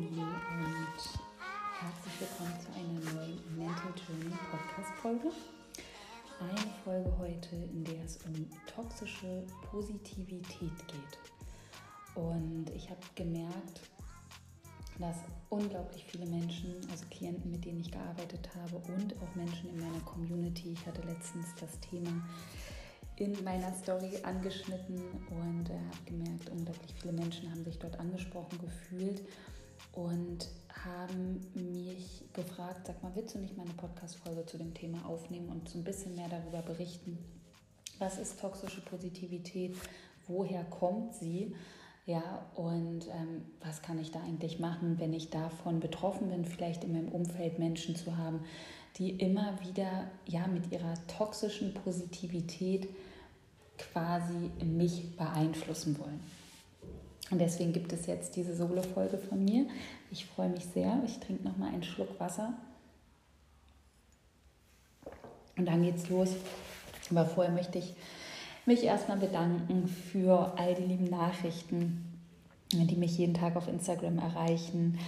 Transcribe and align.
Liebe 0.00 0.22
und 0.22 0.96
herzlich 1.78 2.20
willkommen 2.20 2.58
zu 2.58 2.72
einer 2.72 3.12
neuen 3.12 3.38
Mental 3.54 3.92
Journey 4.08 4.34
Podcast 4.50 4.94
Folge. 5.02 5.30
Eine 6.40 6.72
Folge 6.82 7.18
heute, 7.18 7.56
in 7.56 7.84
der 7.84 8.02
es 8.02 8.16
um 8.24 8.48
toxische 8.64 9.44
Positivität 9.70 10.72
geht. 10.88 11.18
Und 12.14 12.70
ich 12.74 12.88
habe 12.88 13.00
gemerkt, 13.14 13.82
dass 14.98 15.16
unglaublich 15.50 16.06
viele 16.06 16.24
Menschen, 16.24 16.76
also 16.90 17.04
Klienten, 17.10 17.50
mit 17.50 17.66
denen 17.66 17.80
ich 17.80 17.90
gearbeitet 17.90 18.48
habe 18.54 18.76
und 18.76 19.14
auch 19.22 19.34
Menschen 19.34 19.68
in 19.68 19.80
meiner 19.80 20.00
Community, 20.06 20.72
ich 20.72 20.86
hatte 20.86 21.02
letztens 21.02 21.48
das 21.60 21.78
Thema 21.80 22.10
in 23.16 23.44
meiner 23.44 23.74
Story 23.74 24.18
angeschnitten 24.22 24.96
und 25.28 25.68
äh, 25.68 25.74
habe 25.74 26.04
gemerkt, 26.06 26.48
unglaublich 26.48 26.94
viele 26.94 27.12
Menschen 27.12 27.50
haben 27.50 27.64
sich 27.64 27.78
dort 27.78 28.00
angesprochen 28.00 28.58
gefühlt 28.62 29.20
und 29.92 30.48
haben 30.84 31.40
mich 31.54 32.24
gefragt, 32.32 32.86
sag 32.86 33.02
mal, 33.02 33.12
willst 33.14 33.34
du 33.34 33.38
nicht 33.38 33.56
mal 33.56 33.64
eine 33.64 33.74
Podcast-Folge 33.74 34.46
zu 34.46 34.56
dem 34.56 34.72
Thema 34.74 35.04
aufnehmen 35.06 35.48
und 35.48 35.68
so 35.68 35.78
ein 35.78 35.84
bisschen 35.84 36.14
mehr 36.14 36.28
darüber 36.28 36.62
berichten? 36.62 37.18
Was 37.98 38.18
ist 38.18 38.40
toxische 38.40 38.80
Positivität? 38.80 39.76
Woher 40.26 40.64
kommt 40.64 41.14
sie? 41.14 41.54
Ja, 42.06 42.46
und 42.54 43.06
ähm, 43.08 43.44
was 43.62 43.82
kann 43.82 43.98
ich 43.98 44.10
da 44.10 44.20
eigentlich 44.20 44.58
machen, 44.58 44.98
wenn 44.98 45.12
ich 45.12 45.30
davon 45.30 45.80
betroffen 45.80 46.30
bin, 46.30 46.44
vielleicht 46.44 46.84
in 46.84 46.92
meinem 46.92 47.08
Umfeld 47.08 47.58
Menschen 47.58 47.94
zu 47.94 48.16
haben, 48.16 48.40
die 48.96 49.10
immer 49.10 49.58
wieder 49.60 50.10
ja 50.26 50.46
mit 50.46 50.72
ihrer 50.72 50.94
toxischen 51.06 51.74
Positivität 51.74 52.88
quasi 53.78 54.50
mich 54.64 55.16
beeinflussen 55.16 55.98
wollen. 55.98 56.20
Und 57.30 57.38
deswegen 57.38 57.72
gibt 57.72 57.92
es 57.92 58.06
jetzt 58.06 58.34
diese 58.36 58.54
Solo-Folge 58.56 59.18
von 59.18 59.44
mir. 59.44 59.66
Ich 60.10 60.26
freue 60.26 60.48
mich 60.48 60.64
sehr. 60.66 61.00
Ich 61.06 61.18
trinke 61.20 61.44
noch 61.44 61.56
mal 61.56 61.68
einen 61.68 61.84
Schluck 61.84 62.18
Wasser. 62.18 62.54
Und 65.56 65.66
dann 65.66 65.82
geht's 65.82 66.08
los. 66.08 66.30
Aber 67.10 67.26
vorher 67.26 67.52
möchte 67.52 67.78
ich 67.78 67.94
mich 68.66 68.82
erstmal 68.84 69.18
bedanken 69.18 69.88
für 69.88 70.54
all 70.58 70.74
die 70.74 70.84
lieben 70.84 71.04
Nachrichten, 71.08 72.04
die 72.72 72.96
mich 72.96 73.18
jeden 73.18 73.34
Tag 73.34 73.56
auf 73.56 73.68
Instagram 73.68 74.18
erreichen. 74.18 74.98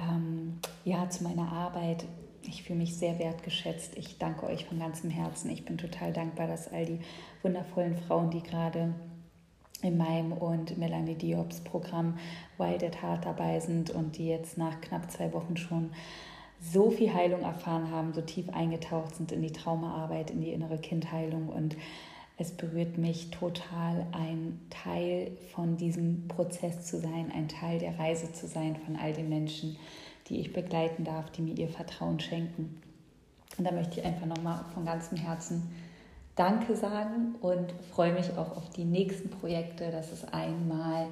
Ähm, 0.00 0.58
ja, 0.84 1.08
zu 1.08 1.24
meiner 1.24 1.50
Arbeit, 1.50 2.04
ich 2.42 2.62
fühle 2.62 2.80
mich 2.80 2.96
sehr 2.96 3.18
wertgeschätzt. 3.18 3.96
Ich 3.96 4.18
danke 4.18 4.46
euch 4.46 4.64
von 4.64 4.78
ganzem 4.78 5.10
Herzen. 5.10 5.50
Ich 5.50 5.64
bin 5.64 5.78
total 5.78 6.12
dankbar, 6.12 6.46
dass 6.46 6.72
all 6.72 6.86
die 6.86 7.00
wundervollen 7.42 7.96
Frauen, 7.96 8.30
die 8.30 8.42
gerade 8.42 8.94
in 9.82 9.96
meinem 9.98 10.32
und 10.32 10.78
Melanie 10.78 11.16
Diops 11.16 11.60
Programm 11.60 12.18
Wild 12.56 12.82
at 12.84 13.02
Heart 13.02 13.26
dabei 13.26 13.60
sind 13.60 13.90
und 13.90 14.16
die 14.16 14.28
jetzt 14.28 14.56
nach 14.56 14.80
knapp 14.80 15.10
zwei 15.10 15.32
Wochen 15.32 15.56
schon 15.56 15.90
so 16.60 16.90
viel 16.90 17.12
Heilung 17.12 17.42
erfahren 17.42 17.90
haben, 17.90 18.12
so 18.14 18.20
tief 18.20 18.48
eingetaucht 18.50 19.16
sind 19.16 19.32
in 19.32 19.42
die 19.42 19.52
Traumaarbeit, 19.52 20.30
in 20.30 20.40
die 20.40 20.52
innere 20.52 20.78
Kindheilung 20.78 21.48
und 21.48 21.76
es 22.38 22.52
berührt 22.52 22.98
mich 22.98 23.30
total, 23.30 24.06
ein 24.12 24.60
Teil 24.70 25.32
von 25.54 25.76
diesem 25.76 26.28
Prozess 26.28 26.86
zu 26.86 26.98
sein, 26.98 27.30
ein 27.34 27.48
Teil 27.48 27.78
der 27.78 27.98
Reise 27.98 28.32
zu 28.32 28.46
sein 28.46 28.76
von 28.76 28.96
all 28.96 29.12
den 29.12 29.28
Menschen, 29.28 29.76
die 30.28 30.40
ich 30.40 30.52
begleiten 30.52 31.04
darf, 31.04 31.30
die 31.30 31.42
mir 31.42 31.56
ihr 31.56 31.68
Vertrauen 31.68 32.20
schenken. 32.20 32.80
Und 33.58 33.64
da 33.64 33.72
möchte 33.72 34.00
ich 34.00 34.06
einfach 34.06 34.26
nochmal 34.26 34.64
von 34.72 34.84
ganzem 34.84 35.18
Herzen 35.18 35.70
Danke 36.34 36.76
sagen 36.76 37.34
und 37.42 37.72
freue 37.92 38.14
mich 38.14 38.30
auch 38.38 38.56
auf 38.56 38.70
die 38.70 38.84
nächsten 38.84 39.28
Projekte. 39.28 39.90
Das 39.90 40.10
ist 40.12 40.32
einmal 40.32 41.08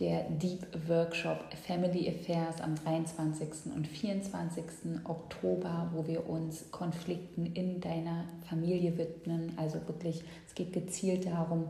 der 0.00 0.24
Deep 0.30 0.66
Workshop 0.88 1.38
Family 1.66 2.08
Affairs 2.08 2.60
am 2.60 2.74
23. 2.74 3.72
und 3.74 3.86
24. 3.86 4.64
Oktober, 5.04 5.90
wo 5.92 6.06
wir 6.06 6.28
uns 6.28 6.70
Konflikten 6.72 7.46
in 7.46 7.80
deiner 7.80 8.24
Familie 8.48 8.98
widmen. 8.98 9.52
Also 9.56 9.78
wirklich, 9.86 10.22
es 10.46 10.54
geht 10.54 10.72
gezielt 10.72 11.26
darum, 11.26 11.68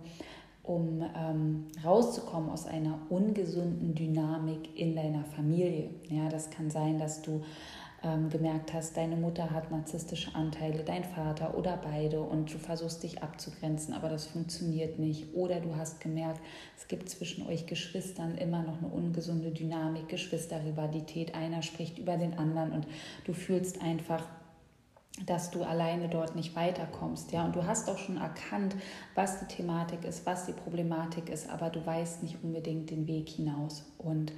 um 0.62 1.02
ähm, 1.16 1.66
rauszukommen 1.82 2.50
aus 2.50 2.66
einer 2.66 2.98
ungesunden 3.08 3.94
Dynamik 3.94 4.78
in 4.78 4.94
deiner 4.94 5.24
Familie. 5.24 5.90
Ja, 6.10 6.28
das 6.28 6.50
kann 6.50 6.70
sein, 6.70 6.98
dass 6.98 7.22
du 7.22 7.42
ähm, 8.02 8.30
gemerkt 8.30 8.72
hast, 8.72 8.96
deine 8.96 9.16
Mutter 9.16 9.50
hat 9.50 9.70
narzisstische 9.70 10.34
Anteile, 10.34 10.84
dein 10.84 11.02
Vater 11.02 11.56
oder 11.58 11.76
beide 11.82 12.20
und 12.20 12.52
du 12.52 12.58
versuchst 12.58 13.02
dich 13.02 13.22
abzugrenzen, 13.22 13.92
aber 13.92 14.08
das 14.08 14.26
funktioniert 14.26 14.98
nicht. 14.98 15.34
Oder 15.34 15.60
du 15.60 15.74
hast 15.74 16.00
gemerkt, 16.00 16.40
es 16.76 16.86
gibt 16.86 17.08
zwischen 17.08 17.46
euch 17.48 17.66
Geschwistern 17.66 18.36
immer 18.38 18.62
noch 18.62 18.78
eine 18.78 18.88
ungesunde 18.88 19.50
Dynamik, 19.50 20.08
Geschwisterrivalität, 20.08 21.34
einer 21.34 21.62
spricht 21.62 21.98
über 21.98 22.16
den 22.16 22.38
anderen 22.38 22.72
und 22.72 22.86
du 23.24 23.32
fühlst 23.32 23.82
einfach, 23.82 24.22
dass 25.26 25.50
du 25.50 25.64
alleine 25.64 26.08
dort 26.08 26.36
nicht 26.36 26.54
weiterkommst, 26.54 27.32
ja, 27.32 27.44
und 27.44 27.56
du 27.56 27.66
hast 27.66 27.90
auch 27.90 27.98
schon 27.98 28.18
erkannt, 28.18 28.76
was 29.16 29.40
die 29.40 29.46
Thematik 29.46 30.04
ist, 30.04 30.24
was 30.24 30.46
die 30.46 30.52
Problematik 30.52 31.28
ist, 31.28 31.50
aber 31.50 31.70
du 31.70 31.84
weißt 31.84 32.22
nicht 32.22 32.36
unbedingt 32.44 32.90
den 32.90 33.08
Weg 33.08 33.28
hinaus. 33.28 33.84
Und 33.98 34.32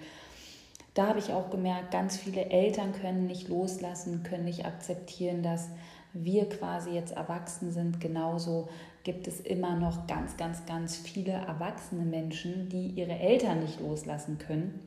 da 0.94 1.08
habe 1.08 1.18
ich 1.18 1.32
auch 1.32 1.50
gemerkt, 1.50 1.92
ganz 1.92 2.16
viele 2.16 2.46
Eltern 2.46 2.92
können 2.92 3.26
nicht 3.26 3.48
loslassen, 3.48 4.22
können 4.22 4.44
nicht 4.44 4.64
akzeptieren, 4.64 5.42
dass 5.42 5.68
wir 6.12 6.48
quasi 6.48 6.90
jetzt 6.90 7.12
erwachsen 7.12 7.72
sind. 7.72 8.00
Genauso 8.00 8.68
gibt 9.04 9.28
es 9.28 9.40
immer 9.40 9.76
noch 9.76 10.06
ganz, 10.06 10.36
ganz, 10.36 10.66
ganz 10.66 10.96
viele 10.96 11.32
erwachsene 11.32 12.04
Menschen, 12.04 12.68
die 12.68 12.88
ihre 12.88 13.18
Eltern 13.18 13.60
nicht 13.60 13.80
loslassen 13.80 14.38
können. 14.38 14.80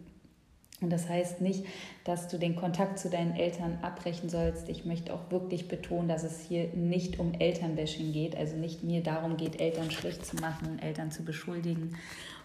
Und 0.82 0.90
das 0.90 1.08
heißt 1.08 1.40
nicht, 1.40 1.66
dass 2.04 2.28
du 2.28 2.38
den 2.38 2.58
Kontakt 2.58 3.00
zu 3.00 3.10
deinen 3.10 3.36
Eltern 3.38 3.80
abbrechen 3.82 4.28
sollst. 4.28 4.68
Ich 4.68 4.84
möchte 4.84 5.14
auch 5.14 5.32
wirklich 5.32 5.70
betonen, 5.70 6.10
dass 6.10 6.24
es 6.24 6.42
hier 6.42 6.68
nicht 6.74 7.20
um 7.20 7.34
Elternbashing 7.34 8.12
geht, 8.12 8.36
also 8.36 8.58
nicht 8.58 8.84
mir 8.84 9.02
darum 9.02 9.38
geht, 9.38 9.62
Eltern 9.62 9.92
schlecht 9.92 10.26
zu 10.26 10.36
machen, 10.38 10.80
Eltern 10.80 11.10
zu 11.10 11.24
beschuldigen 11.24 11.96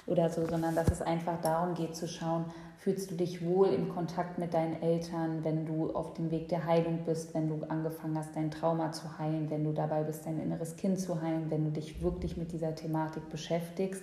oder 0.07 0.31
so, 0.31 0.47
sondern 0.47 0.77
dass 0.77 0.89
es 0.89 1.03
einfach 1.03 1.41
darum 1.41 1.75
geht 1.75 1.97
zu 1.97 2.07
schauen, 2.07 2.45
fühlst 2.79 3.11
du 3.11 3.17
dich 3.17 3.45
wohl 3.45 3.69
im 3.69 3.89
Kontakt 3.89 4.39
mit 4.39 4.55
deinen 4.55 4.81
Eltern, 4.81 5.43
wenn 5.43 5.67
du 5.67 5.91
auf 5.93 6.15
dem 6.15 6.31
Weg 6.31 6.49
der 6.49 6.65
Heilung 6.65 7.01
bist, 7.05 7.35
wenn 7.35 7.49
du 7.49 7.67
angefangen 7.69 8.17
hast, 8.17 8.37
dein 8.37 8.53
Trauma 8.53 8.93
zu 8.93 9.19
heilen, 9.19 9.51
wenn 9.51 9.65
du 9.65 9.73
dabei 9.73 10.05
bist, 10.05 10.25
dein 10.25 10.41
inneres 10.41 10.77
Kind 10.77 11.01
zu 11.01 11.21
heilen, 11.21 11.51
wenn 11.51 11.65
du 11.65 11.73
dich 11.73 12.03
wirklich 12.03 12.37
mit 12.37 12.53
dieser 12.53 12.75
Thematik 12.77 13.29
beschäftigst, 13.31 14.03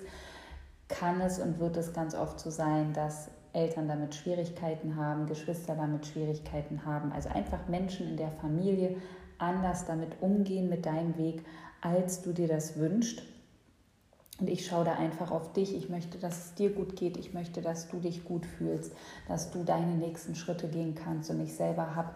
kann 0.90 1.22
es 1.22 1.40
und 1.40 1.60
wird 1.60 1.78
es 1.78 1.94
ganz 1.94 2.16
oft 2.16 2.38
so 2.40 2.50
sein, 2.50 2.92
dass 2.92 3.32
Eltern 3.54 3.88
damit 3.88 4.14
Schwierigkeiten 4.14 4.98
haben, 4.98 5.26
Geschwister 5.26 5.76
damit 5.76 6.06
Schwierigkeiten 6.06 6.86
haben. 6.86 7.14
Also 7.14 7.30
einfach 7.30 7.70
Menschen 7.70 8.10
in 8.10 8.18
der 8.18 8.32
Familie 8.32 8.98
anders 9.38 9.86
damit 9.86 10.22
umgehen 10.22 10.68
mit 10.68 10.86
deinem 10.86 11.18
Weg, 11.18 11.46
als 11.80 12.22
du 12.22 12.34
dir 12.34 12.50
das 12.50 12.78
wünschst. 12.78 13.24
Und 14.40 14.50
ich 14.50 14.66
schaue 14.66 14.84
da 14.84 14.94
einfach 14.94 15.32
auf 15.32 15.54
dich. 15.54 15.76
Ich 15.76 15.90
möchte, 15.90 16.18
dass 16.18 16.46
es 16.46 16.54
dir 16.56 16.72
gut 16.72 16.96
geht. 16.96 17.18
Ich 17.18 17.34
möchte, 17.34 17.62
dass 17.62 17.88
du 17.88 17.98
dich 17.98 18.26
gut 18.26 18.46
fühlst, 18.46 18.94
dass 19.28 19.52
du 19.52 19.64
deine 19.64 19.96
nächsten 19.96 20.36
Schritte 20.36 20.68
gehen 20.68 20.94
kannst. 20.94 21.30
Und 21.30 21.40
ich 21.42 21.54
selber 21.54 21.96
habe 21.96 22.12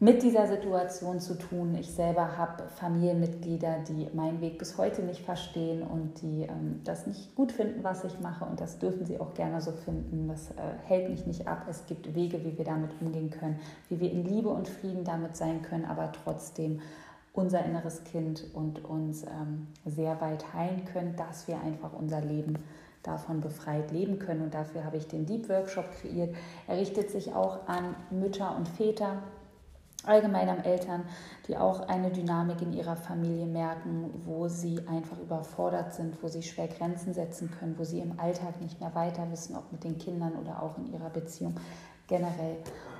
mit 0.00 0.22
dieser 0.22 0.46
Situation 0.46 1.18
zu 1.18 1.34
tun. 1.34 1.74
Ich 1.74 1.90
selber 1.92 2.36
habe 2.36 2.68
Familienmitglieder, 2.68 3.80
die 3.88 4.08
meinen 4.14 4.40
Weg 4.40 4.58
bis 4.58 4.78
heute 4.78 5.02
nicht 5.02 5.22
verstehen 5.22 5.82
und 5.82 6.22
die 6.22 6.42
ähm, 6.42 6.80
das 6.84 7.06
nicht 7.06 7.34
gut 7.34 7.50
finden, 7.50 7.82
was 7.82 8.04
ich 8.04 8.20
mache. 8.20 8.44
Und 8.44 8.60
das 8.60 8.78
dürfen 8.78 9.06
sie 9.06 9.18
auch 9.18 9.34
gerne 9.34 9.60
so 9.60 9.72
finden. 9.72 10.28
Das 10.28 10.50
äh, 10.52 10.54
hält 10.86 11.08
mich 11.08 11.26
nicht 11.26 11.48
ab. 11.48 11.66
Es 11.68 11.86
gibt 11.86 12.14
Wege, 12.14 12.44
wie 12.44 12.56
wir 12.56 12.64
damit 12.64 12.90
umgehen 13.00 13.30
können, 13.30 13.58
wie 13.88 13.98
wir 13.98 14.10
in 14.10 14.24
Liebe 14.24 14.50
und 14.50 14.68
Frieden 14.68 15.04
damit 15.04 15.36
sein 15.36 15.62
können, 15.62 15.84
aber 15.84 16.12
trotzdem 16.12 16.80
unser 17.38 17.64
inneres 17.64 18.02
Kind 18.02 18.44
und 18.52 18.84
uns 18.84 19.22
ähm, 19.22 19.68
sehr 19.84 20.20
weit 20.20 20.52
heilen 20.52 20.84
können, 20.84 21.14
dass 21.14 21.46
wir 21.46 21.60
einfach 21.60 21.92
unser 21.92 22.20
Leben 22.20 22.58
davon 23.04 23.40
befreit 23.40 23.92
leben 23.92 24.18
können. 24.18 24.42
Und 24.42 24.54
dafür 24.54 24.84
habe 24.84 24.96
ich 24.96 25.06
den 25.06 25.24
Deep 25.24 25.48
Workshop 25.48 25.84
kreiert. 25.92 26.34
Er 26.66 26.76
richtet 26.76 27.10
sich 27.10 27.32
auch 27.32 27.68
an 27.68 27.94
Mütter 28.10 28.56
und 28.56 28.68
Väter, 28.68 29.22
allgemein 30.02 30.48
an 30.48 30.64
Eltern, 30.64 31.04
die 31.46 31.56
auch 31.56 31.86
eine 31.86 32.10
Dynamik 32.10 32.60
in 32.60 32.72
ihrer 32.72 32.96
Familie 32.96 33.46
merken, 33.46 34.10
wo 34.24 34.48
sie 34.48 34.80
einfach 34.88 35.18
überfordert 35.20 35.94
sind, 35.94 36.20
wo 36.20 36.26
sie 36.26 36.42
schwer 36.42 36.66
Grenzen 36.66 37.14
setzen 37.14 37.52
können, 37.52 37.78
wo 37.78 37.84
sie 37.84 38.00
im 38.00 38.18
Alltag 38.18 38.60
nicht 38.60 38.80
mehr 38.80 38.94
weiter 38.96 39.30
wissen, 39.30 39.54
ob 39.54 39.70
mit 39.70 39.84
den 39.84 39.96
Kindern 39.96 40.32
oder 40.34 40.60
auch 40.60 40.76
in 40.76 40.92
ihrer 40.92 41.10
Beziehung 41.10 41.54
generell 42.08 42.56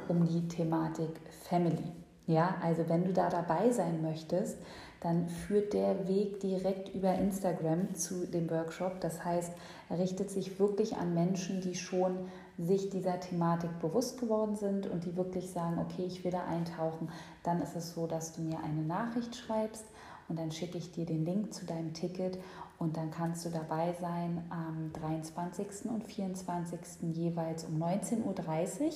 um 0.07 0.25
die 0.25 0.47
Thematik 0.47 1.11
Family. 1.49 1.93
Ja, 2.29 2.57
also 2.63 2.91
wenn 2.91 3.05
du 3.05 3.15
da 3.15 3.31
dabei 3.31 3.71
sein 3.71 4.03
möchtest, 4.03 4.59
dann 5.01 5.29
führt 5.29 5.73
der 5.73 6.07
Weg 6.09 6.41
direkt 6.41 6.95
über 6.95 7.15
Instagram 7.15 7.95
zu 7.95 8.27
dem 8.27 8.51
Workshop. 8.51 9.01
Das 9.01 9.25
heißt, 9.25 9.51
er 9.89 9.99
richtet 9.99 10.31
sich 10.31 10.61
wirklich 10.61 10.99
an 10.99 11.15
Menschen, 11.15 11.63
die 11.63 11.75
schon 11.75 12.19
sich 12.59 12.91
dieser 12.91 13.19
Thematik 13.19 13.71
bewusst 13.81 14.21
geworden 14.21 14.57
sind 14.57 14.87
und 14.87 15.07
die 15.07 15.17
wirklich 15.17 15.51
sagen, 15.51 15.79
okay, 15.79 16.05
ich 16.05 16.23
will 16.23 16.31
da 16.31 16.45
eintauchen. 16.45 17.09
Dann 17.45 17.63
ist 17.63 17.75
es 17.75 17.95
so, 17.95 18.07
dass 18.07 18.35
du 18.35 18.43
mir 18.43 18.59
eine 18.63 18.83
Nachricht 18.83 19.35
schreibst 19.35 19.87
und 20.29 20.39
dann 20.39 20.51
schicke 20.51 20.77
ich 20.77 20.93
dir 20.93 21.07
den 21.07 21.25
Link 21.25 21.55
zu 21.55 21.65
deinem 21.65 21.95
Ticket 21.95 22.39
und 22.79 22.99
dann 22.99 23.11
kannst 23.11 23.47
du 23.47 23.49
dabei 23.49 23.95
sein 23.99 24.45
am 24.51 24.93
23. 24.93 25.91
und 25.91 26.05
24. 26.05 26.79
jeweils 27.15 27.65
um 27.65 27.83
19.30 27.83 28.23
Uhr. 28.25 28.93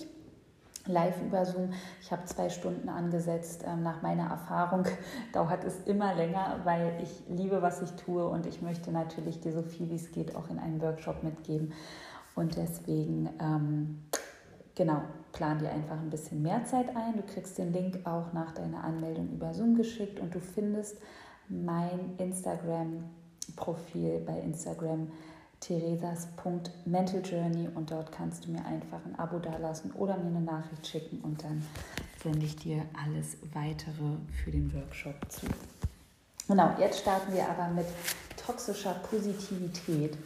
Live 0.87 1.21
über 1.23 1.45
Zoom. 1.45 1.73
Ich 2.01 2.11
habe 2.11 2.25
zwei 2.25 2.49
Stunden 2.49 2.89
angesetzt. 2.89 3.65
Ähm, 3.67 3.83
nach 3.83 4.03
meiner 4.03 4.31
Erfahrung 4.31 4.85
dauert 5.33 5.65
es 5.65 5.81
immer 5.87 6.15
länger, 6.15 6.61
weil 6.65 6.99
ich 7.03 7.23
liebe, 7.29 7.63
was 7.63 7.83
ich 7.83 7.93
tue 7.93 8.27
und 8.27 8.47
ich 8.47 8.63
möchte 8.63 8.91
natürlich 8.91 9.41
dir 9.41 9.53
so 9.53 9.63
viel 9.63 9.91
wie 9.91 9.97
es 9.97 10.13
geht 10.13 10.37
auch 10.37 10.49
in 10.51 10.59
einem 10.59 10.81
Workshop 10.81 11.23
mitgeben. 11.23 11.73
Und 12.35 12.57
deswegen, 12.57 13.29
ähm, 13.41 14.03
genau, 14.75 15.03
plan 15.33 15.59
dir 15.59 15.71
einfach 15.71 15.99
ein 15.99 16.11
bisschen 16.11 16.43
mehr 16.43 16.65
Zeit 16.65 16.97
ein. 16.97 17.17
Du 17.17 17.23
kriegst 17.23 17.59
den 17.59 17.73
Link 17.73 18.07
auch 18.07 18.33
nach 18.33 18.53
deiner 18.53 18.85
Anmeldung 18.85 19.31
über 19.31 19.53
Zoom 19.53 19.77
geschickt 19.77 20.21
und 20.21 20.35
du 20.35 20.41
findest 20.41 20.99
mein 21.49 22.17
Instagram-Profil 22.19 24.23
bei 24.27 24.39
Instagram 24.41 25.11
theresas.mentaljourney 25.63 27.71
und 27.75 27.91
dort 27.91 28.13
kannst 28.13 28.45
du 28.45 28.51
mir 28.51 28.63
einfach 28.67 29.01
ein 29.07 29.19
Abo 29.19 29.39
dalassen 29.39 29.93
oder 29.93 30.19
mir 30.19 30.27
eine 30.27 30.41
Nachricht 30.41 30.87
schicken 30.87 31.23
und 31.23 31.43
dann 31.43 31.67
sende 32.23 32.45
ich 32.45 32.57
dir 32.57 32.85
alles 33.05 33.39
weitere 33.55 34.19
für 34.43 34.51
den 34.51 34.71
Workshop 34.75 35.15
zu. 35.29 35.47
Genau, 36.49 36.75
jetzt 36.79 37.01
starten 37.01 37.33
wir 37.33 37.49
aber 37.49 37.69
mit 37.69 37.87
toxischer 38.37 38.95
Positivität. 39.09 40.19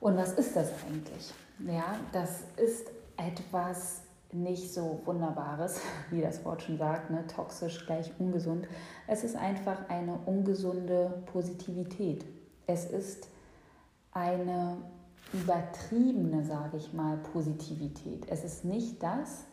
Und 0.00 0.16
was 0.16 0.32
ist 0.32 0.56
das 0.56 0.70
eigentlich? 0.86 1.32
Ja, 1.60 1.94
das 2.12 2.42
ist 2.56 2.90
etwas 3.16 4.00
nicht 4.32 4.72
so 4.72 5.00
Wunderbares, 5.04 5.80
wie 6.10 6.20
das 6.20 6.44
Wort 6.44 6.62
schon 6.62 6.78
sagt, 6.78 7.10
ne? 7.10 7.24
toxisch 7.26 7.86
gleich 7.86 8.10
ungesund. 8.18 8.66
Es 9.06 9.24
ist 9.24 9.36
einfach 9.36 9.88
eine 9.88 10.18
ungesunde 10.26 11.22
Positivität. 11.26 12.24
Es 12.66 12.84
ist 12.84 13.29
eine 14.12 14.78
übertriebene, 15.32 16.44
sage 16.44 16.76
ich 16.76 16.92
mal, 16.92 17.18
Positivität. 17.32 18.26
Es 18.28 18.44
ist 18.44 18.64
nicht 18.64 19.02
das, 19.02 19.44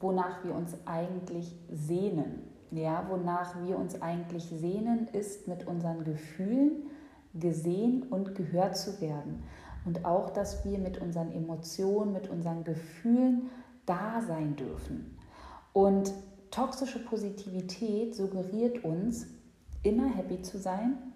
wonach 0.00 0.44
wir 0.44 0.54
uns 0.54 0.74
eigentlich 0.86 1.54
sehnen. 1.70 2.42
Ja, 2.70 3.06
wonach 3.10 3.62
wir 3.66 3.78
uns 3.78 4.00
eigentlich 4.00 4.44
sehnen, 4.44 5.08
ist 5.08 5.46
mit 5.46 5.66
unseren 5.66 6.04
Gefühlen 6.04 6.86
gesehen 7.34 8.04
und 8.04 8.34
gehört 8.34 8.76
zu 8.76 9.00
werden. 9.00 9.42
Und 9.84 10.04
auch, 10.06 10.30
dass 10.30 10.64
wir 10.64 10.78
mit 10.78 10.98
unseren 10.98 11.32
Emotionen, 11.32 12.12
mit 12.12 12.30
unseren 12.30 12.64
Gefühlen 12.64 13.50
da 13.84 14.22
sein 14.26 14.56
dürfen. 14.56 15.18
Und 15.72 16.12
toxische 16.50 17.04
Positivität 17.04 18.14
suggeriert 18.14 18.84
uns, 18.84 19.26
immer 19.82 20.06
happy 20.06 20.40
zu 20.42 20.58
sein, 20.58 21.11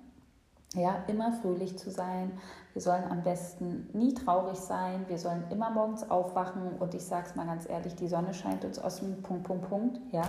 ja, 0.77 1.03
immer 1.07 1.33
fröhlich 1.33 1.79
zu 1.79 1.91
sein. 1.91 2.39
Wir 2.73 2.83
sollen 2.83 3.05
am 3.05 3.23
besten 3.23 3.89
nie 3.95 4.15
traurig 4.15 4.59
sein. 4.59 5.07
Wir 5.09 5.19
sollen 5.19 5.45
immer 5.51 5.71
morgens 5.71 6.09
aufwachen 6.11 6.77
und 6.79 6.95
ich 6.95 7.05
sage 7.05 7.27
es 7.27 7.35
mal 7.35 7.47
ganz 7.47 7.69
ehrlich, 7.69 7.95
die 7.95 8.09
Sonne 8.09 8.35
scheint 8.35 8.65
uns 8.65 8.79
aus 8.79 9.01
dem 9.01 9.23
Punkt, 9.23 9.45
Punkt, 9.45 9.69
Punkt. 9.69 10.01
Ja? 10.13 10.25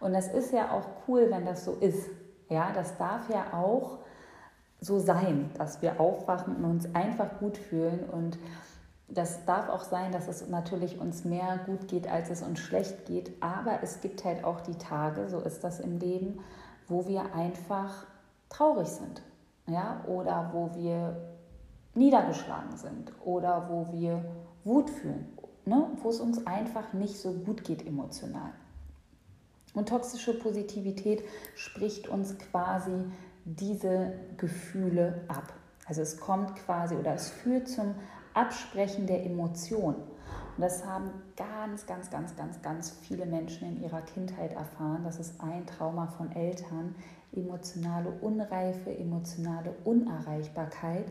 Und 0.00 0.12
das 0.12 0.28
ist 0.28 0.52
ja 0.52 0.72
auch 0.72 0.86
cool, 1.06 1.28
wenn 1.30 1.46
das 1.46 1.64
so 1.64 1.72
ist. 1.72 2.08
Ja, 2.48 2.72
das 2.72 2.96
darf 2.96 3.30
ja 3.30 3.52
auch 3.52 3.98
so 4.80 4.98
sein, 4.98 5.50
dass 5.56 5.80
wir 5.82 6.00
aufwachen 6.00 6.56
und 6.56 6.64
uns 6.64 6.94
einfach 6.94 7.38
gut 7.38 7.56
fühlen. 7.56 8.04
Und 8.10 8.38
das 9.08 9.44
darf 9.44 9.68
auch 9.68 9.84
sein, 9.84 10.10
dass 10.10 10.26
es 10.28 10.48
natürlich 10.48 11.00
uns 11.00 11.24
mehr 11.24 11.60
gut 11.66 11.88
geht, 11.88 12.10
als 12.10 12.30
es 12.30 12.42
uns 12.42 12.58
schlecht 12.58 13.06
geht. 13.06 13.32
Aber 13.40 13.78
es 13.82 14.00
gibt 14.00 14.24
halt 14.24 14.44
auch 14.44 14.60
die 14.60 14.76
Tage, 14.76 15.28
so 15.28 15.40
ist 15.40 15.62
das 15.62 15.80
im 15.80 15.98
Leben, 15.98 16.40
wo 16.88 17.06
wir 17.06 17.34
einfach 17.34 18.06
traurig 18.48 18.88
sind 18.88 19.22
ja, 19.66 20.04
oder 20.06 20.50
wo 20.52 20.74
wir 20.74 21.16
niedergeschlagen 21.94 22.76
sind 22.76 23.12
oder 23.24 23.68
wo 23.68 23.92
wir 23.92 24.24
Wut 24.64 24.90
fühlen, 24.90 25.26
ne, 25.64 25.88
wo 26.02 26.10
es 26.10 26.20
uns 26.20 26.46
einfach 26.46 26.92
nicht 26.92 27.18
so 27.18 27.32
gut 27.32 27.64
geht 27.64 27.86
emotional. 27.86 28.50
Und 29.74 29.88
toxische 29.88 30.38
Positivität 30.38 31.22
spricht 31.54 32.08
uns 32.08 32.38
quasi 32.38 33.04
diese 33.44 34.14
Gefühle 34.36 35.20
ab. 35.28 35.52
Also 35.86 36.02
es 36.02 36.18
kommt 36.18 36.56
quasi 36.56 36.96
oder 36.96 37.14
es 37.14 37.28
führt 37.28 37.68
zum 37.68 37.94
Absprechen 38.34 39.06
der 39.06 39.24
Emotionen. 39.24 39.96
Und 40.56 40.62
das 40.62 40.84
haben 40.86 41.10
ganz, 41.36 41.86
ganz, 41.86 42.10
ganz, 42.10 42.34
ganz, 42.34 42.62
ganz 42.62 42.90
viele 42.90 43.26
Menschen 43.26 43.68
in 43.68 43.82
ihrer 43.82 44.00
Kindheit 44.00 44.52
erfahren. 44.52 45.04
Das 45.04 45.18
ist 45.18 45.40
ein 45.40 45.66
Trauma 45.66 46.06
von 46.06 46.32
Eltern, 46.32 46.94
emotionale 47.36 48.10
Unreife, 48.20 48.96
emotionale 48.96 49.74
Unerreichbarkeit, 49.84 51.06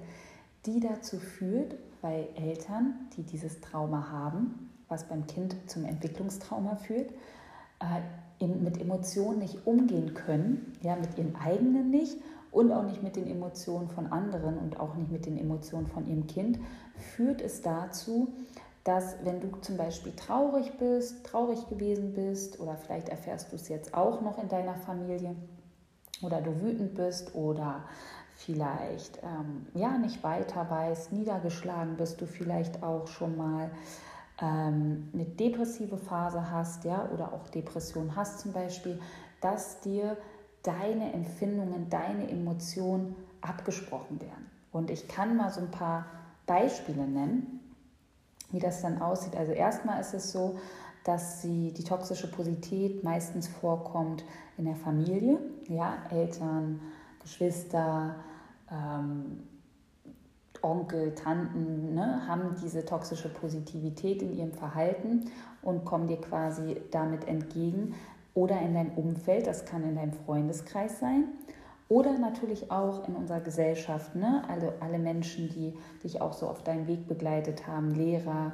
die 0.65 0.79
dazu 0.79 1.19
führt, 1.19 1.75
bei 2.01 2.27
Eltern, 2.35 3.07
die 3.17 3.23
dieses 3.23 3.61
Trauma 3.61 4.11
haben, 4.11 4.69
was 4.89 5.07
beim 5.07 5.25
Kind 5.25 5.55
zum 5.65 5.85
Entwicklungstrauma 5.85 6.75
führt, 6.75 7.11
äh, 7.79 8.45
mit 8.45 8.79
Emotionen 8.79 9.39
nicht 9.39 9.65
umgehen 9.65 10.13
können, 10.13 10.73
ja, 10.81 10.95
mit 10.95 11.17
ihren 11.17 11.35
eigenen 11.35 11.89
nicht 11.89 12.17
und 12.51 12.71
auch 12.71 12.83
nicht 12.83 13.01
mit 13.01 13.15
den 13.15 13.27
Emotionen 13.27 13.89
von 13.89 14.07
anderen 14.07 14.57
und 14.57 14.79
auch 14.79 14.95
nicht 14.95 15.11
mit 15.11 15.25
den 15.25 15.37
Emotionen 15.37 15.87
von 15.87 16.05
ihrem 16.07 16.27
Kind, 16.27 16.59
führt 17.15 17.41
es 17.41 17.61
dazu, 17.61 18.33
dass 18.83 19.15
wenn 19.23 19.41
du 19.41 19.49
zum 19.61 19.77
Beispiel 19.77 20.11
traurig 20.15 20.77
bist, 20.77 21.25
traurig 21.25 21.67
gewesen 21.69 22.13
bist 22.13 22.59
oder 22.59 22.77
vielleicht 22.77 23.09
erfährst 23.09 23.51
du 23.51 23.55
es 23.55 23.67
jetzt 23.67 23.95
auch 23.95 24.21
noch 24.21 24.37
in 24.37 24.47
deiner 24.47 24.75
Familie, 24.75 25.35
oder 26.21 26.41
du 26.41 26.61
wütend 26.61 26.95
bist 26.95 27.35
oder 27.35 27.83
vielleicht 28.35 29.19
ähm, 29.23 29.67
ja 29.73 29.97
nicht 29.97 30.23
weiter 30.23 30.69
weißt, 30.69 31.11
niedergeschlagen 31.11 31.97
bist, 31.97 32.19
du 32.21 32.25
vielleicht 32.25 32.83
auch 32.83 33.07
schon 33.07 33.37
mal 33.37 33.71
ähm, 34.41 35.09
eine 35.13 35.25
depressive 35.25 35.97
Phase 35.97 36.51
hast, 36.51 36.83
ja, 36.83 37.09
oder 37.13 37.33
auch 37.33 37.47
Depression 37.49 38.15
hast 38.15 38.39
zum 38.39 38.53
Beispiel, 38.53 38.99
dass 39.41 39.79
dir 39.81 40.17
deine 40.63 41.13
Empfindungen, 41.13 41.89
deine 41.89 42.29
Emotionen 42.29 43.15
abgesprochen 43.41 44.19
werden. 44.19 44.49
Und 44.71 44.89
ich 44.89 45.07
kann 45.07 45.37
mal 45.37 45.51
so 45.51 45.61
ein 45.61 45.71
paar 45.71 46.05
Beispiele 46.45 47.07
nennen, 47.07 47.61
wie 48.51 48.59
das 48.59 48.81
dann 48.81 49.01
aussieht. 49.01 49.35
Also 49.35 49.51
erstmal 49.51 50.01
ist 50.01 50.13
es 50.13 50.31
so, 50.31 50.59
dass 51.03 51.41
sie 51.41 51.71
die 51.71 51.83
toxische 51.83 52.29
Positivität 52.29 53.03
meistens 53.03 53.47
vorkommt 53.47 54.25
in 54.57 54.65
der 54.65 54.75
Familie, 54.75 55.39
ja, 55.67 55.97
Eltern, 56.09 56.79
Geschwister, 57.21 58.15
ähm, 58.71 59.43
Onkel, 60.61 61.13
Tanten 61.13 61.93
ne, 61.93 62.27
haben 62.27 62.55
diese 62.61 62.85
toxische 62.85 63.29
Positivität 63.29 64.21
in 64.21 64.35
ihrem 64.35 64.51
Verhalten 64.51 65.25
und 65.61 65.85
kommen 65.85 66.07
dir 66.07 66.19
quasi 66.19 66.81
damit 66.91 67.27
entgegen. 67.27 67.95
Oder 68.33 68.59
in 68.61 68.73
deinem 68.73 68.91
Umfeld, 68.97 69.47
das 69.47 69.65
kann 69.65 69.83
in 69.83 69.95
deinem 69.95 70.13
Freundeskreis 70.13 70.99
sein. 70.99 71.25
Oder 71.87 72.17
natürlich 72.17 72.71
auch 72.71 73.07
in 73.07 73.15
unserer 73.15 73.41
Gesellschaft, 73.41 74.15
ne? 74.15 74.43
also 74.49 74.73
alle 74.79 74.97
Menschen, 74.97 75.49
die 75.49 75.77
dich 76.03 76.19
auch 76.19 76.33
so 76.33 76.47
auf 76.47 76.63
deinem 76.63 76.87
Weg 76.87 77.07
begleitet 77.07 77.67
haben, 77.67 77.91
Lehrer, 77.91 78.53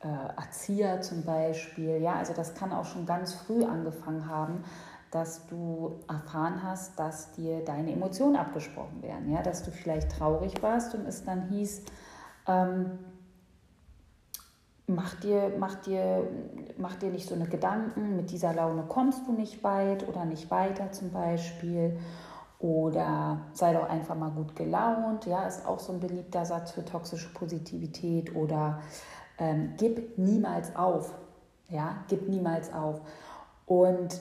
äh, 0.00 0.08
Erzieher 0.36 1.00
zum 1.00 1.24
Beispiel. 1.24 2.02
Ja, 2.02 2.14
also 2.14 2.32
das 2.34 2.54
kann 2.54 2.72
auch 2.72 2.84
schon 2.84 3.06
ganz 3.06 3.34
früh 3.34 3.62
angefangen 3.62 4.28
haben, 4.28 4.64
dass 5.12 5.46
du 5.46 6.00
erfahren 6.08 6.62
hast, 6.62 6.98
dass 6.98 7.32
dir 7.32 7.62
deine 7.64 7.92
Emotionen 7.92 8.34
abgesprochen 8.34 9.02
werden. 9.02 9.30
Ja, 9.30 9.42
dass 9.42 9.62
du 9.62 9.70
vielleicht 9.70 10.10
traurig 10.10 10.62
warst 10.62 10.94
und 10.94 11.06
es 11.06 11.22
dann 11.22 11.48
hieß, 11.50 11.82
ähm, 12.48 12.98
mach, 14.86 15.14
dir, 15.20 15.52
mach, 15.58 15.74
dir, 15.76 16.26
mach 16.78 16.96
dir 16.96 17.10
nicht 17.10 17.28
so 17.28 17.34
eine 17.34 17.46
Gedanken, 17.46 18.16
mit 18.16 18.30
dieser 18.30 18.54
Laune 18.54 18.84
kommst 18.88 19.26
du 19.26 19.32
nicht 19.32 19.62
weit 19.62 20.08
oder 20.08 20.24
nicht 20.24 20.50
weiter 20.50 20.90
zum 20.92 21.12
Beispiel. 21.12 21.98
Oder 22.58 23.40
sei 23.52 23.74
doch 23.74 23.88
einfach 23.88 24.14
mal 24.14 24.30
gut 24.30 24.56
gelaunt, 24.56 25.26
ja, 25.26 25.46
ist 25.46 25.66
auch 25.66 25.80
so 25.80 25.92
ein 25.92 26.00
beliebter 26.00 26.46
Satz 26.46 26.70
für 26.70 26.84
toxische 26.84 27.34
Positivität. 27.34 28.34
Oder 28.34 28.80
ähm, 29.38 29.74
gib 29.76 30.16
niemals 30.16 30.74
auf. 30.74 31.12
Ja, 31.68 32.04
gib 32.08 32.28
niemals 32.28 32.72
auf. 32.72 33.02
Und 33.66 34.20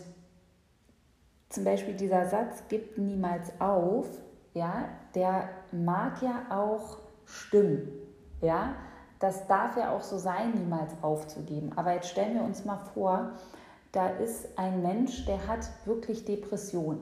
zum 1.53 1.63
Beispiel 1.63 1.95
dieser 1.95 2.25
Satz, 2.25 2.63
gib 2.69 2.97
niemals 2.97 3.51
auf, 3.59 4.07
ja, 4.53 4.85
der 5.15 5.49
mag 5.71 6.21
ja 6.21 6.45
auch 6.49 6.97
stimmen. 7.25 7.91
Ja, 8.41 8.75
das 9.19 9.47
darf 9.47 9.77
ja 9.77 9.95
auch 9.95 10.01
so 10.01 10.17
sein, 10.17 10.51
niemals 10.55 10.93
aufzugeben. 11.01 11.71
Aber 11.75 11.93
jetzt 11.93 12.09
stellen 12.09 12.35
wir 12.35 12.43
uns 12.43 12.65
mal 12.65 12.79
vor, 12.93 13.31
da 13.91 14.09
ist 14.09 14.57
ein 14.57 14.81
Mensch, 14.81 15.25
der 15.25 15.47
hat 15.47 15.69
wirklich 15.85 16.25
Depressionen 16.25 17.01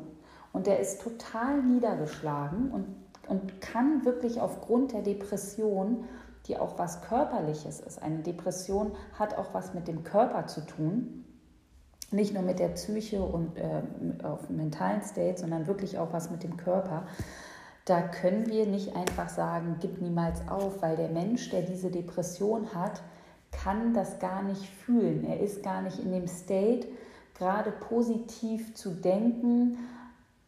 und 0.52 0.68
der 0.68 0.80
ist 0.80 1.02
total 1.02 1.62
niedergeschlagen 1.62 2.72
und, 2.72 2.88
und 3.28 3.62
kann 3.62 4.04
wirklich 4.04 4.42
aufgrund 4.42 4.92
der 4.92 5.02
Depression 5.02 6.06
die 6.50 6.58
auch 6.58 6.78
was 6.78 7.02
Körperliches 7.02 7.80
ist. 7.80 8.02
Eine 8.02 8.20
Depression 8.20 8.92
hat 9.18 9.38
auch 9.38 9.54
was 9.54 9.74
mit 9.74 9.88
dem 9.88 10.04
Körper 10.04 10.48
zu 10.48 10.66
tun, 10.66 11.24
nicht 12.12 12.34
nur 12.34 12.44
mit 12.44 12.60
der 12.60 12.70
Psyche 12.70 13.22
und 13.22 13.58
äh, 13.58 13.82
auf 14.24 14.50
mentalen 14.50 15.02
State, 15.02 15.40
sondern 15.40 15.68
wirklich 15.68 15.98
auch 15.98 16.12
was 16.14 16.32
mit 16.32 16.44
dem 16.44 16.58
Körper. 16.58 17.04
Da 17.86 18.02
können 18.02 18.48
wir 18.48 18.66
nicht 18.66 18.96
einfach 18.96 19.30
sagen, 19.30 19.78
gib 19.80 20.02
niemals 20.02 20.48
auf, 20.48 20.82
weil 20.82 20.96
der 20.96 21.10
Mensch, 21.10 21.50
der 21.50 21.62
diese 21.62 21.90
Depression 21.90 22.74
hat, 22.74 23.02
kann 23.52 23.94
das 23.94 24.20
gar 24.20 24.44
nicht 24.44 24.70
fühlen. 24.70 25.26
Er 25.26 25.40
ist 25.40 25.64
gar 25.64 25.82
nicht 25.82 26.00
in 26.00 26.12
dem 26.12 26.28
State, 26.28 26.88
gerade 27.38 27.72
positiv 27.72 28.76
zu 28.76 28.92
denken 28.92 29.78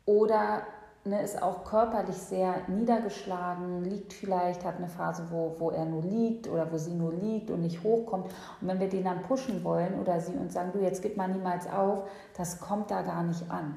oder 0.05 0.63
ne, 1.03 1.21
ist 1.21 1.41
auch 1.41 1.63
körperlich 1.63 2.15
sehr 2.15 2.67
niedergeschlagen, 2.67 3.83
liegt 3.83 4.13
vielleicht, 4.13 4.63
hat 4.65 4.77
eine 4.77 4.87
Phase, 4.87 5.27
wo, 5.29 5.55
wo 5.59 5.71
er 5.71 5.85
nur 5.85 6.03
liegt 6.03 6.47
oder 6.47 6.71
wo 6.71 6.77
sie 6.77 6.93
nur 6.93 7.13
liegt 7.13 7.49
und 7.49 7.61
nicht 7.61 7.83
hochkommt. 7.83 8.25
Und 8.61 8.67
wenn 8.67 8.79
wir 8.79 8.89
den 8.89 9.03
dann 9.03 9.23
pushen 9.23 9.63
wollen 9.63 9.99
oder 9.99 10.19
sie 10.19 10.33
uns 10.33 10.53
sagen, 10.53 10.71
du, 10.73 10.79
jetzt 10.79 11.01
gib 11.01 11.17
mal 11.17 11.27
niemals 11.27 11.67
auf, 11.67 12.09
das 12.37 12.59
kommt 12.59 12.91
da 12.91 13.01
gar 13.01 13.23
nicht 13.23 13.49
an. 13.49 13.75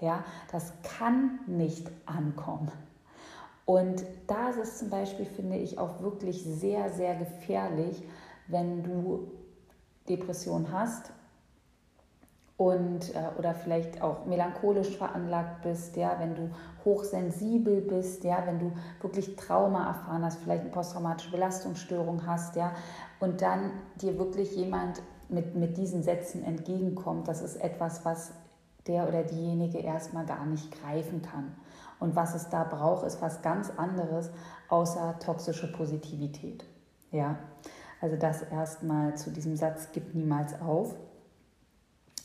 Ja, 0.00 0.24
das 0.52 0.72
kann 0.82 1.40
nicht 1.46 1.90
ankommen. 2.06 2.70
Und 3.64 4.04
da 4.26 4.50
ist 4.50 4.58
es 4.58 4.78
zum 4.78 4.90
Beispiel, 4.90 5.26
finde 5.26 5.56
ich, 5.56 5.78
auch 5.78 6.00
wirklich 6.00 6.42
sehr, 6.42 6.90
sehr 6.90 7.16
gefährlich, 7.16 8.02
wenn 8.46 8.82
du 8.82 9.30
Depression 10.08 10.72
hast 10.72 11.12
und 12.58 13.14
äh, 13.14 13.38
oder 13.38 13.54
vielleicht 13.54 14.02
auch 14.02 14.26
melancholisch 14.26 14.96
veranlagt 14.98 15.62
bist, 15.62 15.96
ja, 15.96 16.16
wenn 16.18 16.34
du 16.34 16.50
hochsensibel 16.84 17.80
bist, 17.80 18.24
ja, 18.24 18.42
wenn 18.44 18.58
du 18.58 18.72
wirklich 19.00 19.36
Trauma 19.36 19.86
erfahren 19.86 20.24
hast, 20.24 20.40
vielleicht 20.40 20.62
eine 20.62 20.70
posttraumatische 20.70 21.30
Belastungsstörung 21.30 22.26
hast, 22.26 22.56
ja, 22.56 22.72
und 23.20 23.40
dann 23.40 23.70
dir 24.02 24.18
wirklich 24.18 24.56
jemand 24.56 25.00
mit, 25.28 25.54
mit 25.54 25.76
diesen 25.76 26.02
Sätzen 26.02 26.42
entgegenkommt, 26.42 27.28
das 27.28 27.42
ist 27.42 27.56
etwas, 27.56 28.04
was 28.04 28.32
der 28.88 29.06
oder 29.06 29.22
diejenige 29.22 29.78
erstmal 29.78 30.26
gar 30.26 30.44
nicht 30.44 30.72
greifen 30.82 31.22
kann. 31.22 31.54
Und 32.00 32.16
was 32.16 32.34
es 32.34 32.48
da 32.48 32.64
braucht, 32.64 33.06
ist 33.06 33.22
was 33.22 33.42
ganz 33.42 33.70
anderes 33.76 34.30
außer 34.68 35.18
toxische 35.20 35.70
Positivität. 35.70 36.64
Ja, 37.12 37.38
also 38.00 38.16
das 38.16 38.42
erstmal 38.42 39.16
zu 39.16 39.30
diesem 39.30 39.56
Satz, 39.56 39.88
gib 39.92 40.14
niemals 40.14 40.60
auf. 40.60 40.94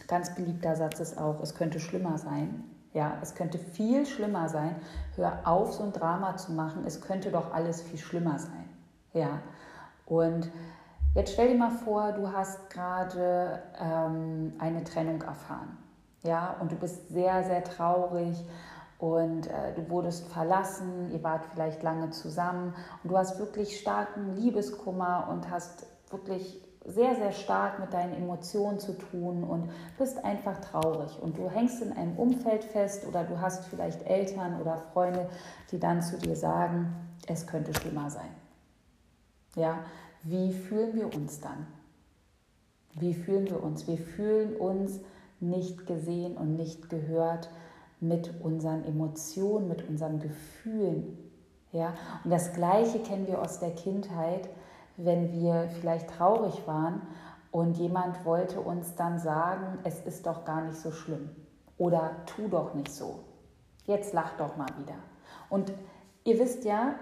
Ganz 0.08 0.36
beliebter 0.36 0.76
Satz 0.76 1.00
ist 1.00 1.18
auch, 1.18 1.42
es 1.42 1.56
könnte 1.56 1.80
schlimmer 1.80 2.18
sein. 2.18 2.64
Ja, 2.94 3.18
es 3.22 3.34
könnte 3.34 3.58
viel 3.58 4.06
schlimmer 4.06 4.50
sein. 4.50 4.76
Hör 5.16 5.40
auf, 5.46 5.74
so 5.74 5.84
ein 5.84 5.94
Drama 5.94 6.38
zu 6.38 6.52
machen. 6.52 6.84
Es 6.86 7.02
könnte 7.02 7.32
doch 7.32 7.54
alles 7.54 7.82
viel 7.82 7.98
schlimmer 7.98 8.38
sein. 8.38 8.70
Ja, 9.14 9.42
und 10.06 10.50
jetzt 11.16 11.34
stell 11.34 11.50
dir 11.50 11.58
mal 11.58 11.72
vor, 11.72 12.12
du 12.12 12.32
hast 12.32 12.70
gerade 12.70 13.64
ähm, 13.80 14.54
eine 14.60 14.84
Trennung 14.84 15.22
erfahren. 15.22 15.78
Ja, 16.24 16.56
und 16.60 16.72
du 16.72 16.76
bist 16.76 17.10
sehr, 17.10 17.44
sehr 17.44 17.64
traurig 17.64 18.46
und 19.00 19.48
äh, 19.48 19.74
du 19.76 19.90
wurdest 19.90 20.28
verlassen, 20.30 21.12
ihr 21.12 21.22
wart 21.24 21.46
vielleicht 21.52 21.84
lange 21.84 22.12
zusammen 22.12 22.74
und 23.04 23.12
du 23.12 23.18
hast 23.18 23.38
wirklich 23.40 23.80
starken 23.80 24.36
Liebeskummer 24.36 25.28
und 25.30 25.50
hast 25.50 25.86
wirklich 26.10 26.62
sehr, 26.86 27.16
sehr 27.16 27.32
stark 27.32 27.80
mit 27.80 27.94
deinen 27.94 28.14
Emotionen 28.14 28.80
zu 28.80 28.94
tun 28.94 29.44
und 29.44 29.70
bist 29.98 30.24
einfach 30.24 30.60
traurig 30.60 31.18
und 31.22 31.38
du 31.38 31.50
hängst 31.50 31.82
in 31.82 31.94
einem 31.94 32.18
Umfeld 32.18 32.64
fest 32.64 33.06
oder 33.08 33.24
du 33.24 33.40
hast 33.40 33.66
vielleicht 33.66 34.06
Eltern 34.06 34.60
oder 34.60 34.78
Freunde, 34.78 35.30
die 35.72 35.80
dann 35.80 36.02
zu 36.02 36.18
dir 36.18 36.36
sagen, 36.36 36.94
es 37.28 37.48
könnte 37.48 37.74
schlimmer 37.74 38.10
sein. 38.10 38.30
Ja, 39.56 39.80
wie 40.24 40.52
fühlen 40.52 40.96
wir 40.96 41.14
uns 41.14 41.40
dann? 41.40 41.68
Wie 42.96 43.14
fühlen 43.14 43.50
wir 43.50 43.64
uns? 43.64 43.88
Wir 43.88 43.98
fühlen 43.98 44.56
uns 44.56 45.00
nicht 45.40 45.86
gesehen 45.86 46.38
und 46.38 46.56
nicht 46.56 46.90
gehört 46.90 47.50
mit 48.00 48.32
unseren 48.42 48.84
Emotionen, 48.86 49.68
mit 49.68 49.88
unseren 49.88 50.20
Gefühlen. 50.20 51.18
Ja? 51.72 51.94
Und 52.24 52.32
das 52.32 52.54
Gleiche 52.54 53.00
kennen 53.00 53.28
wir 53.28 53.42
aus 53.42 53.60
der 53.60 53.72
Kindheit, 53.72 54.50
wenn 54.98 55.32
wir 55.32 55.70
vielleicht 55.80 56.10
traurig 56.10 56.68
waren 56.68 57.02
und 57.52 57.78
jemand 57.78 58.26
wollte 58.26 58.60
uns 58.62 58.96
dann 58.96 59.20
sagen, 59.20 59.80
es 59.84 60.00
ist 60.06 60.26
doch 60.26 60.46
gar 60.46 60.64
nicht 60.64 60.78
so 60.78 60.92
schlimm 60.92 61.30
oder 61.78 62.12
tu 62.26 62.48
doch 62.48 62.74
nicht 62.74 62.92
so. 62.92 63.20
Jetzt 63.86 64.14
lach 64.14 64.38
doch 64.38 64.56
mal 64.56 64.70
wieder. 64.80 64.96
Und 65.50 65.74
ihr 66.24 66.40
wisst 66.40 66.64
ja, 66.64 66.96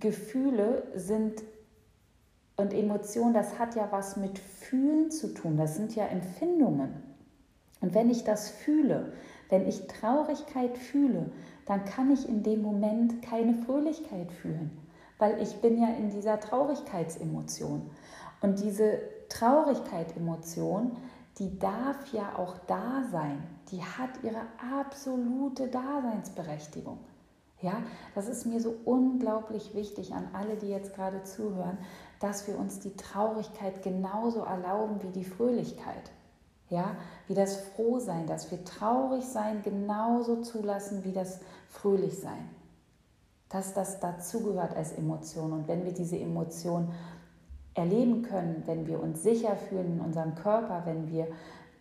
Gefühle 0.00 0.84
sind 0.94 1.42
und 2.56 2.74
Emotionen, 2.74 3.34
das 3.34 3.58
hat 3.58 3.74
ja 3.74 3.88
was 3.90 4.16
mit 4.16 4.38
Fühlen 4.38 5.10
zu 5.10 5.32
tun. 5.32 5.56
Das 5.56 5.76
sind 5.76 5.94
ja 5.96 6.06
Empfindungen. 6.06 7.02
Und 7.80 7.94
wenn 7.94 8.10
ich 8.10 8.24
das 8.24 8.50
fühle, 8.50 9.12
wenn 9.48 9.66
ich 9.66 9.86
Traurigkeit 9.86 10.76
fühle, 10.76 11.30
dann 11.66 11.84
kann 11.84 12.10
ich 12.10 12.28
in 12.28 12.42
dem 12.42 12.62
Moment 12.62 13.22
keine 13.22 13.54
Fröhlichkeit 13.54 14.30
fühlen, 14.30 14.70
weil 15.20 15.40
ich 15.40 15.60
bin 15.60 15.80
ja 15.80 15.88
in 15.88 16.10
dieser 16.10 16.40
Traurigkeitsemotion. 16.40 17.88
Und 18.40 18.60
diese 18.60 18.98
Traurigkeit-Emotion, 19.28 20.96
die 21.38 21.58
darf 21.58 22.12
ja 22.12 22.36
auch 22.36 22.58
da 22.66 23.04
sein. 23.12 23.42
Die 23.70 23.82
hat 23.82 24.10
ihre 24.22 24.42
absolute 24.78 25.68
Daseinsberechtigung. 25.68 26.98
Ja, 27.62 27.82
das 28.14 28.26
ist 28.26 28.46
mir 28.46 28.60
so 28.60 28.74
unglaublich 28.86 29.74
wichtig 29.74 30.14
an 30.14 30.28
alle, 30.32 30.56
die 30.56 30.68
jetzt 30.68 30.94
gerade 30.94 31.22
zuhören, 31.24 31.76
dass 32.18 32.48
wir 32.48 32.58
uns 32.58 32.80
die 32.80 32.96
Traurigkeit 32.96 33.82
genauso 33.82 34.40
erlauben 34.40 35.02
wie 35.02 35.10
die 35.10 35.24
Fröhlichkeit. 35.24 36.10
Ja, 36.70 36.96
wie 37.26 37.34
das 37.34 37.56
Frohsein, 37.56 38.26
dass 38.26 38.50
wir 38.50 38.64
traurig 38.64 39.24
sein 39.24 39.62
genauso 39.62 40.40
zulassen 40.40 41.04
wie 41.04 41.12
das 41.12 41.40
Fröhlichsein. 41.68 42.48
Dass 43.50 43.74
das 43.74 44.00
dazugehört 44.00 44.74
als 44.74 44.92
Emotion. 44.92 45.52
Und 45.52 45.68
wenn 45.68 45.84
wir 45.84 45.92
diese 45.92 46.18
Emotion 46.18 46.88
erleben 47.74 48.22
können, 48.22 48.62
wenn 48.66 48.86
wir 48.86 49.02
uns 49.02 49.22
sicher 49.22 49.56
fühlen 49.56 49.98
in 49.98 50.00
unserem 50.00 50.34
Körper, 50.34 50.82
wenn 50.86 51.10
wir 51.10 51.28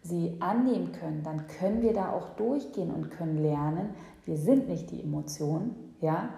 sie 0.01 0.37
annehmen 0.39 0.91
können, 0.91 1.23
dann 1.23 1.47
können 1.47 1.81
wir 1.81 1.93
da 1.93 2.11
auch 2.11 2.29
durchgehen 2.35 2.91
und 2.91 3.09
können 3.09 3.37
lernen, 3.41 3.89
wir 4.25 4.37
sind 4.37 4.67
nicht 4.67 4.91
die 4.91 5.01
Emotion, 5.01 5.75
ja, 6.01 6.29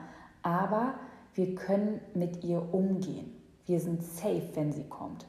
aber 0.41 0.95
wir 1.33 1.55
können 1.55 2.01
mit 2.13 2.43
ihr 2.43 2.73
umgehen. 2.73 3.31
Wir 3.65 3.79
sind 3.79 4.03
safe, 4.03 4.49
wenn 4.53 4.71
sie 4.71 4.85
kommt. 4.85 5.25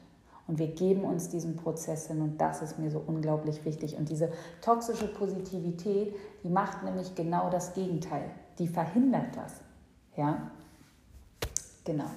Und 0.47 0.59
wir 0.59 0.67
geben 0.67 1.05
uns 1.05 1.29
diesen 1.29 1.55
Prozess 1.55 2.07
hin 2.07 2.21
und 2.21 2.41
das 2.41 2.61
ist 2.61 2.77
mir 2.77 2.91
so 2.91 3.01
unglaublich 3.05 3.63
wichtig. 3.63 3.97
Und 3.97 4.09
diese 4.09 4.29
toxische 4.61 5.07
Positivität, 5.07 6.15
die 6.43 6.49
macht 6.49 6.83
nämlich 6.83 7.15
genau 7.15 7.49
das 7.49 7.73
Gegenteil. 7.73 8.29
Die 8.59 8.67
verhindert 8.67 9.35
das. 9.35 9.62
Ja, 10.15 10.51
genau. 11.83 12.09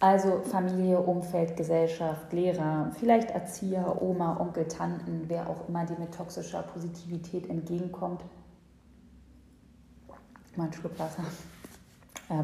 Also 0.00 0.42
Familie, 0.42 1.00
Umfeld, 1.00 1.56
Gesellschaft, 1.56 2.32
Lehrer, 2.32 2.92
vielleicht 3.00 3.30
Erzieher, 3.30 4.00
Oma, 4.00 4.38
Onkel, 4.38 4.68
Tanten, 4.68 5.24
wer 5.26 5.48
auch 5.48 5.68
immer, 5.68 5.84
die 5.86 5.98
mit 5.98 6.14
toxischer 6.14 6.62
Positivität 6.62 7.50
entgegenkommt. 7.50 8.22
Mal 10.54 10.64
einen 10.64 10.72
Schluck 10.72 10.98
Wasser. 10.98 11.24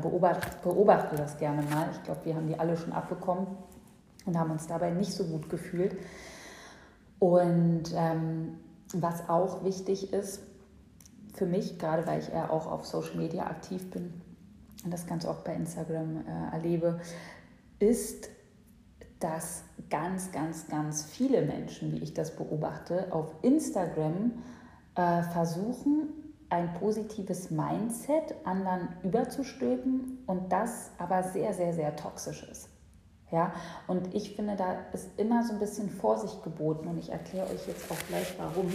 Beobachte, 0.00 0.48
beobachte 0.62 1.14
das 1.14 1.36
gerne 1.36 1.62
mal. 1.62 1.90
Ich 1.92 2.02
glaube, 2.02 2.24
wir 2.24 2.34
haben 2.34 2.48
die 2.48 2.58
alle 2.58 2.76
schon 2.76 2.92
abbekommen 2.92 3.46
und 4.24 4.38
haben 4.38 4.50
uns 4.50 4.66
dabei 4.66 4.90
nicht 4.90 5.12
so 5.12 5.24
gut 5.24 5.48
gefühlt. 5.50 5.96
Und 7.18 7.92
ähm, 7.94 8.58
was 8.94 9.28
auch 9.28 9.62
wichtig 9.62 10.12
ist 10.12 10.40
für 11.34 11.46
mich, 11.46 11.78
gerade 11.78 12.06
weil 12.06 12.20
ich 12.20 12.28
ja 12.28 12.48
auch 12.48 12.66
auf 12.66 12.86
Social 12.86 13.16
Media 13.16 13.46
aktiv 13.46 13.90
bin 13.90 14.12
das 14.90 15.06
ganz 15.06 15.24
oft 15.24 15.44
bei 15.44 15.54
Instagram 15.54 16.24
äh, 16.26 16.54
erlebe, 16.54 17.00
ist, 17.78 18.28
dass 19.20 19.64
ganz, 19.90 20.32
ganz, 20.32 20.68
ganz 20.68 21.04
viele 21.04 21.42
Menschen, 21.42 21.92
wie 21.92 21.98
ich 21.98 22.14
das 22.14 22.36
beobachte, 22.36 23.12
auf 23.12 23.34
Instagram 23.42 24.32
äh, 24.96 25.22
versuchen, 25.22 26.08
ein 26.50 26.72
positives 26.74 27.50
Mindset 27.50 28.34
anderen 28.44 28.88
überzustülpen 29.02 30.18
und 30.26 30.52
das 30.52 30.90
aber 30.98 31.22
sehr, 31.22 31.52
sehr, 31.54 31.72
sehr 31.72 31.96
toxisch 31.96 32.46
ist. 32.50 32.68
Ja, 33.32 33.52
und 33.88 34.14
ich 34.14 34.36
finde, 34.36 34.54
da 34.54 34.76
ist 34.92 35.08
immer 35.16 35.42
so 35.42 35.54
ein 35.54 35.58
bisschen 35.58 35.90
Vorsicht 35.90 36.42
geboten 36.44 36.86
und 36.86 36.98
ich 36.98 37.10
erkläre 37.10 37.46
euch 37.46 37.66
jetzt 37.66 37.90
auch 37.90 37.98
gleich 38.08 38.34
warum. 38.38 38.70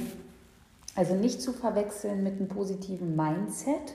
Also 0.95 1.15
nicht 1.15 1.41
zu 1.41 1.53
verwechseln 1.53 2.23
mit 2.23 2.37
einem 2.37 2.49
positiven 2.49 3.15
Mindset, 3.15 3.93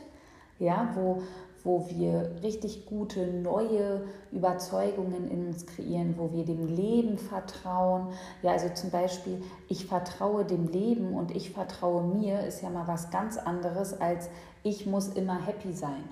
ja, 0.59 0.91
wo, 0.95 1.23
wo 1.65 1.89
wir 1.89 2.31
richtig 2.43 2.87
gute 2.87 3.27
neue 3.27 4.05
Überzeugungen 4.31 5.29
in 5.31 5.49
uns 5.49 5.67
kreieren, 5.67 6.15
wo 6.17 6.33
wir 6.33 6.45
dem 6.45 6.67
Leben 6.67 7.19
vertrauen. 7.19 8.09
Ja, 8.43 8.53
also 8.53 8.69
zum 8.69 8.91
Beispiel, 8.91 9.43
ich 9.69 9.87
vertraue 9.87 10.45
dem 10.45 10.69
Leben 10.69 11.15
und 11.15 11.35
ich 11.35 11.51
vertraue 11.51 12.05
mir, 12.05 12.41
ist 12.41 12.63
ja 12.63 12.71
mal 12.71 12.87
was 12.87 13.11
ganz 13.11 13.39
anderes 13.39 14.01
als 14.01 14.29
ich 14.63 14.87
muss 14.87 15.09
immer 15.09 15.45
happy 15.45 15.73
sein. 15.73 16.05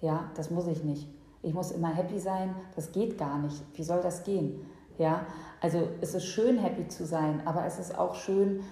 Ja, 0.00 0.30
das 0.34 0.50
muss 0.50 0.66
ich 0.66 0.82
nicht 0.82 1.08
ich 1.42 1.54
muss 1.54 1.70
immer 1.70 1.94
happy 1.94 2.18
sein, 2.18 2.54
das 2.74 2.92
geht 2.92 3.18
gar 3.18 3.38
nicht. 3.38 3.62
Wie 3.74 3.82
soll 3.82 4.00
das 4.02 4.24
gehen? 4.24 4.66
Ja, 4.98 5.26
also 5.60 5.88
es 6.00 6.14
ist 6.14 6.26
schön, 6.26 6.58
happy 6.58 6.88
zu 6.88 7.06
sein, 7.06 7.40
aber 7.44 7.64
es 7.64 7.78
ist 7.78 7.96
auch 7.96 8.16
schön, 8.16 8.64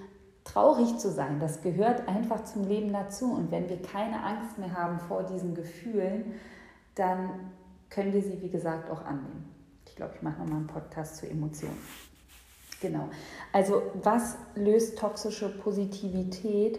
traurig 0.46 0.98
zu 0.98 1.10
sein. 1.10 1.38
Das 1.40 1.60
gehört 1.60 2.08
einfach 2.08 2.44
zum 2.44 2.66
Leben 2.66 2.92
dazu. 2.92 3.32
Und 3.32 3.50
wenn 3.50 3.68
wir 3.68 3.82
keine 3.82 4.22
Angst 4.22 4.58
mehr 4.58 4.72
haben 4.72 4.98
vor 5.00 5.24
diesen 5.24 5.54
Gefühlen, 5.54 6.34
dann 6.94 7.30
können 7.90 8.12
wir 8.12 8.22
sie, 8.22 8.40
wie 8.40 8.48
gesagt, 8.48 8.90
auch 8.90 9.04
annehmen. 9.04 9.52
Ich 9.86 9.96
glaube, 9.96 10.14
ich 10.16 10.22
mache 10.22 10.38
nochmal 10.38 10.58
einen 10.58 10.66
Podcast 10.66 11.16
zu 11.16 11.28
Emotionen. 11.28 11.78
Genau. 12.80 13.08
Also 13.52 13.82
was 14.02 14.36
löst 14.54 14.98
toxische 14.98 15.48
Positivität 15.48 16.78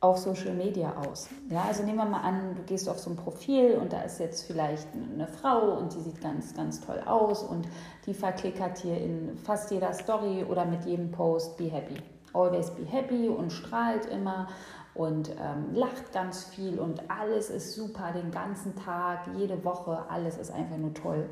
auf 0.00 0.18
Social 0.18 0.54
Media 0.54 0.94
aus? 0.96 1.28
Ja, 1.48 1.62
also 1.62 1.82
nehmen 1.84 1.98
wir 1.98 2.04
mal 2.04 2.20
an, 2.20 2.54
du 2.54 2.62
gehst 2.64 2.88
auf 2.88 2.98
so 2.98 3.10
ein 3.10 3.16
Profil 3.16 3.78
und 3.80 3.92
da 3.92 4.02
ist 4.02 4.20
jetzt 4.20 4.42
vielleicht 4.46 4.86
eine 4.92 5.26
Frau 5.26 5.78
und 5.78 5.94
die 5.94 6.00
sieht 6.00 6.20
ganz, 6.20 6.54
ganz 6.54 6.80
toll 6.80 7.00
aus 7.06 7.42
und 7.42 7.66
die 8.04 8.12
verklickert 8.12 8.78
hier 8.78 8.98
in 8.98 9.38
fast 9.38 9.70
jeder 9.70 9.94
Story 9.94 10.44
oder 10.44 10.66
mit 10.66 10.84
jedem 10.84 11.10
Post 11.10 11.56
Be 11.56 11.70
Happy. 11.70 11.96
Always 12.34 12.70
be 12.70 12.84
happy 12.84 13.28
und 13.28 13.50
strahlt 13.52 14.06
immer 14.06 14.48
und 14.94 15.30
ähm, 15.30 15.74
lacht 15.74 16.12
ganz 16.12 16.44
viel 16.44 16.78
und 16.78 17.10
alles 17.10 17.50
ist 17.50 17.74
super 17.74 18.12
den 18.12 18.30
ganzen 18.30 18.76
Tag, 18.76 19.20
jede 19.36 19.64
Woche, 19.64 20.04
alles 20.08 20.38
ist 20.38 20.50
einfach 20.50 20.76
nur 20.76 20.92
toll. 20.94 21.28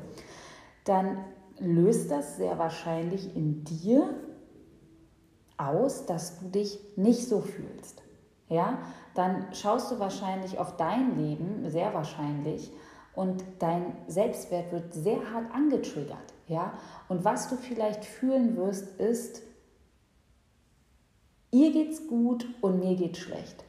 Dann 0.85 1.23
löst 1.59 2.09
das 2.09 2.37
sehr 2.37 2.57
wahrscheinlich 2.57 3.35
in 3.35 3.63
dir 3.63 4.15
aus, 5.57 6.07
dass 6.07 6.39
du 6.39 6.47
dich 6.47 6.79
nicht 6.95 7.27
so 7.27 7.41
fühlst. 7.41 8.01
Ja, 8.49 8.79
dann 9.13 9.53
schaust 9.53 9.91
du 9.91 9.99
wahrscheinlich 9.99 10.59
auf 10.59 10.75
dein 10.75 11.17
Leben, 11.17 11.69
sehr 11.69 11.93
wahrscheinlich, 11.93 12.71
und 13.13 13.43
dein 13.59 13.95
Selbstwert 14.07 14.71
wird 14.71 14.93
sehr 14.93 15.19
hart 15.31 15.53
angetriggert. 15.53 16.33
Ja, 16.47 16.73
und 17.07 17.23
was 17.23 17.49
du 17.49 17.55
vielleicht 17.55 18.03
fühlen 18.03 18.57
wirst, 18.57 18.99
ist, 18.99 19.43
ihr 21.51 21.71
geht's 21.71 22.07
gut 22.07 22.45
und 22.61 22.79
mir 22.79 22.95
geht's 22.95 23.19
schlecht. 23.19 23.63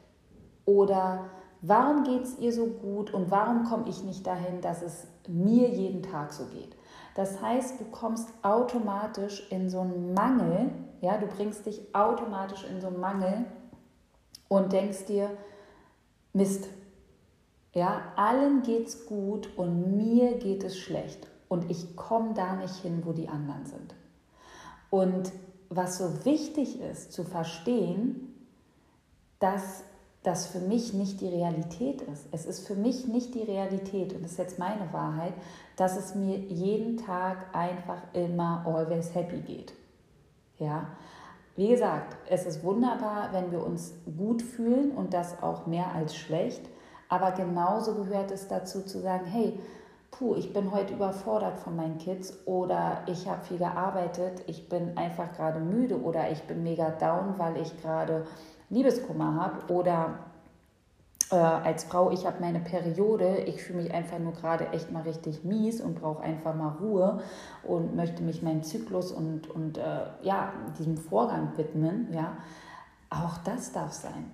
Oder 0.65 1.27
warum 1.61 2.05
geht's 2.05 2.39
ihr 2.39 2.53
so 2.53 2.67
gut 2.67 3.13
und 3.13 3.31
warum 3.31 3.65
komme 3.65 3.89
ich 3.89 4.03
nicht 4.05 4.27
dahin, 4.27 4.61
dass 4.61 4.83
es 4.83 5.07
mir 5.29 5.69
jeden 5.69 6.03
Tag 6.03 6.33
so 6.33 6.47
geht. 6.47 6.77
Das 7.15 7.43
heißt, 7.43 7.81
du 7.81 7.85
kommst 7.85 8.29
automatisch 8.43 9.47
in 9.51 9.69
so 9.69 9.81
einen 9.81 10.15
Mangel, 10.15 10.71
ja, 11.01 11.19
du 11.19 11.27
bringst 11.27 11.67
dich 11.67 11.95
automatisch 11.95 12.65
in 12.65 12.81
so 12.81 12.87
einen 12.89 13.01
Mangel 13.01 13.45
und 14.49 14.73
denkst 14.73 15.05
dir, 15.07 15.31
Mist, 16.33 16.69
ja, 17.75 18.03
allen 18.17 18.63
geht's 18.63 19.07
gut 19.07 19.51
und 19.57 19.97
mir 19.97 20.39
geht 20.39 20.65
es 20.65 20.79
schlecht 20.79 21.29
und 21.49 21.71
ich 21.71 21.97
komme 21.97 22.33
da 22.35 22.55
nicht 22.55 22.77
hin, 22.77 23.03
wo 23.05 23.13
die 23.13 23.29
anderen 23.29 23.67
sind. 23.67 23.95
Und 24.91 25.33
was 25.77 25.99
so 25.99 26.25
wichtig 26.25 26.81
ist 26.81 27.13
zu 27.13 27.25
verstehen, 27.25 28.35
dass 29.39 29.85
das 30.23 30.47
für 30.47 30.61
mich 30.61 30.93
nicht 30.93 31.21
die 31.21 31.29
Realität 31.29 32.03
ist. 32.03 32.29
Es 32.31 32.47
ist 32.47 32.67
für 32.67 32.77
mich 32.77 33.09
nicht 33.09 33.35
die 33.35 33.43
Realität, 33.43 34.13
und 34.13 34.23
das 34.23 34.33
ist 34.33 34.39
jetzt 34.39 34.59
meine 34.59 34.93
Wahrheit, 34.93 35.33
dass 35.77 35.97
es 35.97 36.15
mir 36.15 36.39
jeden 36.39 36.97
Tag 36.97 37.55
einfach 37.55 38.03
immer 38.13 38.65
always 38.67 39.15
happy 39.15 39.41
geht. 39.41 39.73
Ja, 40.59 40.87
wie 41.57 41.69
gesagt, 41.69 42.17
es 42.29 42.47
ist 42.47 42.63
wunderbar, 42.63 43.31
wenn 43.33 43.51
wir 43.51 43.67
uns 43.67 43.95
gut 44.17 44.43
fühlen 44.43 44.93
und 44.93 45.13
das 45.13 45.43
auch 45.43 45.67
mehr 45.67 45.93
als 45.93 46.15
schlecht, 46.15 46.63
aber 47.09 47.33
genauso 47.33 47.95
gehört 47.95 48.31
es 48.31 48.47
dazu 48.47 48.83
zu 48.83 49.01
sagen, 49.01 49.27
hey, 49.27 49.59
puh, 50.13 50.37
ich 50.37 50.53
bin 50.53 50.71
heute 50.71 50.95
überfordert 50.95 51.59
von 51.59 51.75
meinen 51.75 51.99
Kids 51.99 52.39
oder 52.47 53.03
ich 53.07 53.27
habe 53.27 53.43
viel 53.45 53.59
gearbeitet, 53.59 54.45
ich 54.47 54.69
bin 54.69 54.97
einfach 54.97 55.33
gerade 55.33 55.59
müde 55.59 56.01
oder 56.01 56.31
ich 56.31 56.43
bin 56.43 56.63
mega 56.63 56.91
down, 56.91 57.39
weil 57.39 57.57
ich 57.57 57.81
gerade 57.81 58.25
Liebeskummer 58.71 59.35
habe 59.35 59.73
oder 59.73 60.19
äh, 61.31 61.37
als 61.37 61.85
Frau, 61.85 62.11
ich 62.11 62.27
habe 62.27 62.41
meine 62.41 62.61
Periode, 62.61 63.39
ich 63.47 63.63
fühle 63.63 63.83
mich 63.83 63.93
einfach 63.93 64.19
nur 64.19 64.33
gerade 64.33 64.69
echt 64.69 64.93
mal 64.93 65.03
richtig 65.03 65.45
mies 65.45 65.81
und 65.81 66.01
brauche 66.01 66.23
einfach 66.23 66.55
mal 66.55 66.77
Ruhe 66.81 67.21
und 67.63 67.97
möchte 67.97 68.23
mich 68.23 68.43
meinem 68.43 68.63
Zyklus 68.63 69.13
und, 69.13 69.51
und 69.51 69.79
äh, 69.79 69.83
ja, 70.23 70.53
diesem 70.79 70.99
Vorgang 70.99 71.57
widmen, 71.57 72.09
ja, 72.13 72.37
auch 73.09 73.39
das 73.39 73.73
darf 73.73 73.93
sein. 73.93 74.31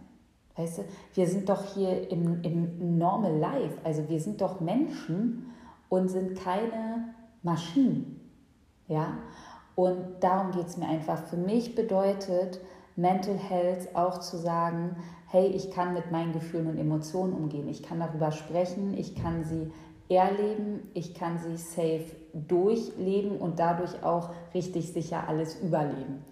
Weißt 0.57 0.79
du, 0.79 0.85
wir 1.15 1.29
sind 1.29 1.49
doch 1.49 1.63
hier 1.75 2.11
im, 2.11 2.43
im 2.43 2.99
Normal 2.99 3.37
Life, 3.39 3.79
also 3.85 4.09
wir 4.09 4.21
sind 4.21 4.41
doch 4.41 4.61
Menschen 4.61 5.55
und 5.89 6.09
sind 6.09 6.39
keine 6.39 7.15
Maschinen, 7.43 8.21
ja, 8.89 9.19
und 9.75 9.97
darum 10.21 10.51
geht 10.51 10.67
es 10.67 10.77
mir 10.77 10.89
einfach. 10.89 11.23
Für 11.27 11.37
mich 11.37 11.75
bedeutet, 11.75 12.61
Mental 12.97 13.37
Health 13.37 13.95
auch 13.95 14.19
zu 14.19 14.37
sagen, 14.37 14.97
hey, 15.29 15.47
ich 15.47 15.71
kann 15.71 15.95
mit 15.95 16.11
meinen 16.11 16.33
Gefühlen 16.33 16.67
und 16.67 16.79
Emotionen 16.79 17.33
umgehen, 17.33 17.69
ich 17.69 17.83
kann 17.83 18.01
darüber 18.01 18.33
sprechen, 18.33 18.97
ich 18.99 19.15
kann 19.15 19.45
sie 19.45 19.71
erleben, 20.09 20.89
ich 20.95 21.15
kann 21.15 21.39
sie 21.39 21.57
safe 21.57 22.07
durchleben 22.33 23.39
und 23.39 23.61
dadurch 23.61 24.03
auch 24.03 24.31
richtig 24.55 24.93
sicher 24.93 25.29
alles 25.29 25.61
überleben. 25.61 26.25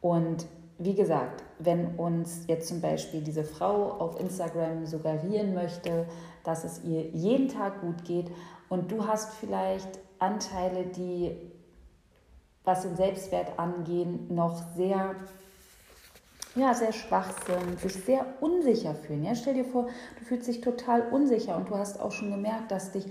Und 0.00 0.46
wie 0.78 0.94
gesagt, 0.94 1.44
wenn 1.60 1.94
uns 1.96 2.46
jetzt 2.48 2.68
zum 2.68 2.80
Beispiel 2.80 3.20
diese 3.20 3.44
Frau 3.44 3.92
auf 3.92 4.18
Instagram 4.18 4.86
suggerieren 4.86 5.54
möchte, 5.54 6.06
dass 6.42 6.64
es 6.64 6.82
ihr 6.82 7.10
jeden 7.10 7.48
Tag 7.48 7.80
gut 7.82 8.04
geht 8.04 8.30
und 8.72 8.90
du 8.90 9.06
hast 9.06 9.34
vielleicht 9.34 9.98
Anteile, 10.18 10.86
die, 10.86 11.36
was 12.64 12.80
den 12.80 12.96
Selbstwert 12.96 13.58
angehen, 13.58 14.34
noch 14.34 14.62
sehr 14.74 15.14
ja, 16.54 16.72
sehr 16.72 16.92
schwach 16.92 17.30
sind, 17.46 17.80
sich 17.80 18.02
sehr 18.04 18.24
unsicher 18.40 18.94
fühlen. 18.94 19.24
Ja? 19.24 19.34
Stell 19.34 19.52
dir 19.52 19.66
vor, 19.66 19.88
du 20.18 20.24
fühlst 20.24 20.48
dich 20.48 20.62
total 20.62 21.02
unsicher 21.08 21.54
und 21.56 21.68
du 21.68 21.76
hast 21.76 22.00
auch 22.00 22.12
schon 22.12 22.30
gemerkt, 22.30 22.70
dass 22.70 22.92
dich 22.92 23.04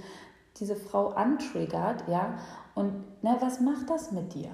diese 0.58 0.76
Frau 0.76 1.10
antriggert, 1.10 2.08
ja, 2.08 2.40
und 2.74 3.04
na, 3.22 3.38
was 3.40 3.60
macht 3.60 3.88
das 3.92 4.12
mit 4.12 4.34
dir? 4.34 4.50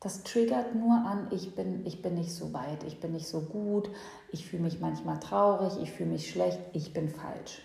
Das 0.00 0.24
triggert 0.24 0.74
nur 0.74 0.92
an, 0.92 1.28
ich 1.30 1.54
bin, 1.54 1.86
ich 1.86 2.02
bin 2.02 2.14
nicht 2.14 2.34
so 2.34 2.52
weit, 2.52 2.82
ich 2.82 2.98
bin 2.98 3.12
nicht 3.12 3.28
so 3.28 3.42
gut, 3.42 3.90
ich 4.32 4.44
fühle 4.48 4.64
mich 4.64 4.80
manchmal 4.80 5.20
traurig, 5.20 5.80
ich 5.80 5.92
fühle 5.92 6.10
mich 6.10 6.28
schlecht, 6.28 6.58
ich 6.72 6.92
bin 6.92 7.08
falsch. 7.08 7.62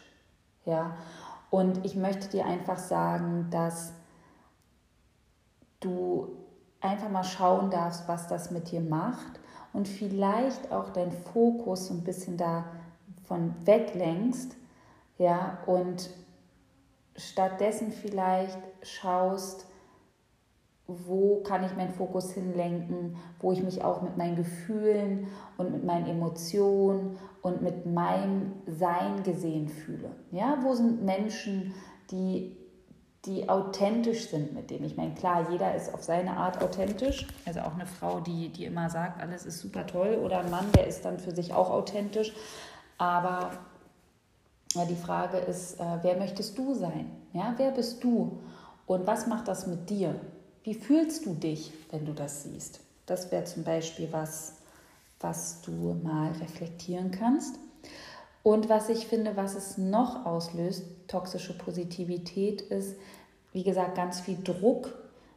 Ja? 0.65 0.95
Und 1.51 1.85
ich 1.85 1.95
möchte 1.95 2.29
dir 2.29 2.45
einfach 2.45 2.77
sagen, 2.77 3.49
dass 3.51 3.93
du 5.81 6.29
einfach 6.79 7.09
mal 7.09 7.25
schauen 7.25 7.69
darfst, 7.69 8.07
was 8.07 8.27
das 8.27 8.51
mit 8.51 8.71
dir 8.71 8.79
macht 8.79 9.39
und 9.73 9.87
vielleicht 9.87 10.71
auch 10.71 10.89
deinen 10.89 11.11
Fokus 11.11 11.87
so 11.87 11.93
ein 11.93 12.03
bisschen 12.05 12.37
davon 12.37 13.53
weglenkst, 13.65 14.55
ja, 15.17 15.59
und 15.65 16.09
stattdessen 17.17 17.91
vielleicht 17.91 18.57
schaust, 18.81 19.67
wo 20.88 21.41
kann 21.44 21.63
ich 21.63 21.76
meinen 21.76 21.94
Fokus 21.94 22.34
hinlenken, 22.34 23.15
wo 23.39 23.52
ich 23.52 23.63
mich 23.63 23.84
auch 23.84 24.02
mit 24.02 24.17
meinen 24.17 24.36
Gefühlen 24.36 25.28
und 25.58 25.72
mit 25.72 25.84
meinen 25.84 26.08
Emotionen 26.08 27.17
und 27.41 27.62
mit 27.62 27.86
meinem 27.86 28.54
Sein 28.67 29.24
gesehen 29.24 29.70
fühle. 29.70 30.12
Ja, 30.32 30.58
wo 30.62 30.74
sind 30.74 31.04
Menschen, 31.04 31.74
die 32.12 32.58
die 33.26 33.48
authentisch 33.50 34.30
sind 34.30 34.54
mit 34.54 34.72
denen. 34.72 34.86
Ich 34.86 34.98
meine, 34.98 35.13
klar, 35.13 35.52
jeder 35.52 35.76
ist 35.76 35.94
auf 35.94 36.04
seine 36.04 36.38
Art 36.38 36.62
authentisch. 36.62 37.28
Also 37.46 37.60
auch 37.60 37.76
eine 37.76 37.86
Frau, 37.86 38.20
die, 38.20 38.50
die 38.50 38.65
immer 38.65 38.89
sagt, 38.89 39.22
alles 39.22 39.46
ist 39.46 39.60
super 39.60 39.86
toll. 39.86 40.20
Oder 40.24 40.39
ein 40.39 40.50
Mann, 40.50 40.72
der 40.76 40.88
ist 40.88 41.06
dann 41.06 41.20
für 41.20 41.32
sich 41.32 41.54
auch 41.54 41.70
authentisch. 41.70 42.34
Aber 42.98 43.52
ja, 44.74 44.86
die 44.86 44.96
Frage 44.96 45.38
ist, 45.38 45.80
äh, 45.80 45.84
wer 46.02 46.17
möchtest 46.17 46.58
du 46.58 46.74
sein? 46.74 47.12
Ja, 47.34 47.54
wer 47.58 47.72
bist 47.72 48.04
du? 48.04 48.39
Und 48.88 49.06
was 49.06 49.28
macht 49.28 49.48
das 49.48 49.67
mit 49.67 49.89
dir? 49.89 50.15
Wie 50.63 50.76
fühlst 50.76 51.26
du 51.26 51.34
dich, 51.34 51.74
wenn 51.89 52.06
du 52.06 52.13
das 52.13 52.43
siehst? 52.43 52.82
Das 53.08 53.32
wäre 53.32 53.45
zum 53.45 53.63
Beispiel 53.63 54.10
was, 54.12 54.54
was 55.19 55.62
du 55.62 56.00
mal 56.04 56.34
reflektieren 56.34 57.10
kannst. 57.10 57.56
Und 58.43 58.69
was 58.69 58.89
ich 58.89 59.08
finde, 59.08 59.36
was 59.36 59.56
es 59.56 59.80
noch 59.80 60.26
auslöst, 60.26 60.84
toxische 61.08 61.58
Positivität, 61.58 62.62
ist, 62.62 62.95
wie 63.54 63.63
gesagt, 63.63 63.95
ganz 63.95 64.19
viel 64.19 64.38
Druck, 64.43 64.93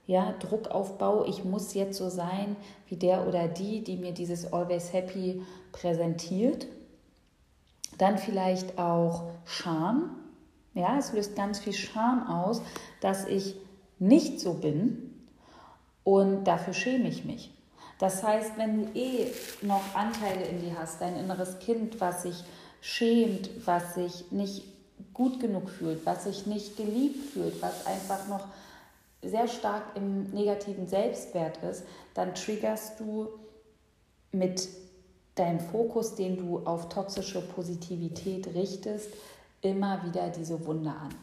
ja, 0.06 0.34
Druckaufbau. 0.40 1.24
Ich 1.24 1.42
muss 1.42 1.72
jetzt 1.72 1.96
so 1.96 2.10
sein 2.10 2.56
wie 2.88 2.96
der 2.96 3.26
oder 3.26 3.48
die, 3.48 3.82
die 3.82 3.96
mir 3.96 4.12
dieses 4.12 4.52
Always 4.52 4.92
Happy 4.92 5.42
präsentiert. 5.72 6.66
Dann 7.96 8.18
vielleicht 8.18 8.78
auch 8.78 9.30
Scham. 9.46 10.16
Ja, 10.74 10.98
es 10.98 11.14
löst 11.14 11.34
ganz 11.34 11.60
viel 11.60 11.72
Scham 11.72 12.26
aus, 12.26 12.60
dass 13.00 13.26
ich 13.26 13.56
nicht 13.98 14.38
so 14.40 14.54
bin 14.54 15.13
und 16.04 16.44
dafür 16.44 16.74
schäme 16.74 17.08
ich 17.08 17.24
mich. 17.24 17.50
Das 17.98 18.22
heißt, 18.22 18.58
wenn 18.58 18.82
du 18.82 18.98
eh 18.98 19.30
noch 19.62 19.94
Anteile 19.94 20.44
in 20.44 20.60
dir 20.60 20.78
hast, 20.78 21.00
dein 21.00 21.16
inneres 21.16 21.58
Kind, 21.58 22.00
was 22.00 22.22
sich 22.22 22.44
schämt, 22.80 23.48
was 23.66 23.94
sich 23.94 24.30
nicht 24.30 24.64
gut 25.14 25.40
genug 25.40 25.70
fühlt, 25.70 26.04
was 26.04 26.24
sich 26.24 26.46
nicht 26.46 26.76
geliebt 26.76 27.32
fühlt, 27.32 27.62
was 27.62 27.86
einfach 27.86 28.28
noch 28.28 28.46
sehr 29.22 29.48
stark 29.48 29.96
im 29.96 30.30
negativen 30.32 30.86
Selbstwert 30.86 31.62
ist, 31.62 31.84
dann 32.12 32.34
triggerst 32.34 33.00
du 33.00 33.28
mit 34.32 34.68
deinem 35.34 35.60
Fokus, 35.60 36.14
den 36.14 36.36
du 36.36 36.58
auf 36.66 36.88
toxische 36.88 37.40
Positivität 37.40 38.48
richtest, 38.54 39.08
immer 39.62 40.04
wieder 40.04 40.28
diese 40.28 40.64
Wunde 40.66 40.90
an. 40.90 41.14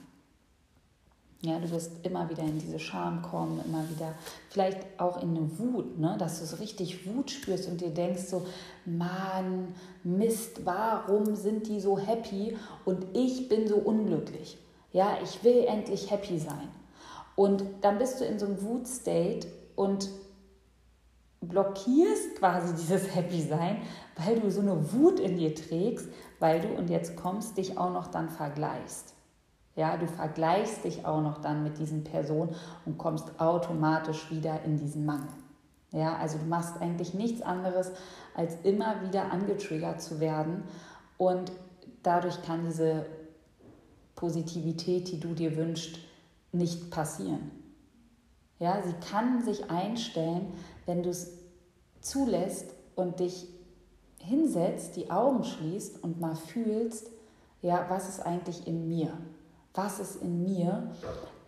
Ja, 1.44 1.58
du 1.58 1.72
wirst 1.72 1.92
immer 2.04 2.30
wieder 2.30 2.44
in 2.44 2.60
diese 2.60 2.78
Scham 2.78 3.24
kommen, 3.24 3.60
immer 3.66 3.90
wieder, 3.90 4.14
vielleicht 4.50 5.00
auch 5.00 5.24
in 5.24 5.32
eine 5.32 5.60
Wut, 5.60 5.98
ne? 5.98 6.16
dass 6.20 6.40
du 6.40 6.46
so 6.46 6.58
richtig 6.58 7.08
Wut 7.08 7.32
spürst 7.32 7.68
und 7.68 7.82
dir 7.82 7.90
denkst 7.90 8.26
so, 8.26 8.46
Mann, 8.86 9.74
Mist, 10.04 10.66
warum 10.66 11.36
sind 11.36 11.68
die 11.68 11.80
so 11.80 11.98
happy 11.98 12.58
und 12.86 13.06
ich 13.14 13.50
bin 13.50 13.68
so 13.68 13.78
unglücklich? 13.78 14.60
Ja, 14.92 15.18
ich 15.24 15.44
will 15.44 15.66
endlich 15.68 16.12
happy 16.12 16.38
sein. 16.38 16.70
Und 17.36 17.64
dann 17.82 17.98
bist 17.98 18.20
du 18.20 18.26
in 18.26 18.38
so 18.38 18.46
einem 18.46 18.62
Wut-State 18.62 19.48
und 19.76 20.10
blockierst 21.42 22.36
quasi 22.36 22.74
dieses 22.80 23.16
Happy 23.16 23.42
Sein, 23.42 23.82
weil 24.16 24.40
du 24.40 24.52
so 24.52 24.62
eine 24.62 24.94
Wut 24.94 25.20
in 25.20 25.38
dir 25.38 25.56
trägst, 25.56 26.08
weil 26.40 26.62
du, 26.62 26.68
und 26.70 26.90
jetzt 26.90 27.16
kommst, 27.16 27.58
dich 27.58 27.78
auch 27.78 27.92
noch 27.92 28.08
dann 28.08 28.30
vergleichst. 28.30 29.16
Ja, 29.76 29.98
du 29.98 30.08
vergleichst 30.08 30.84
dich 30.84 31.06
auch 31.06 31.22
noch 31.22 31.40
dann 31.40 31.64
mit 31.64 31.78
diesen 31.78 32.04
Personen 32.04 32.54
und 32.86 32.98
kommst 32.98 33.40
automatisch 33.40 34.30
wieder 34.30 34.64
in 34.64 34.78
diesen 34.78 35.06
Mangel. 35.06 35.30
Ja, 35.92 36.18
also 36.18 36.38
du 36.38 36.46
machst 36.46 36.82
eigentlich 36.82 37.14
nichts 37.14 37.42
anderes, 37.42 37.92
als 38.36 38.56
immer 38.64 39.02
wieder 39.02 39.32
angetriggert 39.32 40.02
zu 40.02 40.20
werden 40.20 40.64
und 41.18 41.52
dadurch 42.04 42.42
kann 42.44 42.66
diese 42.66 43.06
Positivität, 44.16 45.12
die 45.12 45.20
du 45.20 45.34
dir 45.34 45.56
wünschst, 45.58 46.00
nicht 46.52 46.92
passieren. 46.92 47.52
Ja, 48.60 48.82
sie 48.84 48.94
kann 49.10 49.42
sich 49.44 49.70
einstellen, 49.70 50.54
wenn 50.86 51.04
du 51.04 51.10
es 51.10 51.32
zulässt 52.02 52.74
und 52.96 53.20
dich 53.20 53.48
hinsetzt, 54.20 54.96
die 54.96 55.10
Augen 55.10 55.44
schließt 55.44 56.04
und 56.04 56.20
mal 56.20 56.36
fühlst, 56.36 57.10
ja, 57.62 57.86
was 57.90 58.10
ist 58.10 58.20
eigentlich 58.20 58.68
in 58.68 58.88
mir? 58.88 59.18
Was 59.74 60.00
ist 60.00 60.22
in 60.22 60.44
mir? 60.44 60.92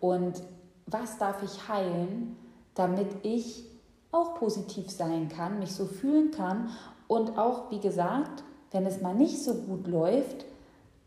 Und 0.00 0.42
was 0.86 1.18
darf 1.18 1.42
ich 1.42 1.68
heilen, 1.68 2.36
damit 2.74 3.08
ich 3.22 3.64
auch 4.12 4.34
positiv 4.34 4.90
sein 4.90 5.28
kann, 5.28 5.58
mich 5.58 5.72
so 5.72 5.86
fühlen 5.86 6.30
kann 6.30 6.70
und 7.08 7.36
auch, 7.36 7.70
wie 7.70 7.80
gesagt, 7.80 8.44
wenn 8.70 8.86
es 8.86 9.00
mal 9.00 9.14
nicht 9.14 9.42
so 9.42 9.54
gut 9.54 9.86
läuft, 9.86 10.44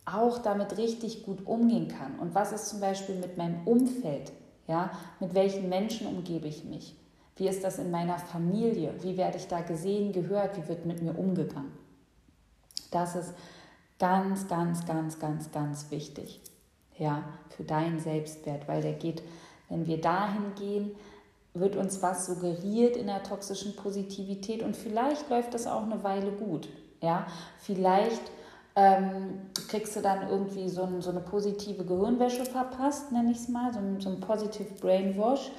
auch 0.06 0.40
damit 0.40 0.78
richtig 0.78 1.26
gut 1.26 1.46
umgehen 1.46 1.90
kann. 1.90 2.18
Und 2.20 2.34
was 2.34 2.52
ist 2.52 2.70
zum 2.70 2.80
Beispiel 2.80 3.16
mit 3.16 3.38
meinem 3.38 3.66
Umfeld? 3.66 4.32
Ja, 4.68 4.92
mit 5.20 5.34
welchen 5.34 5.70
Menschen 5.70 6.08
umgebe 6.08 6.48
ich 6.48 6.64
mich? 6.66 6.96
Wie 7.36 7.48
ist 7.48 7.64
das 7.64 7.78
in 7.78 7.92
meiner 7.92 8.18
Familie? 8.18 8.94
Wie 9.02 9.16
werde 9.16 9.38
ich 9.38 9.48
da 9.48 9.62
gesehen, 9.62 10.12
gehört? 10.12 10.58
Wie 10.58 10.68
wird 10.68 10.86
mit 10.86 11.02
mir 11.02 11.18
umgegangen? 11.18 11.72
Das 12.92 13.16
ist 13.16 13.34
ganz, 14.00 14.48
ganz, 14.48 14.86
ganz, 14.86 15.20
ganz, 15.20 15.52
ganz 15.52 15.92
wichtig. 15.92 16.42
Ja, 17.00 17.24
für 17.56 17.64
deinen 17.64 18.00
Selbstwert, 18.00 18.68
weil 18.68 18.82
der 18.82 18.94
geht, 18.94 19.22
wenn 19.70 19.86
wir 19.86 20.02
dahin 20.02 20.56
gehen, 20.56 20.92
wird 21.54 21.76
uns 21.76 22.02
was 22.02 22.26
suggeriert 22.26 22.98
in 22.98 23.08
der 23.08 23.24
toxischen 23.24 23.76
Positivität 23.76 24.64
und 24.64 24.76
vielleicht 24.76 25.30
läuft 25.30 25.54
das 25.54 25.68
auch 25.68 25.84
eine 25.84 26.04
Weile 26.04 26.32
gut. 26.32 26.70
Ja, 27.02 27.28
vielleicht 27.60 28.32
ähm, 28.76 29.42
kriegst 29.70 29.96
du 29.96 30.02
dann 30.02 30.30
irgendwie 30.30 30.70
so, 30.70 30.84
ein, 30.84 31.02
so, 31.02 31.10
eine 31.10 31.20
positive 31.20 31.84
Gehirnwäsche 31.84 32.46
verpasst, 32.46 33.12
nenne 33.12 33.32
ich 33.32 33.38
es 33.38 33.48
mal, 33.48 33.74
so 33.74 33.80
ein, 33.80 34.00
so 34.00 34.10
ein 34.10 34.20
Positive 34.20 34.74
Brainwash. 34.80 35.52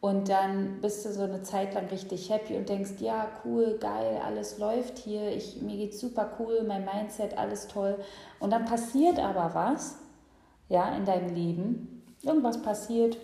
Und 0.00 0.28
dann 0.28 0.80
bist 0.80 1.04
du 1.04 1.12
so 1.12 1.22
eine 1.22 1.42
Zeit 1.42 1.74
lang 1.74 1.86
richtig 1.86 2.30
happy 2.30 2.56
und 2.56 2.68
denkst, 2.68 3.00
ja, 3.00 3.28
cool, 3.44 3.78
geil, 3.80 4.20
alles 4.24 4.58
läuft 4.58 4.98
hier, 4.98 5.34
ich, 5.34 5.60
mir 5.60 5.76
geht's 5.76 5.98
super 5.98 6.30
cool, 6.38 6.62
mein 6.66 6.84
Mindset, 6.84 7.36
alles 7.36 7.66
toll. 7.66 7.96
Und 8.38 8.50
dann 8.50 8.64
passiert 8.64 9.18
aber 9.18 9.54
was, 9.54 9.96
ja, 10.68 10.94
in 10.94 11.04
deinem 11.04 11.34
Leben. 11.34 12.04
Irgendwas 12.22 12.60
passiert, 12.60 13.16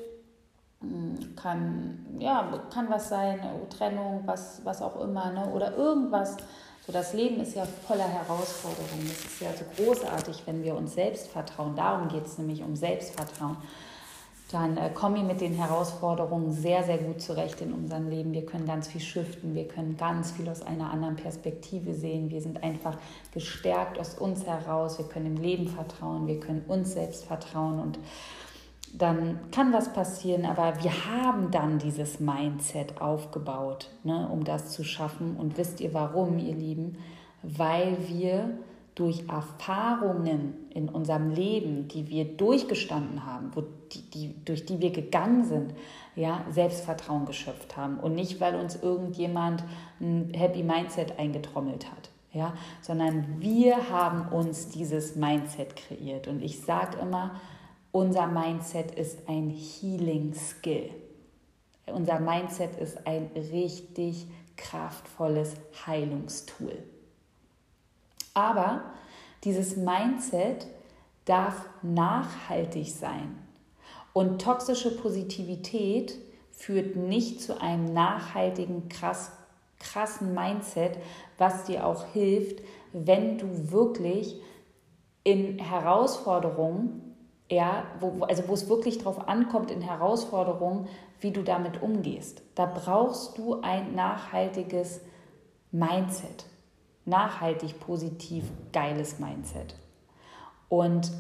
hm, 0.81 1.37
kann, 1.37 2.07
ja, 2.19 2.67
kann 2.73 2.89
was 2.91 3.09
sein, 3.09 3.41
Trennung, 3.71 4.23
was, 4.27 4.65
was 4.65 4.83
auch 4.83 5.01
immer, 5.01 5.33
ne? 5.33 5.51
oder 5.51 5.77
irgendwas. 5.77 6.37
So, 6.87 6.93
das 6.93 7.15
Leben 7.15 7.41
ist 7.41 7.55
ja 7.55 7.65
voller 7.65 8.07
Herausforderungen. 8.07 9.07
Es 9.07 9.25
ist 9.25 9.41
ja 9.41 9.49
so 9.53 9.65
großartig, 9.77 10.43
wenn 10.47 10.63
wir 10.63 10.77
uns 10.77 10.95
selbst 10.95 11.29
vertrauen. 11.29 11.75
Darum 11.75 12.09
geht 12.09 12.27
es 12.27 12.37
nämlich 12.37 12.63
um 12.63 12.77
Selbstvertrauen. 12.77 13.57
Dann 14.55 14.77
äh, 14.77 14.91
kommen 14.91 15.17
wir 15.17 15.25
mit 15.25 15.41
den 15.41 15.55
Herausforderungen 15.55 16.53
sehr, 16.53 16.85
sehr 16.85 16.99
gut 16.99 17.21
zurecht 17.21 17.61
in 17.61 17.73
unserem 17.73 18.09
Leben. 18.09 18.33
Wir 18.33 18.47
können 18.47 18.67
ganz 18.67 18.87
viel 18.87 19.01
shiften, 19.01 19.57
wir 19.57 19.67
können 19.67 19.97
ganz 19.97 20.31
viel 20.31 20.49
aus 20.49 20.63
einer 20.63 20.93
anderen 20.93 21.17
Perspektive 21.17 21.93
sehen. 21.93 22.31
Wir 22.31 22.41
sind 22.41 22.63
einfach 22.63 22.97
gestärkt 23.33 23.99
aus 23.99 24.15
uns 24.15 24.47
heraus. 24.47 24.97
Wir 24.99 25.07
können 25.07 25.37
im 25.37 25.43
Leben 25.43 25.67
vertrauen, 25.67 26.29
wir 26.29 26.39
können 26.39 26.63
uns 26.69 26.93
selbst 26.93 27.25
vertrauen 27.25 27.81
und 27.81 27.99
dann 28.97 29.41
kann 29.51 29.73
was 29.73 29.93
passieren, 29.93 30.45
aber 30.45 30.81
wir 30.85 30.93
haben 31.07 31.51
dann 31.51 31.81
dieses 31.81 32.21
Mindset 32.21 33.01
aufgebaut, 33.01 33.91
ne, 34.05 34.29
um 34.33 34.45
das 34.45 34.71
zu 34.71 34.85
schaffen. 34.85 35.37
Und 35.37 35.59
wisst 35.59 35.81
ihr 35.81 35.93
warum, 35.95 36.39
ihr 36.39 36.55
Lieben? 36.55 36.99
Weil 37.43 37.97
wir 38.07 38.57
durch 38.95 39.25
Erfahrungen 39.29 40.55
in 40.71 40.89
unserem 40.89 41.31
Leben, 41.31 41.89
die 41.89 42.09
wir 42.09 42.25
durchgestanden 42.25 43.27
haben, 43.27 43.51
wo 43.55 43.65
die, 43.93 44.04
die, 44.15 44.35
durch 44.45 44.65
die 44.65 44.81
wir 44.81 44.91
gegangen 44.91 45.45
sind, 45.45 45.75
ja, 46.17 46.45
Selbstvertrauen 46.51 47.27
geschöpft 47.27 47.77
haben 47.77 47.99
und 47.99 48.15
nicht, 48.15 48.41
weil 48.41 48.55
uns 48.55 48.77
irgendjemand 48.77 49.65
ein 50.01 50.33
Happy 50.35 50.63
Mindset 50.63 51.19
eingetrommelt 51.19 51.91
hat. 51.91 52.11
Ja, 52.33 52.55
sondern 52.81 53.41
wir 53.41 53.91
haben 53.91 54.27
uns 54.33 54.69
dieses 54.69 55.15
Mindset 55.15 55.77
kreiert. 55.77 56.27
Und 56.27 56.43
ich 56.43 56.61
sage 56.63 56.99
immer, 56.99 57.41
unser 57.93 58.27
Mindset 58.27 58.91
ist 58.93 59.29
ein 59.29 59.51
Healing 59.51 60.35
Skill. 60.35 60.91
Unser 61.87 62.19
Mindset 62.19 62.77
ist 62.77 63.07
ein 63.07 63.31
richtig 63.37 64.27
kraftvolles 64.57 65.55
Heilungstool. 65.87 66.77
Aber 68.35 68.83
dieses 69.45 69.77
Mindset 69.77 70.67
darf 71.25 71.69
nachhaltig 71.83 72.91
sein. 72.91 73.39
Und 74.15 74.41
toxische 74.41 74.97
Positivität 74.97 76.17
führt 76.51 76.97
nicht 76.97 77.43
zu 77.43 77.61
einem 77.61 77.93
nachhaltigen, 77.93 78.89
krass, 78.89 79.33
krassen 79.79 80.33
Mindset, 80.33 80.97
was 81.37 81.65
dir 81.65 81.87
auch 81.87 82.07
hilft, 82.07 82.63
wenn 82.95 83.37
du 83.37 83.71
wirklich 83.71 84.41
in 85.25 85.59
Herausforderungen 85.59 87.05
ja, 87.51 87.85
wo, 88.01 88.25
also 88.25 88.49
wo 88.49 88.55
es 88.55 88.69
wirklich 88.69 88.99
darauf 88.99 89.29
ankommt 89.29 89.71
in 89.71 89.83
Herausforderungen, 89.83 90.89
wie 91.21 91.31
du 91.31 91.43
damit 91.43 91.83
umgehst. 91.83 92.43
Da 92.55 92.67
brauchst 92.67 93.39
du 93.39 93.61
ein 93.61 93.95
nachhaltiges 93.95 95.01
Mindset. 95.71 96.47
Nachhaltig, 97.05 97.81
positiv, 97.81 98.45
geiles 98.73 99.19
Mindset. 99.19 99.75
Und 100.69 101.13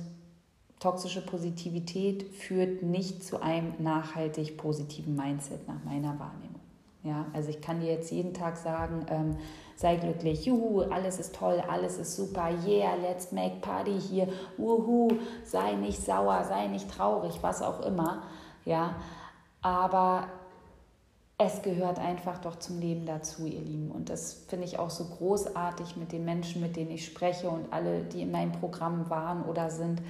toxische 0.80 1.24
Positivität 1.24 2.34
führt 2.34 2.82
nicht 2.82 3.24
zu 3.24 3.40
einem 3.42 3.74
nachhaltig 3.78 4.56
positiven 4.56 5.16
Mindset 5.16 5.66
nach 5.66 5.82
meiner 5.84 6.18
Wahrnehmung. 6.18 6.60
Ja, 7.02 7.26
also 7.34 7.50
ich 7.50 7.60
kann 7.60 7.80
dir 7.80 7.90
jetzt 7.90 8.10
jeden 8.10 8.32
Tag 8.32 8.56
sagen, 8.56 9.04
ähm, 9.10 9.36
sei 9.76 9.96
glücklich, 9.96 10.46
juhu, 10.46 10.80
alles 10.80 11.18
ist 11.18 11.34
toll, 11.34 11.62
alles 11.68 11.98
ist 11.98 12.16
super, 12.16 12.48
yeah, 12.66 12.94
let's 12.94 13.30
make 13.30 13.56
party 13.60 14.00
hier, 14.00 14.26
wuhu, 14.56 15.08
sei 15.44 15.74
nicht 15.74 16.00
sauer, 16.00 16.44
sei 16.44 16.66
nicht 16.68 16.90
traurig, 16.90 17.34
was 17.42 17.60
auch 17.60 17.80
immer, 17.80 18.22
ja, 18.64 18.96
aber 19.60 20.28
es 21.36 21.62
gehört 21.62 21.98
einfach 21.98 22.38
doch 22.38 22.56
zum 22.56 22.80
Leben 22.80 23.06
dazu, 23.06 23.46
ihr 23.46 23.60
Lieben. 23.60 23.90
Und 23.90 24.08
das 24.08 24.34
finde 24.48 24.66
ich 24.66 24.78
auch 24.78 24.90
so 24.90 25.04
großartig 25.04 25.96
mit 25.96 26.12
den 26.12 26.24
Menschen, 26.24 26.62
mit 26.62 26.76
denen 26.76 26.92
ich 26.92 27.04
spreche 27.04 27.48
und 27.50 27.72
alle, 27.72 28.04
die 28.04 28.22
in 28.22 28.30
meinem 28.30 28.52
Programm 28.52 29.10
waren 29.10 29.44
oder 29.44 29.68
sind, 29.70 30.00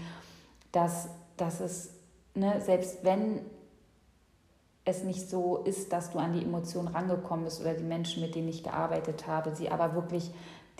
dass, 0.74 1.08
dass 1.36 1.60
es, 1.60 1.94
ne, 2.34 2.60
selbst 2.60 3.04
wenn 3.04 3.40
es 4.84 5.04
nicht 5.04 5.30
so 5.30 5.58
ist, 5.58 5.92
dass 5.92 6.10
du 6.10 6.18
an 6.18 6.32
die 6.32 6.42
Emotionen 6.42 6.88
rangekommen 6.88 7.44
bist 7.44 7.60
oder 7.60 7.74
die 7.74 7.84
Menschen, 7.84 8.22
mit 8.22 8.34
denen 8.34 8.48
ich 8.48 8.62
gearbeitet 8.62 9.26
habe, 9.26 9.54
sie 9.54 9.70
aber 9.70 9.94
wirklich 9.94 10.30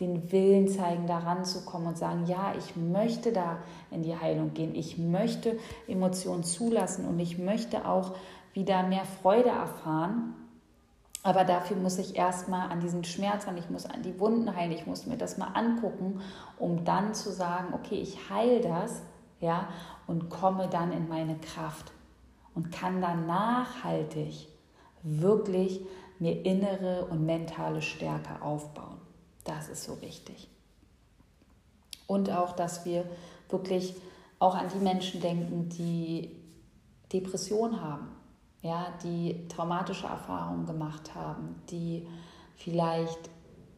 den 0.00 0.32
Willen 0.32 0.68
zeigen, 0.68 1.06
da 1.06 1.18
ranzukommen 1.18 1.88
und 1.88 1.98
sagen, 1.98 2.26
ja, 2.26 2.52
ich 2.58 2.74
möchte 2.74 3.32
da 3.32 3.58
in 3.92 4.02
die 4.02 4.16
Heilung 4.16 4.52
gehen, 4.52 4.74
ich 4.74 4.98
möchte 4.98 5.58
Emotionen 5.86 6.42
zulassen 6.42 7.06
und 7.06 7.20
ich 7.20 7.38
möchte 7.38 7.88
auch 7.88 8.12
wieder 8.52 8.82
mehr 8.82 9.04
Freude 9.04 9.50
erfahren. 9.50 10.34
Aber 11.22 11.44
dafür 11.44 11.76
muss 11.76 11.98
ich 11.98 12.16
erstmal 12.16 12.70
an 12.70 12.80
diesen 12.80 13.04
Schmerz 13.04 13.48
an, 13.48 13.56
ich 13.56 13.70
muss 13.70 13.86
an 13.86 14.02
die 14.02 14.18
Wunden 14.20 14.54
heilen, 14.54 14.72
ich 14.72 14.86
muss 14.86 15.06
mir 15.06 15.16
das 15.16 15.38
mal 15.38 15.52
angucken, 15.54 16.20
um 16.58 16.84
dann 16.84 17.14
zu 17.14 17.30
sagen, 17.32 17.72
okay, 17.72 17.94
ich 17.94 18.28
heile 18.28 18.60
das, 18.60 19.00
ja, 19.44 19.68
und 20.06 20.30
komme 20.30 20.68
dann 20.68 20.90
in 20.90 21.06
meine 21.06 21.36
Kraft 21.36 21.92
und 22.54 22.72
kann 22.72 23.02
dann 23.02 23.26
nachhaltig 23.26 24.48
wirklich 25.02 25.80
mir 26.18 26.44
innere 26.46 27.04
und 27.06 27.26
mentale 27.26 27.82
Stärke 27.82 28.40
aufbauen. 28.40 28.96
Das 29.44 29.68
ist 29.68 29.84
so 29.84 30.00
wichtig. 30.00 30.48
Und 32.06 32.30
auch, 32.30 32.52
dass 32.52 32.86
wir 32.86 33.04
wirklich 33.50 33.94
auch 34.38 34.54
an 34.54 34.68
die 34.74 34.82
Menschen 34.82 35.20
denken, 35.20 35.68
die, 35.68 36.30
Depression 37.12 37.80
haben, 37.80 38.08
ja, 38.62 38.88
die 39.04 39.46
traumatische 39.48 40.06
Erfahrungen 40.06 40.66
gemacht 40.66 41.14
haben, 41.14 41.62
die 41.70 42.08
vielleicht 42.56 43.30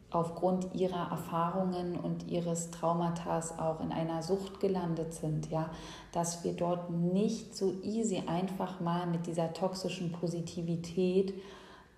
aufgrund 0.09 0.73
ihrer 0.73 1.11
Erfahrungen 1.11 1.99
und 1.99 2.27
ihres 2.27 2.71
Traumatas 2.71 3.59
auch 3.59 3.81
in 3.81 3.91
einer 3.91 4.23
Sucht 4.23 4.59
gelandet 4.59 5.13
sind, 5.13 5.51
ja, 5.51 5.69
dass 6.13 6.43
wir 6.43 6.53
dort 6.53 6.89
nicht 6.89 7.55
so 7.55 7.73
easy 7.83 8.23
einfach 8.25 8.79
mal 8.79 9.05
mit 9.05 9.27
dieser 9.27 9.51
toxischen 9.51 10.13
Positivität 10.13 11.33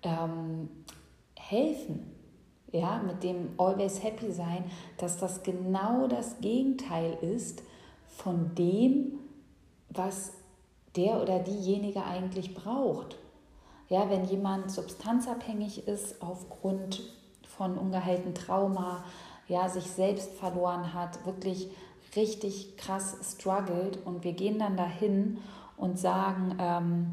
ähm, 0.02 0.68
helfen, 1.36 2.10
ja, 2.72 3.00
mit 3.04 3.22
dem 3.22 3.50
Always 3.58 4.02
Happy 4.02 4.32
sein, 4.32 4.64
dass 4.98 5.16
das 5.16 5.42
genau 5.42 6.08
das 6.08 6.40
Gegenteil 6.40 7.16
ist 7.20 7.62
von 8.08 8.54
dem, 8.56 9.20
was 9.88 10.32
der 10.96 11.22
oder 11.22 11.38
diejenige 11.38 12.04
eigentlich 12.04 12.54
braucht. 12.54 13.16
Ja, 13.88 14.08
wenn 14.10 14.24
jemand 14.24 14.70
substanzabhängig 14.70 15.86
ist 15.88 16.22
aufgrund 16.22 17.02
von 17.60 17.76
ungeheilten 17.76 18.34
Trauma, 18.34 19.04
ja, 19.46 19.68
sich 19.68 19.84
selbst 19.84 20.32
verloren 20.32 20.94
hat, 20.94 21.26
wirklich 21.26 21.70
richtig 22.16 22.78
krass 22.78 23.18
struggelt 23.22 23.98
und 24.02 24.24
wir 24.24 24.32
gehen 24.32 24.58
dann 24.58 24.78
dahin 24.78 25.36
und 25.76 25.98
sagen 25.98 26.56
ähm, 26.58 27.12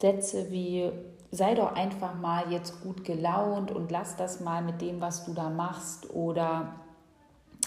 Sätze 0.00 0.50
wie 0.50 0.90
sei 1.30 1.54
doch 1.54 1.74
einfach 1.74 2.14
mal 2.14 2.50
jetzt 2.50 2.82
gut 2.82 3.04
gelaunt 3.04 3.70
und 3.70 3.90
lass 3.90 4.16
das 4.16 4.40
mal 4.40 4.62
mit 4.62 4.80
dem, 4.80 5.02
was 5.02 5.26
du 5.26 5.34
da 5.34 5.50
machst. 5.50 6.08
Oder 6.14 6.72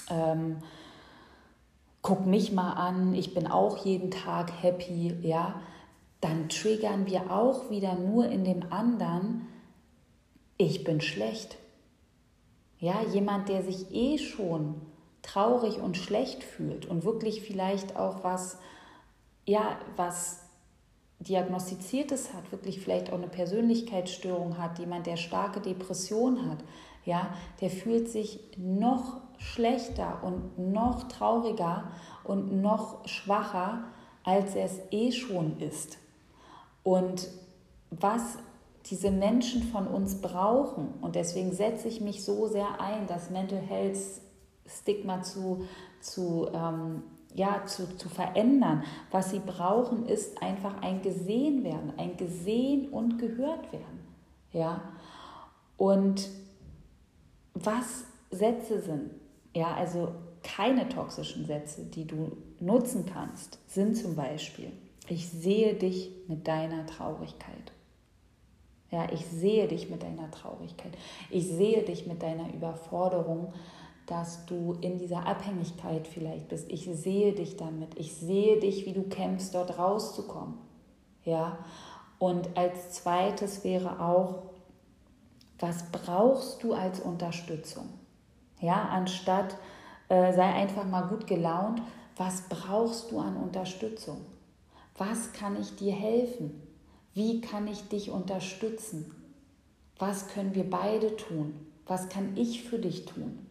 ähm, 0.09 0.57
guck 2.01 2.25
mich 2.25 2.53
mal 2.53 2.73
an, 2.73 3.13
ich 3.13 3.35
bin 3.35 3.45
auch 3.45 3.77
jeden 3.85 4.09
Tag 4.09 4.51
happy, 4.63 5.15
ja, 5.21 5.61
dann 6.21 6.49
triggern 6.49 7.05
wir 7.05 7.29
auch 7.31 7.69
wieder 7.69 7.93
nur 7.93 8.29
in 8.29 8.43
dem 8.43 8.71
anderen 8.71 9.47
ich 10.57 10.83
bin 10.83 11.01
schlecht. 11.01 11.57
Ja, 12.79 13.01
jemand, 13.13 13.49
der 13.49 13.63
sich 13.63 13.93
eh 13.93 14.17
schon 14.17 14.81
traurig 15.21 15.79
und 15.79 15.97
schlecht 15.97 16.43
fühlt 16.43 16.85
und 16.85 17.03
wirklich 17.03 17.41
vielleicht 17.41 17.95
auch 17.95 18.23
was, 18.23 18.59
ja, 19.45 19.77
was 19.95 20.41
diagnostiziertes 21.19 22.33
hat, 22.33 22.51
wirklich 22.51 22.79
vielleicht 22.79 23.11
auch 23.11 23.17
eine 23.17 23.27
Persönlichkeitsstörung 23.27 24.57
hat, 24.57 24.79
jemand, 24.79 25.07
der 25.07 25.17
starke 25.17 25.61
Depression 25.61 26.49
hat, 26.49 26.59
ja, 27.05 27.33
der 27.61 27.69
fühlt 27.69 28.09
sich 28.09 28.39
noch 28.57 29.21
schlechter 29.37 30.23
und 30.23 30.57
noch 30.57 31.07
trauriger 31.07 31.91
und 32.23 32.61
noch 32.61 33.07
schwacher, 33.07 33.85
als 34.23 34.55
er 34.55 34.65
es 34.65 34.79
eh 34.91 35.11
schon 35.11 35.59
ist. 35.59 35.97
Und 36.83 37.29
was 37.89 38.37
diese 38.85 39.11
Menschen 39.11 39.63
von 39.63 39.87
uns 39.87 40.21
brauchen. 40.21 40.93
Und 41.01 41.15
deswegen 41.15 41.51
setze 41.51 41.87
ich 41.87 42.01
mich 42.01 42.23
so 42.23 42.47
sehr 42.47 42.79
ein, 42.79 43.07
das 43.07 43.29
Mental 43.29 43.59
Health 43.59 43.97
Stigma 44.67 45.21
zu, 45.21 45.65
zu, 46.01 46.49
ähm, 46.53 47.03
ja, 47.33 47.65
zu, 47.65 47.97
zu 47.97 48.09
verändern. 48.09 48.83
Was 49.11 49.31
sie 49.31 49.39
brauchen, 49.39 50.05
ist 50.05 50.41
einfach 50.41 50.81
ein 50.81 51.01
gesehen 51.01 51.63
werden, 51.63 51.93
ein 51.97 52.17
gesehen 52.17 52.89
und 52.89 53.17
gehört 53.17 53.71
werden. 53.71 54.05
Ja? 54.51 54.81
Und 55.77 56.29
was 57.53 58.05
Sätze 58.31 58.81
sind, 58.81 59.11
ja, 59.53 59.73
also 59.73 60.13
keine 60.43 60.87
toxischen 60.89 61.45
Sätze, 61.45 61.85
die 61.85 62.05
du 62.05 62.37
nutzen 62.59 63.05
kannst, 63.05 63.59
sind 63.67 63.95
zum 63.95 64.15
Beispiel, 64.15 64.71
ich 65.07 65.29
sehe 65.29 65.73
dich 65.73 66.11
mit 66.27 66.47
deiner 66.47 66.85
Traurigkeit. 66.85 67.71
Ja, 68.95 69.09
ich 69.11 69.25
sehe 69.25 69.67
dich 69.67 69.89
mit 69.89 70.03
deiner 70.03 70.31
Traurigkeit. 70.31 70.93
Ich 71.29 71.49
sehe 71.49 71.83
dich 71.83 72.07
mit 72.07 72.23
deiner 72.23 72.53
Überforderung, 72.53 73.51
dass 74.05 74.45
du 74.45 74.77
in 74.79 74.99
dieser 74.99 75.27
Abhängigkeit 75.27 76.07
vielleicht 76.07 76.47
bist. 76.47 76.71
Ich 76.71 76.85
sehe 76.85 77.33
dich 77.33 77.57
damit. 77.57 77.99
Ich 77.99 78.15
sehe 78.15 78.57
dich, 78.57 78.85
wie 78.85 78.93
du 78.93 79.03
kämpfst, 79.03 79.53
dort 79.53 79.77
rauszukommen. 79.77 80.53
Ja, 81.25 81.57
und 82.19 82.55
als 82.55 82.91
zweites 82.91 83.65
wäre 83.65 83.99
auch, 83.99 84.43
was 85.59 85.91
brauchst 85.91 86.63
du 86.63 86.73
als 86.73 87.01
Unterstützung? 87.01 87.89
Ja, 88.61 88.81
anstatt 88.93 89.57
äh, 90.07 90.31
sei 90.31 90.45
einfach 90.53 90.85
mal 90.85 91.09
gut 91.09 91.27
gelaunt, 91.27 91.81
was 92.15 92.43
brauchst 92.47 93.11
du 93.11 93.19
an 93.19 93.35
Unterstützung? 93.35 94.21
Was 94.97 95.33
kann 95.33 95.59
ich 95.59 95.75
dir 95.75 95.91
helfen? 95.91 96.64
Wie 97.15 97.39
kann 97.39 97.65
ich 97.67 97.87
dich 97.87 98.11
unterstützen? 98.11 99.09
Was 99.97 100.27
können 100.27 100.53
wir 100.53 100.69
beide 100.69 101.15
tun? 101.15 101.65
Was 101.87 102.09
kann 102.09 102.35
ich 102.35 102.63
für 102.63 102.77
dich 102.77 103.05
tun? 103.05 103.47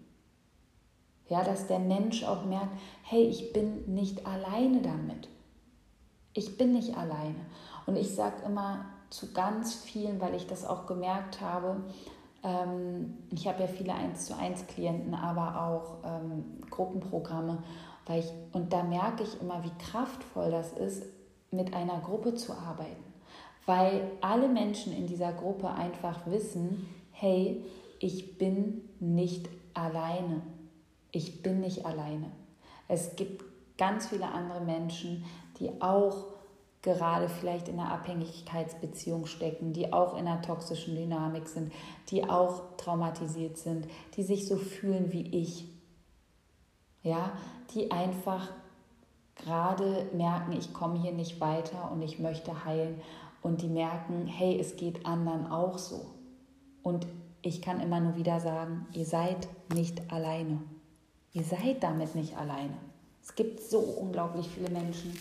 Ja, 1.31 1.42
dass 1.42 1.66
der 1.66 1.79
Mensch 1.79 2.24
auch 2.24 2.44
merkt, 2.44 2.79
hey, 3.05 3.22
ich 3.22 3.55
bin 3.55 3.94
nicht 3.94 4.27
alleine 4.27 4.83
damit. 4.83 5.31
Ich 6.35 6.59
bin 6.59 6.74
nicht 6.74 6.94
alleine. 6.94 7.40
Und 7.87 7.96
ich 7.96 8.14
sage 8.14 8.42
immer 8.44 8.85
zu 9.09 9.33
ganz 9.33 9.74
vielen, 9.77 10.20
weil 10.20 10.35
ich 10.35 10.46
das 10.46 10.66
auch 10.66 10.85
gemerkt 10.85 11.40
habe, 11.40 11.85
ähm, 12.42 13.16
ich 13.31 13.48
habe 13.48 13.62
ja 13.62 13.66
viele 13.66 13.94
1 13.94 14.27
zu 14.27 14.37
1 14.37 14.66
Klienten, 14.66 15.14
aber 15.14 15.62
auch 15.62 16.05
ähm, 16.05 16.61
Gruppenprogramme. 16.68 17.62
Weil 18.05 18.20
ich, 18.20 18.31
und 18.53 18.74
da 18.74 18.83
merke 18.83 19.22
ich 19.22 19.40
immer, 19.40 19.64
wie 19.64 19.72
kraftvoll 19.83 20.50
das 20.50 20.74
ist, 20.74 21.05
mit 21.50 21.72
einer 21.72 22.00
Gruppe 22.00 22.35
zu 22.35 22.53
arbeiten 22.53 23.13
weil 23.66 24.11
alle 24.20 24.48
Menschen 24.48 24.92
in 24.92 25.07
dieser 25.07 25.33
Gruppe 25.33 25.70
einfach 25.70 26.27
wissen, 26.27 26.87
hey, 27.12 27.64
ich 27.98 28.37
bin 28.38 28.83
nicht 29.00 29.48
alleine. 29.72 30.42
Ich 31.11 31.42
bin 31.42 31.61
nicht 31.61 31.87
alleine. 31.87 32.31
Es 32.88 33.16
gibt 33.16 33.44
ganz 33.79 34.09
viele 34.09 34.27
andere 34.27 34.61
Menschen, 34.61 35.24
die 35.59 35.70
auch 35.81 36.27
gerade 36.83 37.29
vielleicht 37.31 37.68
in 37.68 37.81
einer 37.81 37.92
Abhängigkeitsbeziehung 37.92 39.24
stecken, 39.24 39.72
die 39.72 39.92
auch 39.92 40.18
in 40.18 40.27
einer 40.27 40.42
toxischen 40.42 40.94
Dynamik 40.94 41.48
sind, 41.48 41.72
die 42.11 42.29
auch 42.29 42.77
traumatisiert 42.77 43.57
sind, 43.57 43.88
die 44.16 44.22
sich 44.22 44.46
so 44.46 44.57
fühlen 44.57 45.11
wie 45.11 45.27
ich. 45.29 45.66
Ja, 47.03 47.33
die 47.74 47.90
einfach 47.90 48.50
gerade 49.37 50.07
merken, 50.12 50.53
ich 50.53 50.72
komme 50.72 51.00
hier 51.00 51.12
nicht 51.12 51.40
weiter 51.40 51.90
und 51.90 52.03
ich 52.03 52.18
möchte 52.18 52.64
heilen 52.64 53.00
und 53.44 53.61
die 53.61 53.68
merken, 53.68 54.26
hey, 54.26 54.59
es 54.59 54.76
geht 54.76 55.04
anderen 55.04 55.46
auch 55.46 55.76
so. 55.76 56.07
Und 56.83 57.07
ich 57.42 57.61
kann 57.61 57.78
immer 57.78 58.00
nur 58.00 58.16
wieder 58.16 58.40
sagen, 58.40 58.87
ihr 58.94 59.04
seid 59.04 59.46
nicht 59.74 60.11
alleine. 60.11 60.62
Ihr 61.35 61.44
seid 61.44 61.83
damit 61.83 62.14
nicht 62.14 62.38
alleine. 62.38 62.74
Es 63.22 63.35
gibt 63.35 63.61
so 63.61 63.80
unglaublich 63.80 64.48
viele 64.48 64.70
Menschen, 64.70 65.14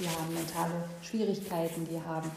die 0.00 0.08
haben 0.08 0.32
mentale 0.32 0.88
Schwierigkeiten, 1.02 1.86
die 1.86 2.00
haben 2.00 2.30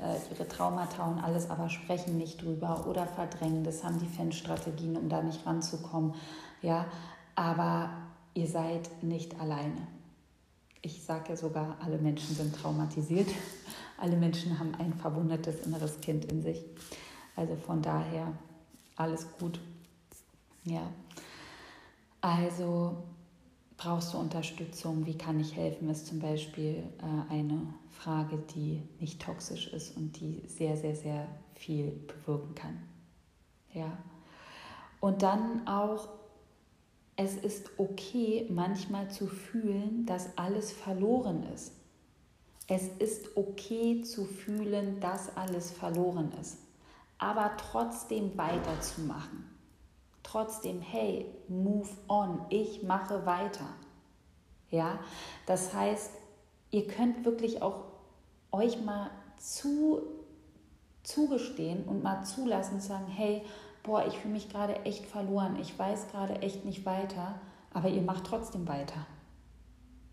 äh, 0.00 0.16
ihre 0.32 0.48
Traumata 0.48 1.06
und 1.06 1.18
alles, 1.18 1.50
aber 1.50 1.68
sprechen 1.68 2.16
nicht 2.16 2.42
drüber 2.42 2.86
oder 2.88 3.06
verdrängen. 3.06 3.64
Das 3.64 3.84
haben 3.84 3.98
die 3.98 4.06
Fanstrategien, 4.06 4.96
um 4.96 5.10
da 5.10 5.22
nicht 5.22 5.44
ranzukommen. 5.44 6.14
Ja, 6.62 6.86
aber 7.34 7.90
ihr 8.32 8.46
seid 8.46 9.02
nicht 9.02 9.38
alleine. 9.38 9.86
Ich 10.80 11.04
sage 11.04 11.30
ja 11.30 11.36
sogar, 11.36 11.76
alle 11.84 11.98
Menschen 11.98 12.34
sind 12.34 12.56
traumatisiert. 12.56 13.28
Alle 13.98 14.16
Menschen 14.16 14.58
haben 14.58 14.74
ein 14.76 14.94
verwundetes 14.94 15.66
inneres 15.66 16.00
Kind 16.00 16.24
in 16.26 16.42
sich. 16.42 16.64
Also 17.36 17.56
von 17.56 17.82
daher 17.82 18.32
alles 18.96 19.26
gut. 19.38 19.60
Ja. 20.64 20.82
Also 22.20 22.96
brauchst 23.76 24.12
du 24.12 24.18
Unterstützung? 24.18 25.06
Wie 25.06 25.16
kann 25.16 25.40
ich 25.40 25.56
helfen? 25.56 25.88
Ist 25.88 26.06
zum 26.06 26.18
Beispiel 26.18 26.82
äh, 26.98 27.32
eine 27.32 27.60
Frage, 27.90 28.38
die 28.54 28.82
nicht 29.00 29.20
toxisch 29.20 29.68
ist 29.68 29.96
und 29.96 30.18
die 30.20 30.42
sehr, 30.46 30.76
sehr, 30.76 30.94
sehr 30.94 31.26
viel 31.54 31.90
bewirken 31.90 32.54
kann. 32.54 32.82
Ja. 33.72 33.96
Und 35.00 35.22
dann 35.22 35.66
auch, 35.66 36.08
es 37.16 37.36
ist 37.36 37.70
okay, 37.78 38.46
manchmal 38.50 39.10
zu 39.10 39.26
fühlen, 39.26 40.06
dass 40.06 40.36
alles 40.36 40.72
verloren 40.72 41.44
ist. 41.54 41.72
Es 42.70 42.86
ist 42.98 43.34
okay 43.34 44.02
zu 44.02 44.26
fühlen, 44.26 45.00
dass 45.00 45.34
alles 45.36 45.70
verloren 45.70 46.30
ist, 46.38 46.58
aber 47.16 47.52
trotzdem 47.56 48.36
weiterzumachen. 48.36 49.50
Trotzdem, 50.22 50.82
hey, 50.82 51.34
move 51.48 51.88
on, 52.08 52.42
ich 52.50 52.82
mache 52.82 53.24
weiter. 53.24 53.64
Ja, 54.70 54.98
das 55.46 55.72
heißt, 55.72 56.10
ihr 56.70 56.86
könnt 56.86 57.24
wirklich 57.24 57.62
auch 57.62 57.84
euch 58.52 58.84
mal 58.84 59.10
zu, 59.38 60.02
zugestehen 61.02 61.84
und 61.84 62.02
mal 62.02 62.22
zulassen, 62.24 62.80
zu 62.80 62.88
sagen, 62.88 63.06
hey, 63.06 63.42
boah, 63.82 64.06
ich 64.06 64.18
fühle 64.18 64.34
mich 64.34 64.50
gerade 64.50 64.84
echt 64.84 65.06
verloren, 65.06 65.56
ich 65.58 65.78
weiß 65.78 66.08
gerade 66.10 66.42
echt 66.42 66.66
nicht 66.66 66.84
weiter, 66.84 67.40
aber 67.72 67.88
ihr 67.88 68.02
macht 68.02 68.24
trotzdem 68.24 68.68
weiter. 68.68 69.06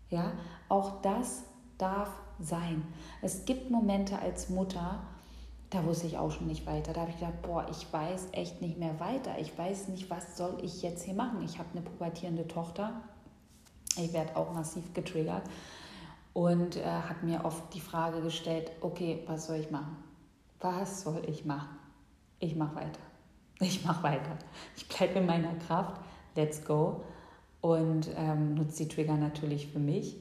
Ja, 0.08 0.32
auch 0.70 1.02
das 1.02 1.42
darf 1.76 2.08
sein. 2.40 2.82
Es 3.22 3.44
gibt 3.44 3.70
Momente 3.70 4.18
als 4.18 4.48
Mutter, 4.48 5.00
da 5.70 5.84
wusste 5.84 6.06
ich 6.06 6.16
auch 6.16 6.30
schon 6.30 6.46
nicht 6.46 6.66
weiter. 6.66 6.92
Da 6.92 7.02
habe 7.02 7.10
ich 7.10 7.18
gedacht, 7.18 7.42
boah, 7.42 7.66
ich 7.70 7.92
weiß 7.92 8.28
echt 8.32 8.62
nicht 8.62 8.78
mehr 8.78 9.00
weiter. 9.00 9.38
Ich 9.38 9.56
weiß 9.56 9.88
nicht, 9.88 10.08
was 10.10 10.36
soll 10.36 10.58
ich 10.62 10.82
jetzt 10.82 11.02
hier 11.04 11.14
machen. 11.14 11.42
Ich 11.44 11.58
habe 11.58 11.68
eine 11.72 11.82
pubertierende 11.82 12.46
Tochter. 12.46 12.92
Ich 13.96 14.12
werde 14.12 14.36
auch 14.36 14.52
massiv 14.52 14.94
getriggert 14.94 15.42
und 16.34 16.76
äh, 16.76 16.84
hat 16.84 17.22
mir 17.22 17.46
oft 17.46 17.72
die 17.72 17.80
Frage 17.80 18.20
gestellt, 18.20 18.70
okay, 18.82 19.22
was 19.26 19.46
soll 19.46 19.56
ich 19.56 19.70
machen? 19.70 19.96
Was 20.60 21.02
soll 21.02 21.22
ich 21.26 21.46
machen? 21.46 21.78
Ich 22.40 22.54
mache 22.56 22.76
weiter. 22.76 23.00
Ich 23.58 23.86
mache 23.86 24.02
weiter. 24.02 24.36
Ich 24.76 24.86
bleibe 24.86 25.20
in 25.20 25.26
meiner 25.26 25.54
Kraft. 25.54 25.98
Let's 26.34 26.62
go. 26.62 27.00
Und 27.62 28.10
ähm, 28.14 28.54
nutze 28.54 28.84
die 28.84 28.88
Trigger 28.88 29.16
natürlich 29.16 29.68
für 29.68 29.78
mich 29.78 30.16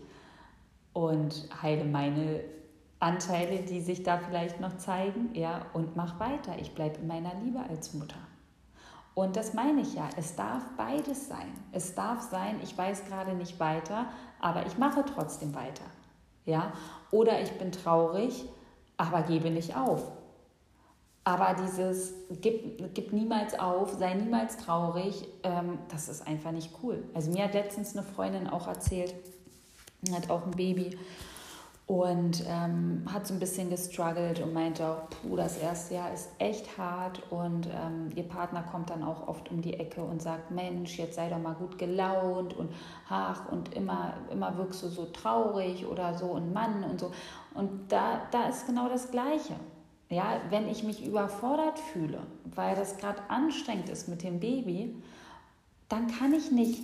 und 0.96 1.50
heile 1.62 1.84
meine 1.84 2.40
Anteile, 3.02 3.60
die 3.60 3.82
sich 3.82 4.04
da 4.04 4.18
vielleicht 4.18 4.62
noch 4.62 4.78
zeigen, 4.78 5.30
ja, 5.34 5.66
und 5.74 5.98
mach 5.98 6.22
weiter. 6.22 6.58
Ich 6.58 6.74
bleibe 6.74 7.02
in 7.02 7.08
meiner 7.08 7.34
Liebe 7.44 7.60
als 7.60 7.94
Mutter. 7.94 8.16
Und 9.14 9.36
das 9.36 9.54
meine 9.54 9.82
ich 9.82 9.94
ja, 9.94 10.08
es 10.16 10.38
darf 10.38 10.64
beides 10.78 11.28
sein. 11.28 11.52
Es 11.74 11.96
darf 11.96 12.22
sein, 12.22 12.62
ich 12.64 12.78
weiß 12.78 13.06
gerade 13.06 13.34
nicht 13.34 13.60
weiter, 13.60 14.06
aber 14.40 14.66
ich 14.66 14.78
mache 14.78 15.04
trotzdem 15.04 15.54
weiter. 15.54 15.84
Ja? 16.46 16.72
Oder 17.12 17.42
ich 17.42 17.52
bin 17.58 17.74
traurig, 17.74 18.46
aber 18.96 19.24
gebe 19.24 19.50
nicht 19.50 19.76
auf. 19.76 20.12
Aber 21.26 21.56
dieses 21.62 22.14
gib, 22.40 22.94
gib 22.94 23.12
niemals 23.12 23.60
auf, 23.60 23.94
sei 23.96 24.14
niemals 24.14 24.56
traurig, 24.58 25.28
ähm, 25.44 25.80
das 25.90 26.08
ist 26.08 26.26
einfach 26.26 26.52
nicht 26.52 26.72
cool. 26.82 27.04
Also 27.14 27.32
mir 27.32 27.44
hat 27.44 27.54
letztens 27.54 27.98
eine 27.98 28.06
Freundin 28.06 28.48
auch 28.48 28.68
erzählt, 28.68 29.14
hat 30.14 30.30
auch 30.30 30.46
ein 30.46 30.52
Baby 30.52 30.98
und 31.88 32.44
ähm, 32.48 33.04
hat 33.12 33.28
so 33.28 33.34
ein 33.36 33.40
bisschen 33.40 33.70
gestruggelt 33.70 34.42
und 34.42 34.54
meinte 34.54 34.88
auch, 34.88 35.08
puh, 35.10 35.36
das 35.36 35.58
erste 35.58 35.94
Jahr 35.94 36.12
ist 36.12 36.30
echt 36.40 36.80
hart 36.80 37.22
und 37.30 37.68
ähm, 37.68 38.12
ihr 38.16 38.24
Partner 38.24 38.64
kommt 38.64 38.90
dann 38.90 39.04
auch 39.04 39.28
oft 39.28 39.52
um 39.52 39.62
die 39.62 39.76
Ecke 39.76 40.02
und 40.02 40.20
sagt, 40.20 40.50
Mensch, 40.50 40.98
jetzt 40.98 41.16
sei 41.16 41.30
doch 41.30 41.38
mal 41.38 41.54
gut 41.54 41.78
gelaunt 41.78 42.56
und 42.56 42.72
ach 43.08 43.52
und 43.52 43.76
immer, 43.76 44.16
immer 44.32 44.58
wirkst 44.58 44.82
du 44.82 44.88
so 44.88 45.06
traurig 45.06 45.86
oder 45.86 46.16
so 46.16 46.26
und 46.26 46.54
Mann 46.54 46.84
und 46.84 47.00
so. 47.00 47.12
Und 47.54 47.92
da, 47.92 48.22
da 48.32 48.48
ist 48.48 48.66
genau 48.66 48.90
das 48.90 49.12
Gleiche. 49.12 49.54
Ja, 50.10 50.40
wenn 50.50 50.68
ich 50.68 50.84
mich 50.84 51.06
überfordert 51.06 51.78
fühle, 51.78 52.20
weil 52.56 52.76
das 52.76 52.98
gerade 52.98 53.22
anstrengend 53.28 53.90
ist 53.90 54.08
mit 54.08 54.24
dem 54.24 54.40
Baby, 54.40 54.96
dann 55.88 56.08
kann 56.08 56.34
ich 56.34 56.52
nicht 56.52 56.84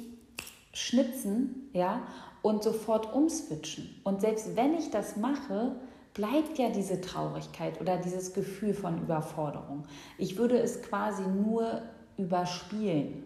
schnipsen, 0.74 1.70
ja, 1.74 2.02
und 2.42 2.64
sofort 2.64 3.14
umswitchen. 3.14 4.02
Und 4.04 4.22
selbst 4.22 4.56
wenn 4.56 4.74
ich 4.74 4.90
das 4.90 5.18
mache, 5.18 5.76
bleibt 6.14 6.58
ja 6.58 6.70
diese 6.70 7.00
Traurigkeit 7.00 7.80
oder 7.80 7.98
dieses 7.98 8.34
Gefühl 8.34 8.74
von 8.74 9.02
Überforderung. 9.02 9.86
Ich 10.18 10.38
würde 10.38 10.60
es 10.60 10.82
quasi 10.82 11.24
nur 11.24 11.82
überspielen. 12.18 13.24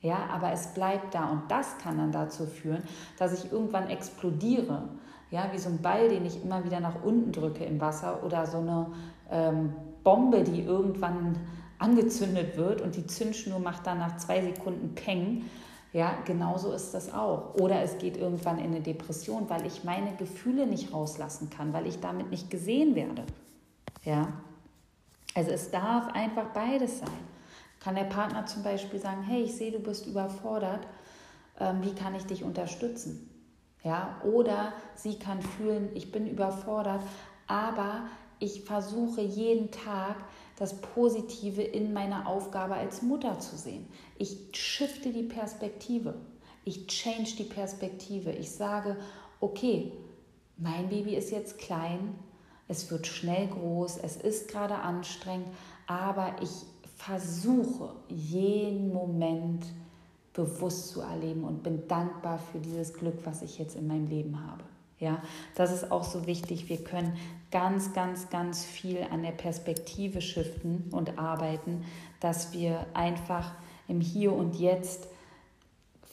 Ja, 0.00 0.28
aber 0.30 0.52
es 0.52 0.68
bleibt 0.68 1.14
da 1.14 1.30
und 1.30 1.42
das 1.48 1.78
kann 1.78 1.98
dann 1.98 2.12
dazu 2.12 2.46
führen, 2.46 2.82
dass 3.18 3.32
ich 3.32 3.50
irgendwann 3.50 3.88
explodiere. 3.88 4.88
Ja, 5.30 5.50
wie 5.52 5.58
so 5.58 5.68
ein 5.68 5.82
Ball, 5.82 6.08
den 6.08 6.24
ich 6.24 6.42
immer 6.42 6.64
wieder 6.64 6.80
nach 6.80 7.02
unten 7.02 7.32
drücke 7.32 7.64
im 7.64 7.80
Wasser 7.80 8.22
oder 8.22 8.46
so 8.46 8.58
eine 8.58 8.86
ähm, 9.30 9.74
Bombe, 10.04 10.44
die 10.44 10.62
irgendwann 10.62 11.36
angezündet 11.78 12.56
wird 12.56 12.80
und 12.80 12.96
die 12.96 13.06
Zündschnur 13.06 13.58
macht 13.58 13.86
dann 13.86 13.98
nach 13.98 14.16
zwei 14.18 14.40
Sekunden 14.40 14.94
Peng 14.94 15.44
ja, 15.96 16.14
genauso 16.26 16.72
ist 16.72 16.92
das 16.92 17.10
auch. 17.10 17.54
Oder 17.54 17.80
es 17.80 17.96
geht 17.96 18.18
irgendwann 18.18 18.58
in 18.58 18.66
eine 18.66 18.82
Depression, 18.82 19.48
weil 19.48 19.64
ich 19.64 19.82
meine 19.82 20.14
Gefühle 20.16 20.66
nicht 20.66 20.92
rauslassen 20.92 21.48
kann, 21.48 21.72
weil 21.72 21.86
ich 21.86 22.00
damit 22.00 22.28
nicht 22.28 22.50
gesehen 22.50 22.94
werde. 22.94 23.24
Ja, 24.04 24.28
also 25.34 25.52
es 25.52 25.70
darf 25.70 26.08
einfach 26.08 26.48
beides 26.52 26.98
sein. 26.98 27.24
Kann 27.80 27.94
der 27.94 28.04
Partner 28.04 28.44
zum 28.44 28.62
Beispiel 28.62 29.00
sagen, 29.00 29.22
hey, 29.22 29.44
ich 29.44 29.56
sehe, 29.56 29.72
du 29.72 29.78
bist 29.78 30.06
überfordert, 30.06 30.86
ähm, 31.58 31.78
wie 31.80 31.94
kann 31.94 32.14
ich 32.14 32.26
dich 32.26 32.44
unterstützen? 32.44 33.30
Ja, 33.82 34.20
oder 34.22 34.74
sie 34.96 35.18
kann 35.18 35.40
fühlen, 35.40 35.88
ich 35.94 36.12
bin 36.12 36.26
überfordert, 36.26 37.00
aber 37.46 38.02
ich 38.38 38.64
versuche 38.64 39.22
jeden 39.22 39.70
Tag 39.70 40.16
das 40.56 40.80
Positive 40.80 41.62
in 41.62 41.92
meiner 41.92 42.26
Aufgabe 42.26 42.74
als 42.74 43.02
Mutter 43.02 43.38
zu 43.38 43.56
sehen. 43.56 43.86
Ich 44.18 44.38
shifte 44.52 45.12
die 45.12 45.22
Perspektive. 45.22 46.14
Ich 46.64 46.86
change 46.86 47.36
die 47.38 47.44
Perspektive. 47.44 48.32
Ich 48.32 48.50
sage, 48.50 48.96
okay, 49.40 49.92
mein 50.56 50.88
Baby 50.88 51.14
ist 51.14 51.30
jetzt 51.30 51.58
klein, 51.58 52.14
es 52.68 52.90
wird 52.90 53.06
schnell 53.06 53.48
groß, 53.48 53.98
es 53.98 54.16
ist 54.16 54.48
gerade 54.48 54.76
anstrengend, 54.76 55.48
aber 55.86 56.34
ich 56.42 56.50
versuche 56.96 57.94
jeden 58.08 58.92
Moment 58.92 59.66
bewusst 60.32 60.88
zu 60.88 61.02
erleben 61.02 61.44
und 61.44 61.62
bin 61.62 61.86
dankbar 61.86 62.38
für 62.38 62.58
dieses 62.58 62.94
Glück, 62.94 63.24
was 63.24 63.42
ich 63.42 63.58
jetzt 63.58 63.76
in 63.76 63.86
meinem 63.86 64.08
Leben 64.08 64.44
habe. 64.50 64.64
Ja, 64.98 65.22
das 65.54 65.72
ist 65.72 65.92
auch 65.92 66.04
so 66.04 66.26
wichtig. 66.26 66.68
Wir 66.68 66.82
können 66.82 67.16
ganz, 67.50 67.92
ganz, 67.92 68.30
ganz 68.30 68.64
viel 68.64 69.06
an 69.10 69.22
der 69.22 69.32
Perspektive 69.32 70.20
shiften 70.20 70.88
und 70.90 71.18
arbeiten, 71.18 71.84
dass 72.20 72.52
wir 72.52 72.86
einfach 72.94 73.52
im 73.88 74.00
Hier 74.00 74.32
und 74.32 74.56
Jetzt 74.56 75.08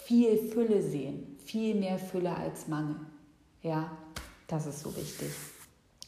viel 0.06 0.38
Fülle 0.38 0.82
sehen, 0.82 1.38
viel 1.44 1.76
mehr 1.76 1.98
Fülle 1.98 2.36
als 2.36 2.68
Mangel. 2.68 2.98
Ja, 3.62 3.92
das 4.48 4.68
ist 4.68 4.82
so 4.82 4.96
wichtig. 4.96 5.30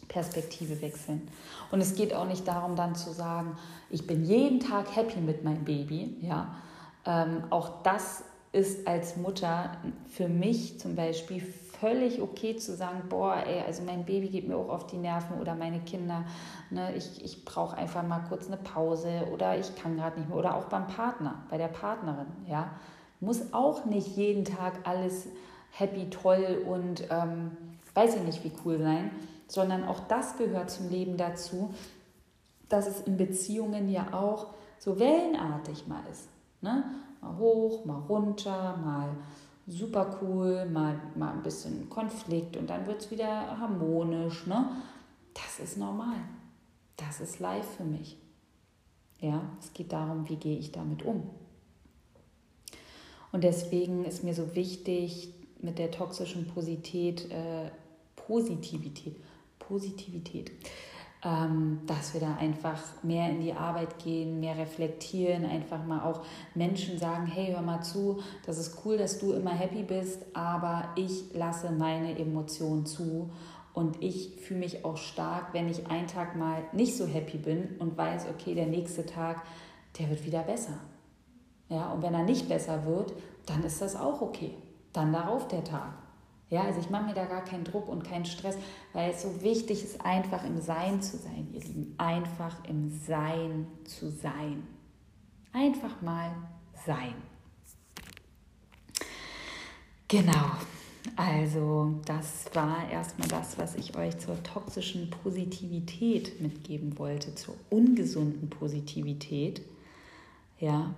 Perspektive 0.07 0.81
wechseln. 0.81 1.27
Und 1.71 1.81
es 1.81 1.95
geht 1.95 2.13
auch 2.13 2.27
nicht 2.27 2.47
darum, 2.47 2.75
dann 2.75 2.95
zu 2.95 3.11
sagen, 3.11 3.57
ich 3.89 4.05
bin 4.05 4.23
jeden 4.23 4.59
Tag 4.59 4.95
happy 4.95 5.19
mit 5.19 5.43
meinem 5.43 5.63
Baby. 5.63 6.15
Ja, 6.21 6.55
ähm, 7.05 7.43
auch 7.49 7.81
das 7.81 8.23
ist 8.51 8.87
als 8.87 9.17
Mutter 9.17 9.77
für 10.07 10.29
mich 10.29 10.79
zum 10.79 10.95
Beispiel 10.95 11.41
völlig 11.79 12.21
okay 12.21 12.55
zu 12.55 12.75
sagen, 12.75 13.03
boah, 13.09 13.35
ey, 13.45 13.61
also 13.61 13.83
mein 13.83 14.05
Baby 14.05 14.29
geht 14.29 14.47
mir 14.47 14.57
auch 14.57 14.69
auf 14.69 14.87
die 14.87 14.97
Nerven 14.97 15.39
oder 15.39 15.55
meine 15.55 15.79
Kinder, 15.79 16.23
ne, 16.69 16.95
ich, 16.95 17.23
ich 17.23 17.45
brauche 17.45 17.77
einfach 17.77 18.03
mal 18.03 18.23
kurz 18.29 18.47
eine 18.47 18.57
Pause 18.57 19.27
oder 19.33 19.57
ich 19.57 19.75
kann 19.75 19.97
gerade 19.97 20.19
nicht 20.19 20.29
mehr 20.29 20.37
oder 20.37 20.55
auch 20.55 20.65
beim 20.65 20.87
Partner, 20.87 21.43
bei 21.49 21.57
der 21.57 21.67
Partnerin, 21.67 22.27
ja, 22.47 22.71
muss 23.19 23.53
auch 23.53 23.85
nicht 23.85 24.15
jeden 24.15 24.45
Tag 24.45 24.73
alles 24.83 25.27
happy, 25.71 26.09
toll 26.09 26.63
und 26.67 27.03
ähm, 27.09 27.51
weiß 27.93 28.15
ich 28.15 28.23
nicht 28.23 28.43
wie 28.43 28.51
cool 28.65 28.79
sein, 28.79 29.11
sondern 29.47 29.83
auch 29.85 30.01
das 30.07 30.37
gehört 30.37 30.69
zum 30.69 30.89
Leben 30.89 31.17
dazu, 31.17 31.73
dass 32.69 32.87
es 32.87 33.01
in 33.01 33.17
Beziehungen 33.17 33.89
ja 33.89 34.07
auch 34.13 34.47
so 34.79 34.99
wellenartig 34.99 35.87
mal 35.87 36.01
ist, 36.11 36.27
ne, 36.61 36.83
mal 37.21 37.37
hoch, 37.37 37.85
mal 37.85 37.99
runter, 38.09 38.77
mal 38.83 39.09
super 39.67 40.19
cool, 40.21 40.65
mal, 40.65 40.99
mal 41.15 41.33
ein 41.33 41.43
bisschen 41.43 41.89
Konflikt 41.89 42.57
und 42.57 42.69
dann 42.69 42.85
wird 42.85 43.01
es 43.01 43.11
wieder 43.11 43.59
harmonisch. 43.59 44.45
Ne? 44.45 44.69
Das 45.33 45.59
ist 45.59 45.77
normal. 45.77 46.17
Das 46.97 47.19
ist 47.19 47.39
live 47.39 47.67
für 47.77 47.83
mich. 47.83 48.17
Ja, 49.19 49.41
es 49.59 49.73
geht 49.73 49.91
darum, 49.91 50.27
wie 50.29 50.35
gehe 50.35 50.57
ich 50.57 50.71
damit 50.71 51.03
um. 51.03 51.29
Und 53.31 53.43
deswegen 53.43 54.05
ist 54.05 54.23
mir 54.23 54.33
so 54.33 54.55
wichtig, 54.55 55.33
mit 55.61 55.79
der 55.79 55.91
toxischen 55.91 56.47
Positivität, 56.47 57.29
äh, 57.31 57.71
Positivität, 58.15 59.15
Positivität, 59.59 60.51
dass 61.87 62.13
wir 62.13 62.21
da 62.21 62.35
einfach 62.35 62.79
mehr 63.01 63.31
in 63.31 63.41
die 63.41 63.53
Arbeit 63.53 63.97
gehen, 63.97 64.39
mehr 64.39 64.57
reflektieren, 64.57 65.43
einfach 65.43 65.83
mal 65.83 66.03
auch 66.03 66.23
Menschen 66.53 66.99
sagen, 66.99 67.25
hey, 67.25 67.51
hör 67.51 67.63
mal 67.63 67.81
zu, 67.81 68.19
das 68.45 68.59
ist 68.59 68.85
cool, 68.85 68.97
dass 68.97 69.17
du 69.17 69.33
immer 69.33 69.49
happy 69.49 69.81
bist, 69.81 70.23
aber 70.35 70.89
ich 70.95 71.33
lasse 71.33 71.71
meine 71.71 72.15
Emotionen 72.19 72.85
zu 72.85 73.31
und 73.73 74.03
ich 74.03 74.35
fühle 74.35 74.59
mich 74.59 74.85
auch 74.85 74.97
stark, 74.97 75.51
wenn 75.53 75.67
ich 75.67 75.87
einen 75.87 76.05
Tag 76.05 76.35
mal 76.35 76.61
nicht 76.73 76.95
so 76.95 77.07
happy 77.07 77.37
bin 77.37 77.75
und 77.79 77.97
weiß, 77.97 78.27
okay, 78.29 78.53
der 78.53 78.67
nächste 78.67 79.03
Tag, 79.07 79.41
der 79.97 80.11
wird 80.11 80.23
wieder 80.27 80.43
besser. 80.43 80.77
Ja, 81.69 81.91
und 81.91 82.03
wenn 82.03 82.13
er 82.13 82.23
nicht 82.23 82.47
besser 82.47 82.85
wird, 82.85 83.13
dann 83.47 83.63
ist 83.63 83.81
das 83.81 83.95
auch 83.95 84.21
okay. 84.21 84.51
Dann 84.93 85.11
darauf 85.11 85.47
der 85.47 85.63
Tag. 85.63 86.04
Ja, 86.49 86.63
also 86.63 86.79
ich 86.79 86.89
mache 86.89 87.05
mir 87.05 87.13
da 87.15 87.25
gar 87.25 87.43
keinen 87.43 87.63
Druck 87.63 87.87
und 87.87 88.03
keinen 88.03 88.25
Stress, 88.25 88.55
weil 88.93 89.11
es 89.11 89.23
so 89.23 89.41
wichtig 89.41 89.83
ist, 89.83 90.05
einfach 90.05 90.43
im 90.45 90.61
Sein 90.61 91.01
zu 91.01 91.17
sein, 91.17 91.47
ihr 91.53 91.61
Lieben. 91.61 91.95
Einfach 91.97 92.63
im 92.65 92.89
Sein 92.89 93.67
zu 93.83 94.11
sein. 94.11 94.67
Einfach 95.51 96.01
mal 96.01 96.31
sein. 96.85 97.15
Genau. 100.07 100.51
Also 101.15 101.99
das 102.05 102.45
war 102.53 102.89
erstmal 102.91 103.27
das, 103.27 103.57
was 103.57 103.75
ich 103.75 103.95
euch 103.97 104.17
zur 104.17 104.41
toxischen 104.43 105.09
Positivität 105.09 106.41
mitgeben 106.41 106.97
wollte, 106.99 107.33
zur 107.35 107.55
ungesunden 107.69 108.49
Positivität. 108.49 109.61
Ja. 110.59 110.93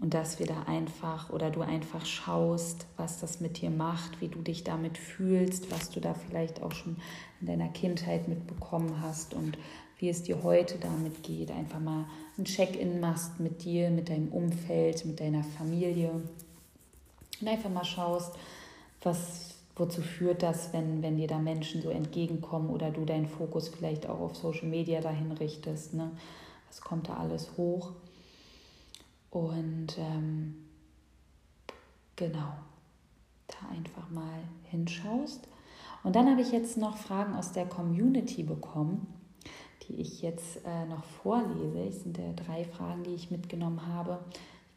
Und 0.00 0.14
dass 0.14 0.38
wir 0.38 0.46
da 0.46 0.62
einfach 0.62 1.28
oder 1.28 1.50
du 1.50 1.60
einfach 1.60 2.06
schaust, 2.06 2.86
was 2.96 3.20
das 3.20 3.40
mit 3.40 3.60
dir 3.60 3.68
macht, 3.68 4.20
wie 4.22 4.28
du 4.28 4.40
dich 4.40 4.64
damit 4.64 4.96
fühlst, 4.96 5.70
was 5.70 5.90
du 5.90 6.00
da 6.00 6.14
vielleicht 6.14 6.62
auch 6.62 6.72
schon 6.72 6.96
in 7.40 7.46
deiner 7.46 7.68
Kindheit 7.68 8.26
mitbekommen 8.26 9.02
hast 9.02 9.34
und 9.34 9.58
wie 9.98 10.08
es 10.08 10.22
dir 10.22 10.42
heute 10.42 10.78
damit 10.78 11.22
geht. 11.22 11.50
Einfach 11.50 11.80
mal 11.80 12.06
ein 12.38 12.46
Check-in 12.46 13.00
machst 13.00 13.40
mit 13.40 13.64
dir, 13.64 13.90
mit 13.90 14.08
deinem 14.08 14.28
Umfeld, 14.28 15.04
mit 15.04 15.20
deiner 15.20 15.44
Familie. 15.44 16.10
Und 17.40 17.48
einfach 17.48 17.68
mal 17.68 17.84
schaust, 17.84 18.32
was, 19.02 19.56
wozu 19.76 20.00
führt 20.00 20.42
das, 20.42 20.72
wenn, 20.72 21.02
wenn 21.02 21.18
dir 21.18 21.28
da 21.28 21.38
Menschen 21.38 21.82
so 21.82 21.90
entgegenkommen 21.90 22.70
oder 22.70 22.90
du 22.90 23.04
deinen 23.04 23.28
Fokus 23.28 23.68
vielleicht 23.68 24.08
auch 24.08 24.20
auf 24.20 24.36
Social 24.36 24.68
Media 24.68 25.02
dahin 25.02 25.32
richtest. 25.32 25.92
Ne? 25.92 26.10
Was 26.68 26.80
kommt 26.80 27.10
da 27.10 27.18
alles 27.18 27.50
hoch? 27.58 27.92
Und 29.30 29.96
ähm, 29.98 30.66
genau, 32.16 32.52
da 33.46 33.68
einfach 33.70 34.10
mal 34.10 34.42
hinschaust. 34.64 35.48
Und 36.02 36.16
dann 36.16 36.28
habe 36.28 36.40
ich 36.40 36.52
jetzt 36.52 36.76
noch 36.76 36.96
Fragen 36.96 37.34
aus 37.34 37.52
der 37.52 37.66
Community 37.66 38.42
bekommen, 38.42 39.06
die 39.86 39.94
ich 39.96 40.22
jetzt 40.22 40.64
äh, 40.64 40.86
noch 40.86 41.04
vorlese. 41.04 41.78
Es 41.88 42.02
sind 42.02 42.18
ja 42.18 42.32
drei 42.32 42.64
Fragen, 42.64 43.02
die 43.04 43.14
ich 43.14 43.30
mitgenommen 43.30 43.86
habe. 43.86 44.18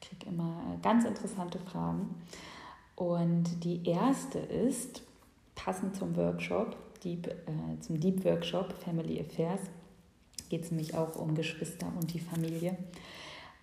Ich 0.02 0.10
kriege 0.10 0.28
immer 0.28 0.62
äh, 0.74 0.82
ganz 0.82 1.06
interessante 1.06 1.60
Fragen. 1.60 2.16
Und 2.96 3.64
die 3.64 3.88
erste 3.88 4.40
ist, 4.40 5.02
passend 5.56 5.96
zum 5.96 6.16
Workshop, 6.16 6.76
Deep, 7.04 7.28
äh, 7.28 7.80
zum 7.80 8.00
Deep 8.00 8.24
Workshop 8.26 8.74
Family 8.74 9.20
Affairs, 9.20 9.62
geht 10.50 10.64
es 10.64 10.72
nämlich 10.72 10.96
auch 10.96 11.16
um 11.16 11.36
Geschwister 11.36 11.92
und 12.00 12.14
die 12.14 12.20
Familie. 12.20 12.78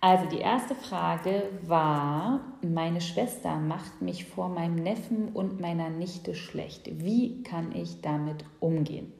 Also 0.03 0.25
die 0.25 0.39
erste 0.39 0.73
Frage 0.73 1.43
war, 1.61 2.39
meine 2.63 3.01
Schwester 3.01 3.57
macht 3.57 4.01
mich 4.01 4.25
vor 4.25 4.49
meinem 4.49 4.75
Neffen 4.75 5.29
und 5.29 5.61
meiner 5.61 5.91
Nichte 5.91 6.33
schlecht. 6.33 6.89
Wie 7.03 7.43
kann 7.43 7.71
ich 7.75 8.01
damit 8.01 8.43
umgehen? 8.59 9.13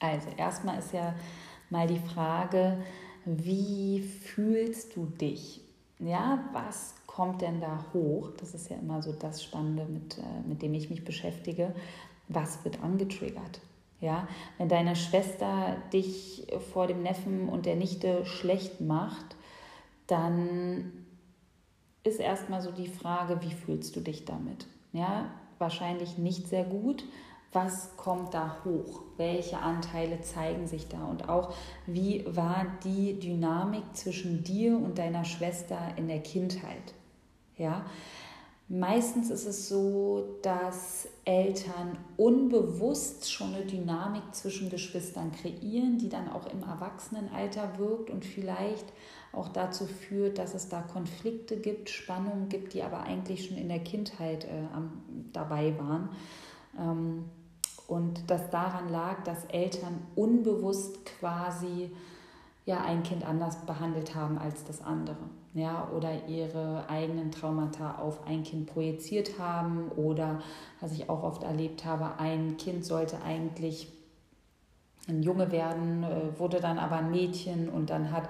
Also 0.00 0.30
erstmal 0.38 0.78
ist 0.78 0.94
ja 0.94 1.14
mal 1.68 1.86
die 1.86 1.98
Frage, 1.98 2.78
wie 3.26 4.00
fühlst 4.00 4.96
du 4.96 5.04
dich? 5.04 5.60
Ja, 5.98 6.42
was 6.54 6.94
kommt 7.06 7.42
denn 7.42 7.60
da 7.60 7.84
hoch? 7.92 8.30
Das 8.40 8.54
ist 8.54 8.70
ja 8.70 8.76
immer 8.78 9.02
so 9.02 9.12
das 9.12 9.44
Spannende, 9.44 9.84
mit, 9.84 10.16
äh, 10.16 10.48
mit 10.48 10.62
dem 10.62 10.72
ich 10.72 10.88
mich 10.88 11.04
beschäftige. 11.04 11.74
Was 12.28 12.64
wird 12.64 12.82
angetriggert? 12.82 13.60
Ja, 14.00 14.26
wenn 14.56 14.70
deine 14.70 14.96
Schwester 14.96 15.76
dich 15.92 16.46
vor 16.72 16.86
dem 16.86 17.02
Neffen 17.02 17.50
und 17.50 17.66
der 17.66 17.76
Nichte 17.76 18.24
schlecht 18.24 18.80
macht, 18.80 19.36
dann 20.06 20.92
ist 22.04 22.20
erstmal 22.20 22.60
so 22.60 22.70
die 22.70 22.88
Frage, 22.88 23.40
wie 23.42 23.52
fühlst 23.52 23.94
du 23.96 24.00
dich 24.00 24.24
damit? 24.24 24.66
Ja, 24.92 25.30
wahrscheinlich 25.58 26.18
nicht 26.18 26.48
sehr 26.48 26.64
gut. 26.64 27.04
Was 27.52 27.96
kommt 27.98 28.32
da 28.32 28.56
hoch? 28.64 29.02
Welche 29.18 29.58
Anteile 29.58 30.22
zeigen 30.22 30.66
sich 30.66 30.88
da? 30.88 31.04
Und 31.04 31.28
auch, 31.28 31.52
wie 31.86 32.24
war 32.26 32.66
die 32.82 33.18
Dynamik 33.20 33.84
zwischen 33.92 34.42
dir 34.42 34.76
und 34.76 34.98
deiner 34.98 35.24
Schwester 35.24 35.78
in 35.96 36.08
der 36.08 36.20
Kindheit? 36.20 36.94
Ja, 37.58 37.84
meistens 38.68 39.28
ist 39.28 39.44
es 39.44 39.68
so, 39.68 40.38
dass 40.42 41.08
Eltern 41.26 41.98
unbewusst 42.16 43.30
schon 43.30 43.54
eine 43.54 43.66
Dynamik 43.66 44.34
zwischen 44.34 44.70
Geschwistern 44.70 45.30
kreieren, 45.32 45.98
die 45.98 46.08
dann 46.08 46.30
auch 46.30 46.46
im 46.46 46.62
Erwachsenenalter 46.62 47.78
wirkt 47.78 48.08
und 48.08 48.24
vielleicht 48.24 48.86
auch 49.32 49.48
dazu 49.48 49.86
führt, 49.86 50.38
dass 50.38 50.54
es 50.54 50.68
da 50.68 50.82
Konflikte 50.82 51.56
gibt, 51.56 51.90
Spannungen 51.90 52.48
gibt, 52.48 52.74
die 52.74 52.82
aber 52.82 53.02
eigentlich 53.02 53.46
schon 53.46 53.56
in 53.56 53.68
der 53.68 53.80
Kindheit 53.80 54.44
äh, 54.44 54.74
am, 54.74 54.92
dabei 55.32 55.78
waren. 55.78 56.10
Ähm, 56.78 57.24
und 57.86 58.30
das 58.30 58.50
daran 58.50 58.90
lag, 58.90 59.22
dass 59.24 59.44
Eltern 59.46 60.00
unbewusst 60.14 61.04
quasi 61.04 61.90
ja, 62.64 62.80
ein 62.82 63.02
Kind 63.02 63.26
anders 63.26 63.66
behandelt 63.66 64.14
haben 64.14 64.38
als 64.38 64.64
das 64.64 64.82
andere. 64.82 65.16
Ja, 65.54 65.88
oder 65.94 66.26
ihre 66.28 66.88
eigenen 66.88 67.30
Traumata 67.30 67.96
auf 67.96 68.26
ein 68.26 68.42
Kind 68.42 68.72
projiziert 68.72 69.38
haben 69.38 69.90
oder 69.96 70.40
was 70.80 70.92
ich 70.92 71.10
auch 71.10 71.22
oft 71.22 71.42
erlebt 71.42 71.84
habe, 71.84 72.18
ein 72.18 72.56
Kind 72.56 72.86
sollte 72.86 73.20
eigentlich 73.22 73.88
ein 75.08 75.22
Junge 75.22 75.50
werden, 75.52 76.04
äh, 76.04 76.38
wurde 76.38 76.60
dann 76.60 76.78
aber 76.78 76.96
ein 76.96 77.10
Mädchen 77.10 77.68
und 77.68 77.90
dann 77.90 78.12
hat 78.12 78.28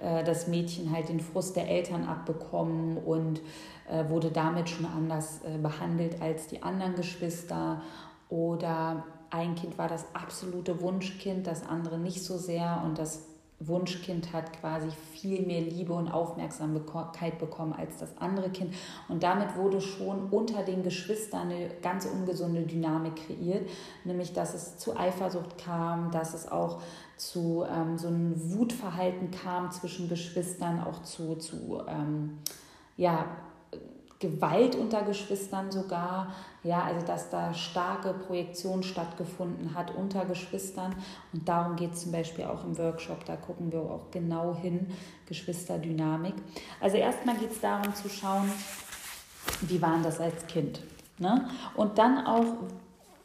das 0.00 0.48
Mädchen 0.48 0.90
halt 0.90 1.08
den 1.08 1.20
Frust 1.20 1.56
der 1.56 1.68
Eltern 1.68 2.04
abbekommen 2.04 2.98
und 2.98 3.40
äh, 3.88 4.08
wurde 4.08 4.30
damit 4.30 4.68
schon 4.68 4.86
anders 4.86 5.40
behandelt 5.62 6.20
als 6.20 6.48
die 6.48 6.62
anderen 6.62 6.94
Geschwister. 6.94 7.80
Oder 8.28 9.04
ein 9.30 9.54
Kind 9.54 9.78
war 9.78 9.88
das 9.88 10.06
absolute 10.14 10.80
Wunschkind, 10.80 11.46
das 11.46 11.66
andere 11.66 11.98
nicht 11.98 12.22
so 12.22 12.38
sehr 12.38 12.82
und 12.84 12.98
das 12.98 13.24
Wunschkind 13.60 14.32
hat 14.32 14.52
quasi 14.60 14.88
viel 15.12 15.46
mehr 15.46 15.60
Liebe 15.60 15.92
und 15.92 16.08
Aufmerksamkeit 16.08 17.38
bekommen 17.38 17.72
als 17.72 17.98
das 17.98 18.16
andere 18.18 18.50
Kind. 18.50 18.74
Und 19.08 19.22
damit 19.22 19.56
wurde 19.56 19.80
schon 19.80 20.28
unter 20.30 20.62
den 20.62 20.82
Geschwistern 20.82 21.50
eine 21.50 21.70
ganz 21.82 22.06
ungesunde 22.06 22.62
Dynamik 22.62 23.16
kreiert, 23.16 23.68
nämlich 24.04 24.32
dass 24.32 24.54
es 24.54 24.78
zu 24.78 24.96
Eifersucht 24.96 25.58
kam, 25.58 26.10
dass 26.10 26.34
es 26.34 26.50
auch 26.50 26.80
zu 27.16 27.64
ähm, 27.68 27.98
so 27.98 28.08
einem 28.08 28.34
Wutverhalten 28.52 29.30
kam 29.30 29.70
zwischen 29.70 30.08
Geschwistern, 30.08 30.82
auch 30.82 31.02
zu, 31.02 31.36
zu 31.36 31.82
ähm, 31.88 32.38
ja, 32.96 33.26
Gewalt 34.24 34.74
unter 34.74 35.02
Geschwistern 35.02 35.70
sogar, 35.70 36.32
ja, 36.62 36.82
also 36.82 37.04
dass 37.06 37.28
da 37.28 37.52
starke 37.52 38.14
Projektion 38.14 38.82
stattgefunden 38.82 39.74
hat 39.74 39.94
unter 39.94 40.24
Geschwistern 40.24 40.94
und 41.32 41.46
darum 41.46 41.76
geht 41.76 41.92
es 41.92 42.04
zum 42.04 42.12
Beispiel 42.12 42.44
auch 42.44 42.64
im 42.64 42.78
Workshop, 42.78 43.24
da 43.26 43.36
gucken 43.36 43.70
wir 43.70 43.80
auch 43.80 44.10
genau 44.10 44.54
hin, 44.54 44.86
Geschwisterdynamik. 45.26 46.34
Also 46.80 46.96
erstmal 46.96 47.36
geht 47.36 47.50
es 47.50 47.60
darum 47.60 47.94
zu 47.94 48.08
schauen, 48.08 48.50
wie 49.62 49.82
waren 49.82 50.02
das 50.02 50.20
als 50.20 50.46
Kind, 50.46 50.82
ne? 51.18 51.48
Und 51.74 51.98
dann 51.98 52.26
auch, 52.26 52.46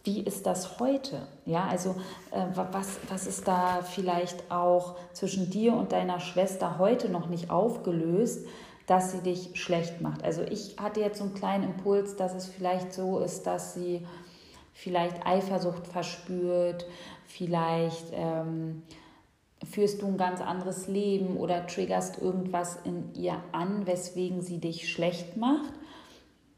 wie 0.04 0.22
ist 0.22 0.46
das 0.46 0.80
heute? 0.80 1.28
Ja, 1.46 1.68
also 1.68 1.96
äh, 2.32 2.46
was, 2.54 3.00
was 3.10 3.28
ist 3.28 3.48
da 3.48 3.82
vielleicht 3.82 4.52
auch 4.52 4.96
zwischen 5.14 5.50
dir 5.50 5.74
und 5.74 5.92
deiner 5.92 6.20
Schwester 6.20 6.78
heute 6.80 7.10
noch 7.10 7.28
nicht 7.28 7.50
aufgelöst? 7.50 8.46
dass 8.90 9.12
sie 9.12 9.20
dich 9.22 9.52
schlecht 9.54 10.02
macht. 10.02 10.24
Also 10.24 10.42
ich 10.42 10.78
hatte 10.80 11.00
jetzt 11.00 11.20
so 11.20 11.26
einen 11.26 11.36
kleinen 11.36 11.64
Impuls, 11.64 12.16
dass 12.16 12.34
es 12.34 12.48
vielleicht 12.48 12.92
so 12.92 13.20
ist, 13.20 13.44
dass 13.44 13.76
sie 13.76 14.04
vielleicht 14.74 15.28
Eifersucht 15.28 15.86
verspürt, 15.86 16.88
vielleicht 17.28 18.08
ähm, 18.14 18.82
führst 19.70 20.02
du 20.02 20.08
ein 20.08 20.18
ganz 20.18 20.42
anderes 20.42 20.88
Leben 20.88 21.38
oder 21.38 21.68
triggerst 21.68 22.20
irgendwas 22.20 22.80
in 22.84 23.14
ihr 23.14 23.44
an, 23.52 23.86
weswegen 23.86 24.42
sie 24.42 24.58
dich 24.58 24.92
schlecht 24.92 25.38
macht. 25.38 25.74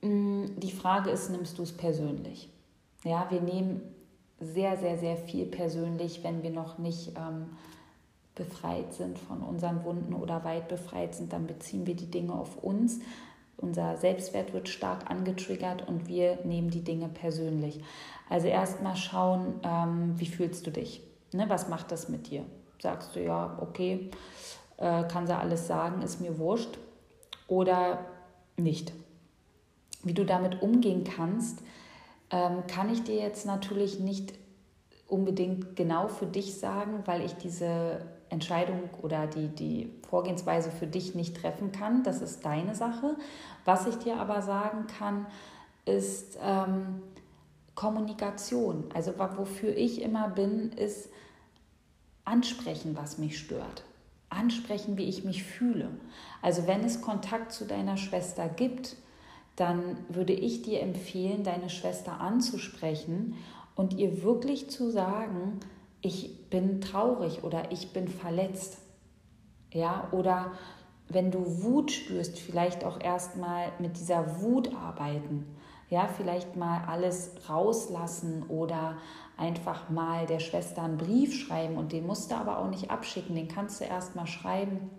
Mm, 0.01 0.45
die 0.55 0.71
Frage 0.71 1.09
ist, 1.09 1.31
nimmst 1.31 1.57
du 1.57 1.63
es 1.63 1.75
persönlich? 1.75 2.49
Ja, 3.03 3.27
wir 3.29 3.41
nehmen 3.41 3.81
sehr, 4.39 4.77
sehr, 4.77 4.97
sehr 4.97 5.17
viel 5.17 5.45
persönlich, 5.45 6.23
wenn 6.23 6.43
wir 6.43 6.49
noch 6.49 6.77
nicht 6.77 7.09
ähm, 7.17 7.57
befreit 8.35 8.93
sind 8.93 9.19
von 9.19 9.41
unseren 9.41 9.83
Wunden 9.83 10.13
oder 10.13 10.43
weit 10.43 10.67
befreit 10.67 11.15
sind, 11.15 11.33
dann 11.33 11.47
beziehen 11.47 11.85
wir 11.85 11.95
die 11.95 12.09
Dinge 12.09 12.33
auf 12.33 12.57
uns. 12.63 12.99
Unser 13.57 13.97
Selbstwert 13.97 14.53
wird 14.53 14.69
stark 14.69 15.09
angetriggert 15.09 15.87
und 15.87 16.07
wir 16.07 16.39
nehmen 16.45 16.71
die 16.71 16.83
Dinge 16.83 17.09
persönlich. 17.09 17.81
Also 18.29 18.47
erstmal 18.47 18.95
schauen, 18.95 19.59
ähm, 19.63 20.19
wie 20.19 20.25
fühlst 20.25 20.65
du 20.65 20.71
dich? 20.71 21.03
Ne, 21.33 21.45
was 21.47 21.69
macht 21.69 21.91
das 21.91 22.09
mit 22.09 22.29
dir? 22.31 22.43
Sagst 22.81 23.15
du 23.15 23.23
ja, 23.23 23.59
okay, 23.61 24.09
äh, 24.77 25.03
kann 25.03 25.27
sie 25.27 25.37
alles 25.37 25.67
sagen, 25.67 26.01
ist 26.01 26.21
mir 26.21 26.39
wurscht 26.39 26.79
oder 27.47 28.05
nicht? 28.57 28.93
Wie 30.03 30.13
du 30.13 30.25
damit 30.25 30.63
umgehen 30.63 31.03
kannst, 31.03 31.61
ähm, 32.31 32.65
kann 32.67 32.91
ich 32.91 33.03
dir 33.03 33.15
jetzt 33.15 33.45
natürlich 33.45 33.99
nicht 33.99 34.33
unbedingt 35.07 35.75
genau 35.75 36.07
für 36.07 36.25
dich 36.25 36.57
sagen, 36.57 37.03
weil 37.05 37.21
ich 37.21 37.33
diese 37.33 38.05
Entscheidung 38.29 38.89
oder 39.01 39.27
die, 39.27 39.49
die 39.49 39.91
Vorgehensweise 40.09 40.71
für 40.71 40.87
dich 40.87 41.15
nicht 41.15 41.35
treffen 41.35 41.73
kann. 41.73 42.03
Das 42.03 42.21
ist 42.21 42.45
deine 42.45 42.75
Sache. 42.75 43.17
Was 43.65 43.87
ich 43.87 43.95
dir 43.97 44.17
aber 44.17 44.41
sagen 44.41 44.87
kann, 44.87 45.27
ist 45.85 46.39
ähm, 46.41 47.01
Kommunikation. 47.75 48.85
Also 48.93 49.13
wofür 49.17 49.75
ich 49.75 50.01
immer 50.01 50.29
bin, 50.29 50.71
ist 50.71 51.09
ansprechen, 52.23 52.95
was 52.95 53.17
mich 53.17 53.37
stört. 53.37 53.83
Ansprechen, 54.29 54.97
wie 54.97 55.09
ich 55.09 55.25
mich 55.25 55.43
fühle. 55.43 55.89
Also 56.41 56.67
wenn 56.67 56.85
es 56.85 57.01
Kontakt 57.01 57.51
zu 57.51 57.65
deiner 57.65 57.97
Schwester 57.97 58.47
gibt, 58.47 58.95
dann 59.61 59.95
würde 60.09 60.33
ich 60.33 60.63
dir 60.63 60.81
empfehlen, 60.81 61.43
deine 61.43 61.69
Schwester 61.69 62.19
anzusprechen 62.19 63.35
und 63.75 63.93
ihr 63.93 64.23
wirklich 64.23 64.71
zu 64.71 64.89
sagen, 64.89 65.59
ich 66.01 66.49
bin 66.49 66.81
traurig 66.81 67.43
oder 67.43 67.71
ich 67.71 67.93
bin 67.93 68.07
verletzt. 68.07 68.79
Ja, 69.71 70.07
oder 70.11 70.53
wenn 71.09 71.29
du 71.29 71.61
Wut 71.61 71.91
spürst, 71.91 72.39
vielleicht 72.39 72.83
auch 72.83 72.99
erstmal 72.99 73.71
mit 73.77 73.99
dieser 73.99 74.41
Wut 74.41 74.73
arbeiten. 74.73 75.45
Ja, 75.89 76.07
vielleicht 76.07 76.55
mal 76.55 76.85
alles 76.87 77.31
rauslassen 77.47 78.43
oder 78.49 78.97
einfach 79.37 79.91
mal 79.91 80.25
der 80.25 80.39
Schwester 80.39 80.81
einen 80.81 80.97
Brief 80.97 81.35
schreiben 81.35 81.77
und 81.77 81.91
den 81.91 82.07
musst 82.07 82.31
du 82.31 82.35
aber 82.35 82.57
auch 82.57 82.69
nicht 82.69 82.89
abschicken, 82.89 83.35
den 83.35 83.47
kannst 83.47 83.79
du 83.79 83.85
erst 83.85 84.15
mal 84.15 84.25
schreiben 84.25 84.89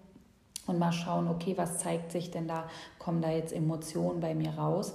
und 0.66 0.78
mal 0.78 0.92
schauen, 0.92 1.28
okay, 1.28 1.54
was 1.56 1.78
zeigt 1.78 2.12
sich 2.12 2.30
denn 2.30 2.48
da, 2.48 2.64
kommen 2.98 3.22
da 3.22 3.30
jetzt 3.30 3.52
Emotionen 3.52 4.20
bei 4.20 4.34
mir 4.34 4.50
raus. 4.50 4.94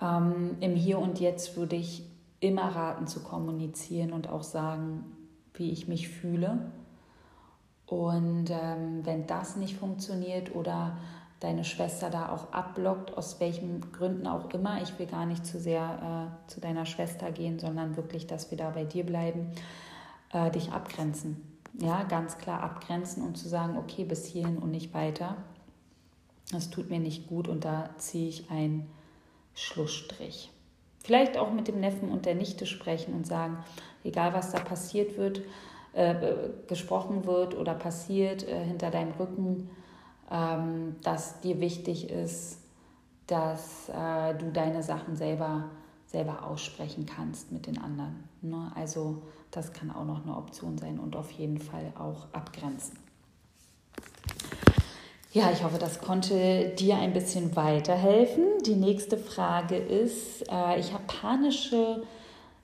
Ähm, 0.00 0.56
Im 0.60 0.74
Hier 0.74 0.98
und 0.98 1.20
Jetzt 1.20 1.56
würde 1.56 1.76
ich 1.76 2.04
immer 2.40 2.74
raten 2.74 3.06
zu 3.06 3.20
kommunizieren 3.20 4.12
und 4.12 4.28
auch 4.28 4.42
sagen, 4.44 5.04
wie 5.54 5.70
ich 5.70 5.88
mich 5.88 6.08
fühle. 6.08 6.70
Und 7.86 8.50
ähm, 8.50 9.00
wenn 9.04 9.26
das 9.26 9.56
nicht 9.56 9.76
funktioniert 9.76 10.54
oder 10.54 10.98
deine 11.40 11.64
Schwester 11.64 12.10
da 12.10 12.30
auch 12.30 12.52
abblockt, 12.52 13.16
aus 13.16 13.40
welchen 13.40 13.92
Gründen 13.92 14.26
auch 14.26 14.50
immer, 14.50 14.82
ich 14.82 14.98
will 14.98 15.06
gar 15.06 15.24
nicht 15.24 15.46
zu 15.46 15.58
sehr 15.58 16.30
äh, 16.46 16.50
zu 16.50 16.60
deiner 16.60 16.84
Schwester 16.84 17.30
gehen, 17.30 17.58
sondern 17.58 17.96
wirklich, 17.96 18.26
dass 18.26 18.50
wir 18.50 18.58
da 18.58 18.70
bei 18.70 18.84
dir 18.84 19.06
bleiben, 19.06 19.52
äh, 20.32 20.50
dich 20.50 20.72
abgrenzen. 20.72 21.57
Ja, 21.80 22.02
ganz 22.02 22.38
klar 22.38 22.62
abgrenzen 22.62 23.22
und 23.22 23.38
zu 23.38 23.48
sagen, 23.48 23.78
okay, 23.78 24.04
bis 24.04 24.26
hierhin 24.26 24.58
und 24.58 24.72
nicht 24.72 24.92
weiter. 24.94 25.36
Das 26.50 26.70
tut 26.70 26.90
mir 26.90 26.98
nicht 26.98 27.28
gut 27.28 27.46
und 27.46 27.64
da 27.64 27.90
ziehe 27.98 28.28
ich 28.28 28.50
einen 28.50 28.90
Schlussstrich. 29.54 30.50
Vielleicht 31.04 31.38
auch 31.38 31.52
mit 31.52 31.68
dem 31.68 31.80
Neffen 31.80 32.10
und 32.10 32.26
der 32.26 32.34
Nichte 32.34 32.66
sprechen 32.66 33.14
und 33.14 33.26
sagen, 33.26 33.58
egal 34.02 34.34
was 34.34 34.50
da 34.50 34.58
passiert 34.58 35.16
wird, 35.16 35.42
äh, 35.92 36.14
gesprochen 36.66 37.24
wird 37.26 37.56
oder 37.56 37.74
passiert 37.74 38.46
äh, 38.46 38.64
hinter 38.64 38.90
deinem 38.90 39.12
Rücken, 39.12 39.70
ähm, 40.30 40.96
dass 41.02 41.40
dir 41.40 41.60
wichtig 41.60 42.10
ist, 42.10 42.58
dass 43.26 43.88
äh, 43.88 44.34
du 44.34 44.50
deine 44.52 44.82
Sachen 44.82 45.16
selber, 45.16 45.70
selber 46.08 46.44
aussprechen 46.44 47.06
kannst 47.06 47.52
mit 47.52 47.66
den 47.66 47.78
anderen. 47.78 48.24
Ne? 48.40 48.72
Also 48.74 49.22
das 49.50 49.72
kann 49.72 49.90
auch 49.90 50.04
noch 50.04 50.24
eine 50.24 50.36
Option 50.36 50.78
sein 50.78 50.98
und 50.98 51.14
auf 51.16 51.30
jeden 51.32 51.58
Fall 51.58 51.92
auch 51.98 52.26
abgrenzen. 52.32 52.98
Ja, 55.32 55.50
ich 55.52 55.62
hoffe, 55.62 55.78
das 55.78 56.00
konnte 56.00 56.70
dir 56.70 56.96
ein 56.96 57.12
bisschen 57.12 57.54
weiterhelfen. 57.54 58.44
Die 58.64 58.74
nächste 58.74 59.18
Frage 59.18 59.76
ist, 59.76 60.50
äh, 60.50 60.80
ich 60.80 60.94
habe 60.94 61.04
panische 61.06 62.02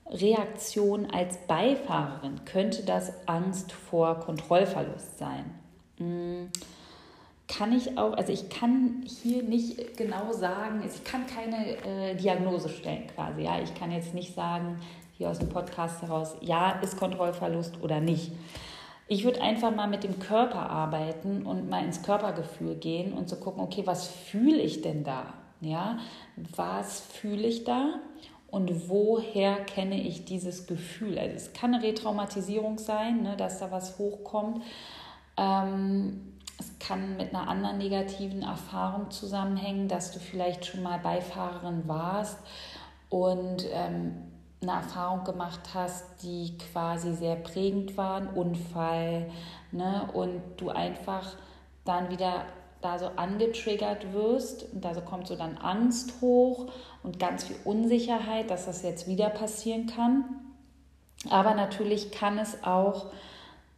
Reaktion 0.06 1.10
als 1.10 1.36
Beifahrerin. 1.46 2.46
Könnte 2.46 2.82
das 2.84 3.12
Angst 3.26 3.72
vor 3.72 4.20
Kontrollverlust 4.20 5.18
sein? 5.18 5.44
Hm, 5.98 6.48
kann 7.46 7.72
ich 7.72 7.98
auch, 7.98 8.14
also 8.14 8.32
ich 8.32 8.48
kann 8.48 9.04
hier 9.22 9.42
nicht 9.42 9.96
genau 9.96 10.32
sagen, 10.32 10.82
ich 10.86 11.04
kann 11.04 11.26
keine 11.26 11.76
äh, 11.84 12.14
Diagnose 12.14 12.68
stellen 12.68 13.06
quasi. 13.14 13.42
Ja, 13.42 13.60
ich 13.60 13.74
kann 13.74 13.90
jetzt 13.90 14.14
nicht 14.14 14.34
sagen, 14.34 14.78
hier 15.12 15.30
aus 15.30 15.38
dem 15.38 15.48
Podcast 15.48 16.02
heraus, 16.02 16.36
ja, 16.40 16.70
ist 16.80 16.96
Kontrollverlust 16.96 17.82
oder 17.82 18.00
nicht. 18.00 18.32
Ich 19.06 19.24
würde 19.24 19.42
einfach 19.42 19.74
mal 19.74 19.86
mit 19.86 20.02
dem 20.02 20.18
Körper 20.18 20.70
arbeiten 20.70 21.44
und 21.44 21.68
mal 21.68 21.84
ins 21.84 22.02
Körpergefühl 22.02 22.76
gehen 22.76 23.12
und 23.12 23.28
zu 23.28 23.36
so 23.36 23.42
gucken, 23.42 23.62
okay, 23.62 23.82
was 23.84 24.08
fühle 24.08 24.60
ich 24.60 24.80
denn 24.80 25.04
da? 25.04 25.34
Ja, 25.60 25.98
was 26.56 27.00
fühle 27.00 27.46
ich 27.46 27.64
da? 27.64 28.00
und 28.54 28.88
woher 28.88 29.56
kenne 29.64 30.00
ich 30.00 30.26
dieses 30.26 30.68
Gefühl? 30.68 31.18
Also 31.18 31.34
es 31.34 31.52
kann 31.54 31.74
eine 31.74 31.82
Retraumatisierung 31.82 32.78
sein, 32.78 33.24
ne, 33.24 33.36
dass 33.36 33.58
da 33.58 33.72
was 33.72 33.98
hochkommt. 33.98 34.62
Ähm, 35.36 36.33
es 36.58 36.78
kann 36.78 37.16
mit 37.16 37.34
einer 37.34 37.48
anderen 37.48 37.78
negativen 37.78 38.42
Erfahrung 38.42 39.10
zusammenhängen, 39.10 39.88
dass 39.88 40.12
du 40.12 40.18
vielleicht 40.18 40.66
schon 40.66 40.82
mal 40.82 40.98
Beifahrerin 40.98 41.88
warst 41.88 42.38
und 43.08 43.66
ähm, 43.72 44.14
eine 44.62 44.72
Erfahrung 44.72 45.24
gemacht 45.24 45.60
hast, 45.74 46.22
die 46.22 46.56
quasi 46.72 47.14
sehr 47.14 47.36
prägend 47.36 47.96
war, 47.96 48.16
ein 48.16 48.28
Unfall, 48.28 49.30
ne, 49.72 50.08
und 50.12 50.40
du 50.56 50.70
einfach 50.70 51.36
dann 51.84 52.10
wieder 52.10 52.46
da 52.80 52.98
so 52.98 53.06
angetriggert 53.16 54.12
wirst 54.12 54.72
und 54.72 54.84
da 54.84 54.94
so 54.94 55.00
kommt 55.00 55.26
so 55.26 55.36
dann 55.36 55.56
Angst 55.56 56.20
hoch 56.20 56.70
und 57.02 57.18
ganz 57.18 57.44
viel 57.44 57.56
Unsicherheit, 57.64 58.50
dass 58.50 58.66
das 58.66 58.82
jetzt 58.82 59.06
wieder 59.06 59.30
passieren 59.30 59.86
kann. 59.86 60.24
Aber 61.30 61.54
natürlich 61.54 62.10
kann 62.10 62.38
es 62.38 62.62
auch 62.62 63.06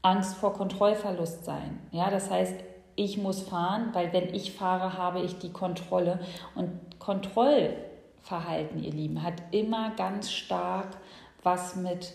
Angst 0.07 0.37
vor 0.37 0.53
Kontrollverlust 0.53 1.45
sein. 1.45 1.81
Ja, 1.91 2.11
das 2.11 2.31
heißt, 2.31 2.55
ich 2.95 3.19
muss 3.19 3.43
fahren, 3.43 3.89
weil 3.93 4.13
wenn 4.13 4.33
ich 4.33 4.53
fahre, 4.53 4.97
habe 4.97 5.21
ich 5.21 5.39
die 5.39 5.51
Kontrolle. 5.51 6.21
Und 6.55 6.71
Kontrollverhalten, 7.01 8.85
ihr 8.85 8.93
Lieben, 8.93 9.25
hat 9.25 9.35
immer 9.51 9.91
ganz 9.97 10.31
stark 10.31 10.97
was 11.43 11.75
mit 11.75 12.13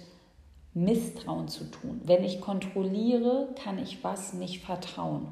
Misstrauen 0.74 1.50
zu 1.50 1.66
tun. 1.70 2.00
Wenn 2.06 2.24
ich 2.24 2.39
kontrolliere, 2.39 3.50
kann 3.62 3.78
ich 3.78 4.02
was 4.06 4.32
nicht 4.32 4.64
vertrauen. 4.64 5.28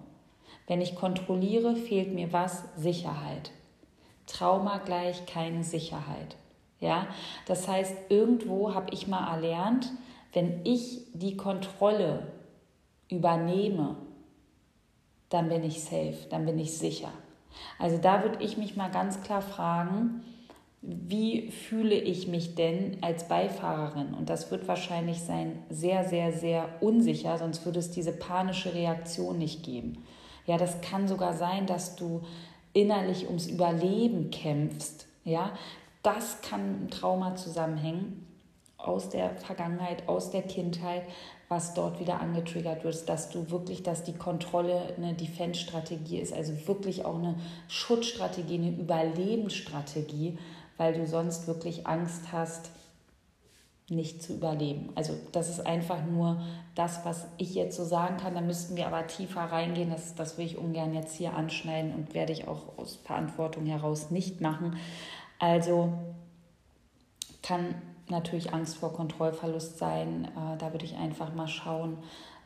Wenn 0.68 0.82
ich 0.82 0.96
kontrolliere, 0.96 1.78
fehlt 1.78 2.14
mir 2.14 2.34
was? 2.34 2.66
Sicherheit. 2.76 3.52
Trauma 4.28 4.80
gleich 4.80 5.26
keine 5.26 5.64
Sicherheit. 5.64 6.36
Ja, 6.82 7.08
das 7.46 7.70
heißt, 7.70 7.96
irgendwo 8.10 8.74
habe 8.74 8.94
ich 8.94 9.08
mal 9.08 9.34
erlernt, 9.34 9.90
wenn 10.34 10.66
ich 10.66 11.06
die 11.14 11.38
Kontrolle 11.38 12.28
übernehme, 13.10 13.98
dann 15.30 15.50
bin 15.50 15.64
ich 15.64 15.84
safe, 15.84 16.28
dann 16.30 16.46
bin 16.46 16.58
ich 16.58 16.78
sicher. 16.78 17.12
Also 17.78 17.98
da 17.98 18.24
würde 18.24 18.44
ich 18.44 18.58
mich 18.58 18.76
mal 18.76 18.90
ganz 18.90 19.22
klar 19.22 19.42
fragen, 19.42 20.24
wie 20.82 21.52
fühle 21.52 21.96
ich 21.96 22.28
mich 22.28 22.56
denn 22.56 22.98
als 23.02 23.28
Beifahrerin? 23.28 24.14
Und 24.14 24.30
das 24.30 24.50
wird 24.50 24.68
wahrscheinlich 24.68 25.22
sein 25.22 25.60
sehr, 25.70 26.06
sehr, 26.06 26.32
sehr 26.32 26.70
unsicher, 26.80 27.38
sonst 27.38 27.66
würde 27.66 27.80
es 27.80 27.92
diese 27.92 28.14
panische 28.14 28.74
Reaktion 28.74 29.38
nicht 29.38 29.64
geben. 29.64 30.06
Ja, 30.46 30.58
das 30.58 30.80
kann 30.82 31.08
sogar 31.08 31.34
sein, 31.34 31.66
dass 31.66 31.96
du 31.96 32.22
innerlich 32.74 33.28
ums 33.28 33.48
Überleben 33.48 34.32
kämpfst. 34.32 35.08
Ja, 35.26 35.52
das 36.02 36.42
kann 36.42 36.86
ein 36.86 36.90
Trauma 36.90 37.36
zusammenhängen 37.36 38.26
aus 38.78 39.10
der 39.10 39.36
Vergangenheit, 39.36 40.08
aus 40.08 40.32
der 40.32 40.44
Kindheit, 40.44 41.04
was 41.50 41.74
dort 41.74 42.00
wieder 42.00 42.22
angetriggert 42.22 42.84
wird, 42.84 43.10
dass 43.10 43.30
du 43.32 43.50
wirklich, 43.50 43.82
dass 43.82 44.04
die 44.04 44.14
Kontrolle 44.14 44.94
eine 44.96 45.16
Defense-Strategie 45.16 46.20
ist, 46.20 46.32
also 46.32 46.54
wirklich 46.68 47.06
auch 47.06 47.18
eine 47.18 47.36
Schutzstrategie, 47.68 48.56
eine 48.56 48.70
Überlebensstrategie, 48.70 50.38
weil 50.78 50.94
du 50.94 51.08
sonst 51.08 51.48
wirklich 51.48 51.88
Angst 51.88 52.32
hast, 52.32 52.70
nicht 53.90 54.22
zu 54.22 54.36
überleben. 54.36 54.92
Also 54.94 55.16
das 55.32 55.50
ist 55.50 55.66
einfach 55.66 56.06
nur 56.06 56.42
das, 56.76 57.06
was 57.06 57.26
ich 57.38 57.56
jetzt 57.56 57.76
so 57.76 57.84
sagen 57.84 58.18
kann. 58.18 58.36
Da 58.36 58.42
müssten 58.42 58.76
wir 58.76 58.86
aber 58.86 59.08
tiefer 59.08 59.42
reingehen. 59.42 59.90
Das, 59.90 60.14
das 60.14 60.38
will 60.38 60.46
ich 60.46 60.60
ungern 60.60 60.94
jetzt 60.94 61.16
hier 61.16 61.34
anschneiden 61.34 61.96
und 61.96 62.14
werde 62.14 62.32
ich 62.32 62.48
auch 62.48 62.78
aus 62.78 63.00
Verantwortung 63.04 63.66
heraus 63.66 64.12
nicht 64.12 64.42
machen. 64.42 64.78
Also 65.40 65.94
kann 67.42 67.74
natürlich 68.10 68.54
Angst 68.54 68.78
vor 68.78 68.94
Kontrollverlust 68.94 69.78
sein. 69.78 70.26
Äh, 70.26 70.58
da 70.58 70.72
würde 70.72 70.86
ich 70.86 70.96
einfach 70.96 71.34
mal 71.34 71.48
schauen, 71.48 71.98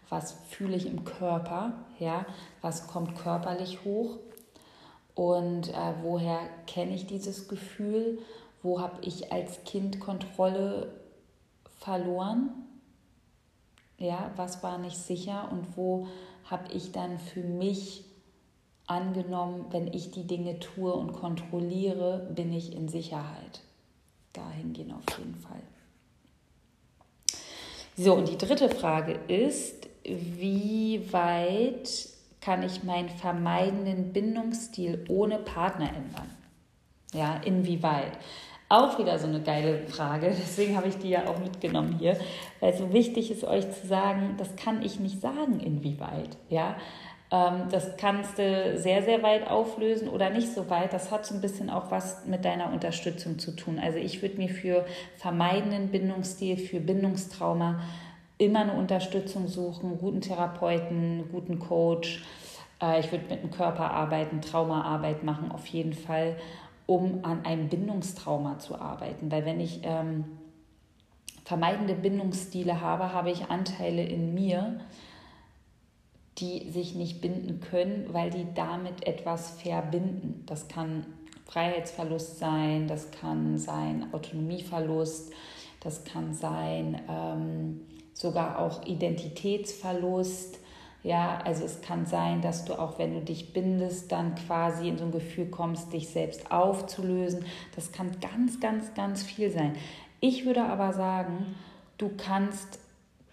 was 0.09 0.33
fühle 0.49 0.75
ich 0.75 0.85
im 0.85 1.05
Körper, 1.05 1.73
ja, 1.97 2.25
was 2.61 2.87
kommt 2.87 3.15
körperlich 3.15 3.83
hoch 3.83 4.19
und 5.15 5.69
äh, 5.69 5.93
woher 6.01 6.39
kenne 6.67 6.93
ich 6.93 7.07
dieses 7.07 7.47
Gefühl, 7.47 8.19
wo 8.61 8.79
habe 8.79 8.99
ich 9.01 9.31
als 9.31 9.63
Kind 9.63 9.99
Kontrolle 9.99 10.93
verloren? 11.79 12.51
Ja, 13.97 14.31
was 14.35 14.61
war 14.63 14.77
nicht 14.77 14.97
sicher 14.97 15.49
und 15.51 15.77
wo 15.77 16.07
habe 16.45 16.71
ich 16.73 16.91
dann 16.91 17.17
für 17.17 17.43
mich 17.43 18.05
angenommen, 18.85 19.65
wenn 19.71 19.87
ich 19.87 20.11
die 20.11 20.27
Dinge 20.27 20.59
tue 20.59 20.93
und 20.93 21.13
kontrolliere, 21.13 22.29
bin 22.35 22.53
ich 22.53 22.75
in 22.75 22.87
Sicherheit. 22.87 23.62
Dahin 24.33 24.73
gehen 24.73 24.91
auf 24.91 25.17
jeden 25.17 25.35
Fall. 25.35 25.61
So, 27.95 28.15
und 28.15 28.27
die 28.27 28.37
dritte 28.37 28.69
Frage 28.69 29.19
ist, 29.27 29.87
wie 30.03 31.07
weit 31.11 32.09
kann 32.41 32.63
ich 32.63 32.83
meinen 32.83 33.09
vermeidenden 33.09 34.11
Bindungsstil 34.11 35.05
ohne 35.07 35.37
Partner 35.37 35.89
ändern? 35.89 36.29
Ja, 37.13 37.39
inwieweit? 37.45 38.17
Auch 38.67 38.97
wieder 38.97 39.19
so 39.19 39.27
eine 39.27 39.41
geile 39.41 39.85
Frage, 39.87 40.27
deswegen 40.37 40.75
habe 40.75 40.87
ich 40.87 40.97
die 40.97 41.09
ja 41.09 41.27
auch 41.27 41.37
mitgenommen 41.37 41.97
hier, 41.99 42.17
weil 42.59 42.75
so 42.75 42.91
wichtig 42.91 43.29
ist, 43.29 43.43
euch 43.43 43.69
zu 43.71 43.85
sagen, 43.85 44.35
das 44.37 44.55
kann 44.55 44.81
ich 44.81 44.99
nicht 44.99 45.21
sagen, 45.21 45.59
inwieweit. 45.59 46.37
Ja, 46.49 46.75
das 47.71 47.97
kannst 47.97 48.37
du 48.37 48.77
sehr, 48.77 49.01
sehr 49.01 49.23
weit 49.23 49.47
auflösen 49.47 50.07
oder 50.07 50.29
nicht 50.29 50.53
so 50.53 50.69
weit. 50.69 50.93
Das 50.93 51.09
hat 51.09 51.25
so 51.25 51.33
ein 51.33 51.41
bisschen 51.41 51.71
auch 51.71 51.89
was 51.89 52.25
mit 52.27 52.45
deiner 52.45 52.71
Unterstützung 52.71 53.39
zu 53.39 53.55
tun. 53.55 53.79
Also 53.79 53.97
ich 53.97 54.21
würde 54.21 54.37
mir 54.37 54.49
für 54.49 54.85
vermeidenden 55.17 55.89
Bindungsstil, 55.89 56.57
für 56.57 56.79
Bindungstrauma 56.79 57.81
immer 58.37 58.59
eine 58.59 58.73
Unterstützung 58.73 59.47
suchen, 59.47 59.97
guten 59.97 60.21
Therapeuten, 60.21 61.29
guten 61.31 61.57
Coach 61.59 62.23
Äh, 62.83 62.99
ich 62.99 63.11
würde 63.11 63.25
mit 63.29 63.41
dem 63.41 63.51
Körper 63.51 63.91
arbeiten, 63.91 64.41
Traumaarbeit 64.41 65.23
machen, 65.23 65.51
auf 65.51 65.65
jeden 65.67 65.93
Fall, 65.93 66.35
um 66.85 67.19
an 67.23 67.45
einem 67.45 67.69
Bindungstrauma 67.69 68.59
zu 68.59 68.79
arbeiten. 68.79 69.31
Weil 69.31 69.45
wenn 69.45 69.59
ich 69.59 69.81
ähm, 69.83 70.25
vermeidende 71.45 71.95
Bindungsstile 71.95 72.81
habe, 72.81 73.13
habe 73.13 73.31
ich 73.31 73.49
Anteile 73.49 74.03
in 74.03 74.33
mir, 74.33 74.79
die 76.39 76.69
sich 76.71 76.95
nicht 76.95 77.21
binden 77.21 77.59
können, 77.59 78.07
weil 78.11 78.29
die 78.29 78.47
damit 78.55 79.05
etwas 79.05 79.51
verbinden. 79.51 80.43
Das 80.45 80.67
kann 80.67 81.05
Freiheitsverlust 81.45 82.39
sein, 82.39 82.87
das 82.87 83.11
kann 83.11 83.57
sein 83.57 84.13
Autonomieverlust, 84.13 85.31
das 85.79 86.03
kann 86.03 86.33
sein 86.33 87.01
ähm, 87.09 87.81
sogar 88.13 88.59
auch 88.59 88.85
Identitätsverlust. 88.85 90.59
Ja, 91.03 91.39
also 91.43 91.65
es 91.65 91.81
kann 91.81 92.05
sein, 92.05 92.41
dass 92.41 92.63
du 92.63 92.79
auch, 92.79 92.97
wenn 92.97 93.13
du 93.13 93.21
dich 93.21 93.51
bindest, 93.51 94.11
dann 94.13 94.35
quasi 94.35 94.87
in 94.87 94.97
so 94.97 95.03
ein 95.03 95.11
Gefühl 95.11 95.47
kommst, 95.47 95.91
dich 95.91 96.07
selbst 96.07 96.49
aufzulösen. 96.49 97.45
Das 97.75 97.91
kann 97.91 98.11
ganz, 98.21 98.61
ganz, 98.61 98.93
ganz 98.93 99.21
viel 99.21 99.51
sein. 99.51 99.73
Ich 100.21 100.45
würde 100.45 100.63
aber 100.63 100.93
sagen, 100.93 101.55
du 101.97 102.09
kannst 102.15 102.79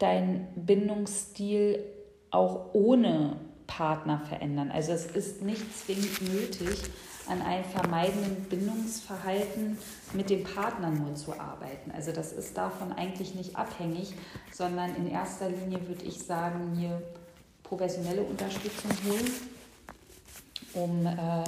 deinen 0.01 0.48
Bindungsstil 0.57 1.84
auch 2.31 2.74
ohne 2.74 3.37
Partner 3.66 4.20
verändern. 4.28 4.70
Also 4.70 4.93
es 4.93 5.07
ist 5.07 5.43
nicht 5.43 5.76
zwingend 5.76 6.22
nötig, 6.22 6.91
an 7.28 7.43
einem 7.43 7.64
vermeidenden 7.64 8.45
Bindungsverhalten 8.49 9.78
mit 10.14 10.31
dem 10.31 10.43
Partner 10.43 10.91
nur 10.91 11.14
zu 11.14 11.39
arbeiten. 11.39 11.93
Also 11.93 12.11
das 12.11 12.33
ist 12.33 12.57
davon 12.57 12.93
eigentlich 12.93 13.37
nicht 13.37 13.55
abhängig, 13.55 14.14
sondern 14.53 14.97
in 14.97 15.09
erster 15.09 15.49
Linie 15.49 15.87
würde 15.87 16.05
ich 16.05 16.18
sagen, 16.18 16.72
mir 16.76 17.01
professionelle 17.62 18.22
Unterstützung 18.22 18.91
holen, 19.07 19.31
um 20.74 21.07
äh, 21.07 21.45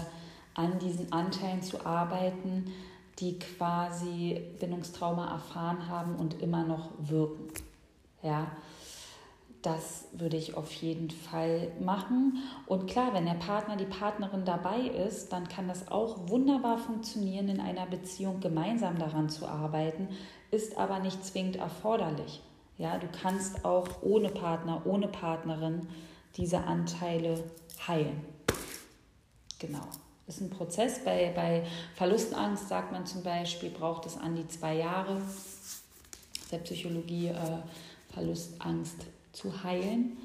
an 0.55 0.78
diesen 0.78 1.12
Anteilen 1.12 1.62
zu 1.62 1.85
arbeiten, 1.85 2.72
die 3.18 3.39
quasi 3.41 4.41
Bindungstrauma 4.61 5.33
erfahren 5.33 5.89
haben 5.89 6.14
und 6.14 6.41
immer 6.41 6.64
noch 6.64 6.91
wirken. 6.99 7.49
Ja, 8.22 8.47
das 9.62 10.08
würde 10.12 10.36
ich 10.36 10.56
auf 10.56 10.72
jeden 10.72 11.10
Fall 11.10 11.70
machen. 11.80 12.42
Und 12.66 12.88
klar, 12.88 13.14
wenn 13.14 13.26
der 13.26 13.34
Partner, 13.34 13.76
die 13.76 13.84
Partnerin 13.84 14.44
dabei 14.44 14.80
ist, 14.80 15.32
dann 15.32 15.48
kann 15.48 15.68
das 15.68 15.88
auch 15.88 16.28
wunderbar 16.28 16.78
funktionieren, 16.78 17.48
in 17.48 17.60
einer 17.60 17.86
Beziehung 17.86 18.40
gemeinsam 18.40 18.98
daran 18.98 19.30
zu 19.30 19.46
arbeiten, 19.46 20.08
ist 20.50 20.76
aber 20.76 20.98
nicht 20.98 21.24
zwingend 21.24 21.56
erforderlich. 21.56 22.42
Ja, 22.76 22.98
du 22.98 23.06
kannst 23.06 23.64
auch 23.64 24.02
ohne 24.02 24.30
Partner, 24.30 24.82
ohne 24.84 25.06
Partnerin 25.06 25.86
diese 26.36 26.58
Anteile 26.58 27.44
heilen. 27.86 28.24
Genau. 29.60 29.86
Ist 30.26 30.40
ein 30.40 30.50
Prozess. 30.50 31.04
Bei, 31.04 31.32
bei 31.34 31.64
Verlustangst 31.94 32.68
sagt 32.68 32.90
man 32.90 33.06
zum 33.06 33.22
Beispiel, 33.22 33.70
braucht 33.70 34.06
es 34.06 34.16
an 34.16 34.34
die 34.34 34.48
zwei 34.48 34.74
Jahre 34.76 35.20
der 36.50 36.58
Psychologie 36.58 37.28
äh, 37.28 37.58
Verlustangst 38.12 39.06
zu 39.33 39.64
heilen. 39.64 40.16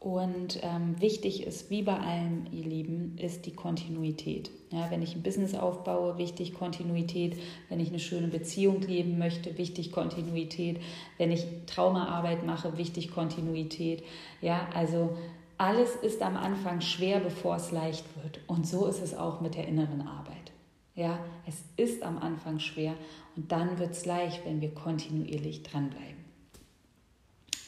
Und 0.00 0.58
ähm, 0.62 0.98
wichtig 0.98 1.46
ist, 1.46 1.68
wie 1.68 1.82
bei 1.82 1.98
allem, 1.98 2.46
ihr 2.50 2.64
Lieben, 2.64 3.18
ist 3.18 3.44
die 3.44 3.52
Kontinuität. 3.52 4.50
Ja, 4.70 4.90
wenn 4.90 5.02
ich 5.02 5.14
ein 5.14 5.22
Business 5.22 5.54
aufbaue, 5.54 6.16
wichtig 6.16 6.54
Kontinuität. 6.54 7.36
Wenn 7.68 7.80
ich 7.80 7.90
eine 7.90 7.98
schöne 7.98 8.28
Beziehung 8.28 8.80
leben 8.80 9.18
möchte, 9.18 9.58
wichtig 9.58 9.92
Kontinuität. 9.92 10.80
Wenn 11.18 11.30
ich 11.30 11.44
Traumaarbeit 11.66 12.46
mache, 12.46 12.78
wichtig 12.78 13.10
Kontinuität. 13.10 14.02
Ja, 14.40 14.68
also 14.74 15.18
alles 15.58 15.94
ist 15.96 16.22
am 16.22 16.38
Anfang 16.38 16.80
schwer, 16.80 17.20
bevor 17.20 17.56
es 17.56 17.70
leicht 17.70 18.06
wird. 18.22 18.40
Und 18.46 18.66
so 18.66 18.86
ist 18.86 19.02
es 19.02 19.14
auch 19.14 19.42
mit 19.42 19.54
der 19.54 19.68
inneren 19.68 20.00
Arbeit. 20.00 20.52
Ja, 20.94 21.18
es 21.46 21.62
ist 21.76 22.02
am 22.02 22.16
Anfang 22.16 22.58
schwer 22.58 22.94
und 23.36 23.52
dann 23.52 23.78
wird 23.78 23.90
es 23.90 24.06
leicht, 24.06 24.46
wenn 24.46 24.62
wir 24.62 24.72
kontinuierlich 24.72 25.62
dranbleiben. 25.62 26.19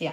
Ja, 0.03 0.11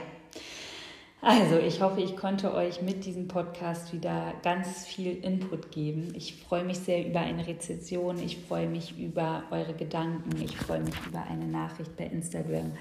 also 1.20 1.58
ich 1.58 1.82
hoffe, 1.82 2.00
ich 2.00 2.16
konnte 2.16 2.54
euch 2.54 2.84
mit 2.84 3.06
diesem 3.06 3.28
Podcast 3.28 3.92
wieder 3.92 4.36
ganz 4.44 4.86
viel 4.86 5.18
Input 5.24 5.72
geben. 5.72 6.14
Ich 6.16 6.44
freue 6.44 6.64
mich 6.64 6.78
sehr 6.78 7.08
über 7.08 7.22
eine 7.22 7.48
Rezession, 7.48 8.20
ich 8.20 8.38
freue 8.38 8.70
mich 8.70 9.00
über 9.00 9.46
eure 9.50 9.74
Gedanken, 9.74 10.40
ich 10.40 10.56
freue 10.56 10.82
mich 10.82 10.94
über 11.08 11.24
eine 11.24 11.48
Nachricht 11.48 11.98
bei 11.98 12.04
Instagram 12.04 12.72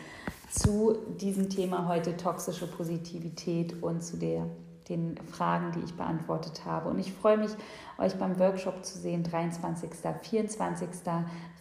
zu 0.50 0.98
diesem 1.18 1.48
Thema 1.48 1.88
heute 1.88 2.14
toxische 2.18 2.66
Positivität 2.66 3.82
und 3.82 4.02
zu 4.02 4.18
der, 4.18 4.46
den 4.90 5.16
Fragen, 5.16 5.72
die 5.72 5.84
ich 5.86 5.94
beantwortet 5.94 6.66
habe. 6.66 6.90
Und 6.90 6.98
ich 6.98 7.10
freue 7.10 7.38
mich, 7.38 7.52
euch 7.96 8.16
beim 8.16 8.38
Workshop 8.38 8.84
zu 8.84 8.98
sehen, 8.98 9.22
23. 9.22 9.90
24. 10.20 10.88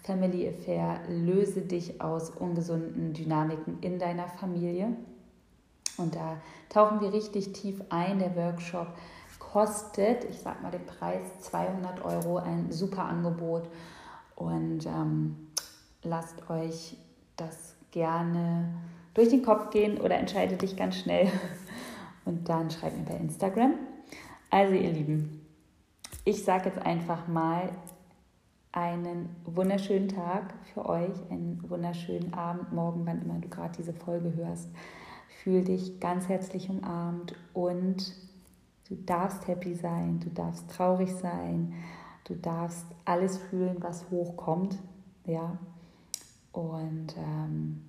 Family 0.03 0.49
Affair, 0.49 0.99
löse 1.07 1.61
dich 1.61 2.01
aus 2.01 2.31
ungesunden 2.31 3.13
Dynamiken 3.13 3.79
in 3.79 3.97
deiner 3.97 4.27
Familie. 4.27 4.97
Und 5.97 6.15
da 6.15 6.37
tauchen 6.69 7.01
wir 7.01 7.13
richtig 7.13 7.53
tief 7.53 7.81
ein. 7.89 8.19
Der 8.19 8.35
Workshop 8.35 8.87
kostet, 9.39 10.25
ich 10.25 10.39
sag 10.39 10.61
mal 10.61 10.71
den 10.71 10.85
Preis, 10.85 11.39
200 11.41 12.03
Euro, 12.05 12.37
ein 12.37 12.71
super 12.71 13.03
Angebot. 13.05 13.63
Und 14.35 14.85
ähm, 14.85 15.35
lasst 16.03 16.49
euch 16.49 16.97
das 17.35 17.75
gerne 17.91 18.73
durch 19.13 19.29
den 19.29 19.43
Kopf 19.43 19.71
gehen 19.71 19.99
oder 19.99 20.15
entscheidet 20.15 20.61
dich 20.61 20.75
ganz 20.75 20.97
schnell. 20.97 21.31
Und 22.25 22.49
dann 22.49 22.69
schreibt 22.69 22.97
mir 22.97 23.05
bei 23.05 23.15
Instagram. 23.15 23.73
Also 24.49 24.73
ihr 24.73 24.91
Lieben, 24.91 25.45
ich 26.25 26.43
sage 26.43 26.69
jetzt 26.69 26.85
einfach 26.85 27.27
mal 27.27 27.69
einen 28.73 29.35
wunderschönen 29.45 30.09
Tag 30.09 30.53
für 30.73 30.87
euch, 30.87 31.15
einen 31.31 31.63
wunderschönen 31.67 32.33
Abend, 32.33 32.71
morgen, 32.71 33.05
wann 33.05 33.21
immer 33.21 33.39
du 33.39 33.47
gerade 33.47 33.73
diese 33.77 33.93
Folge 33.93 34.33
hörst. 34.35 34.69
Fühl 35.43 35.63
dich 35.63 35.99
ganz 35.99 36.27
herzlich 36.27 36.69
umarmt 36.69 37.35
und 37.53 38.15
du 38.89 38.95
darfst 38.95 39.47
happy 39.47 39.75
sein, 39.75 40.19
du 40.19 40.29
darfst 40.29 40.69
traurig 40.69 41.13
sein, 41.13 41.73
du 42.23 42.35
darfst 42.35 42.85
alles 43.05 43.37
fühlen, 43.37 43.77
was 43.79 44.09
hochkommt. 44.09 44.77
Ja. 45.25 45.57
Und 46.51 47.15
ähm, 47.17 47.83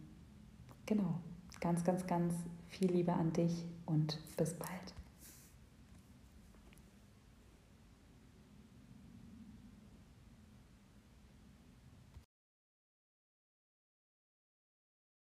genau, 0.84 1.20
ganz, 1.60 1.84
ganz, 1.84 2.06
ganz 2.06 2.34
viel 2.68 2.92
Liebe 2.92 3.14
an 3.14 3.32
dich 3.32 3.64
und 3.86 4.18
bis 4.36 4.54
bald. 4.54 4.87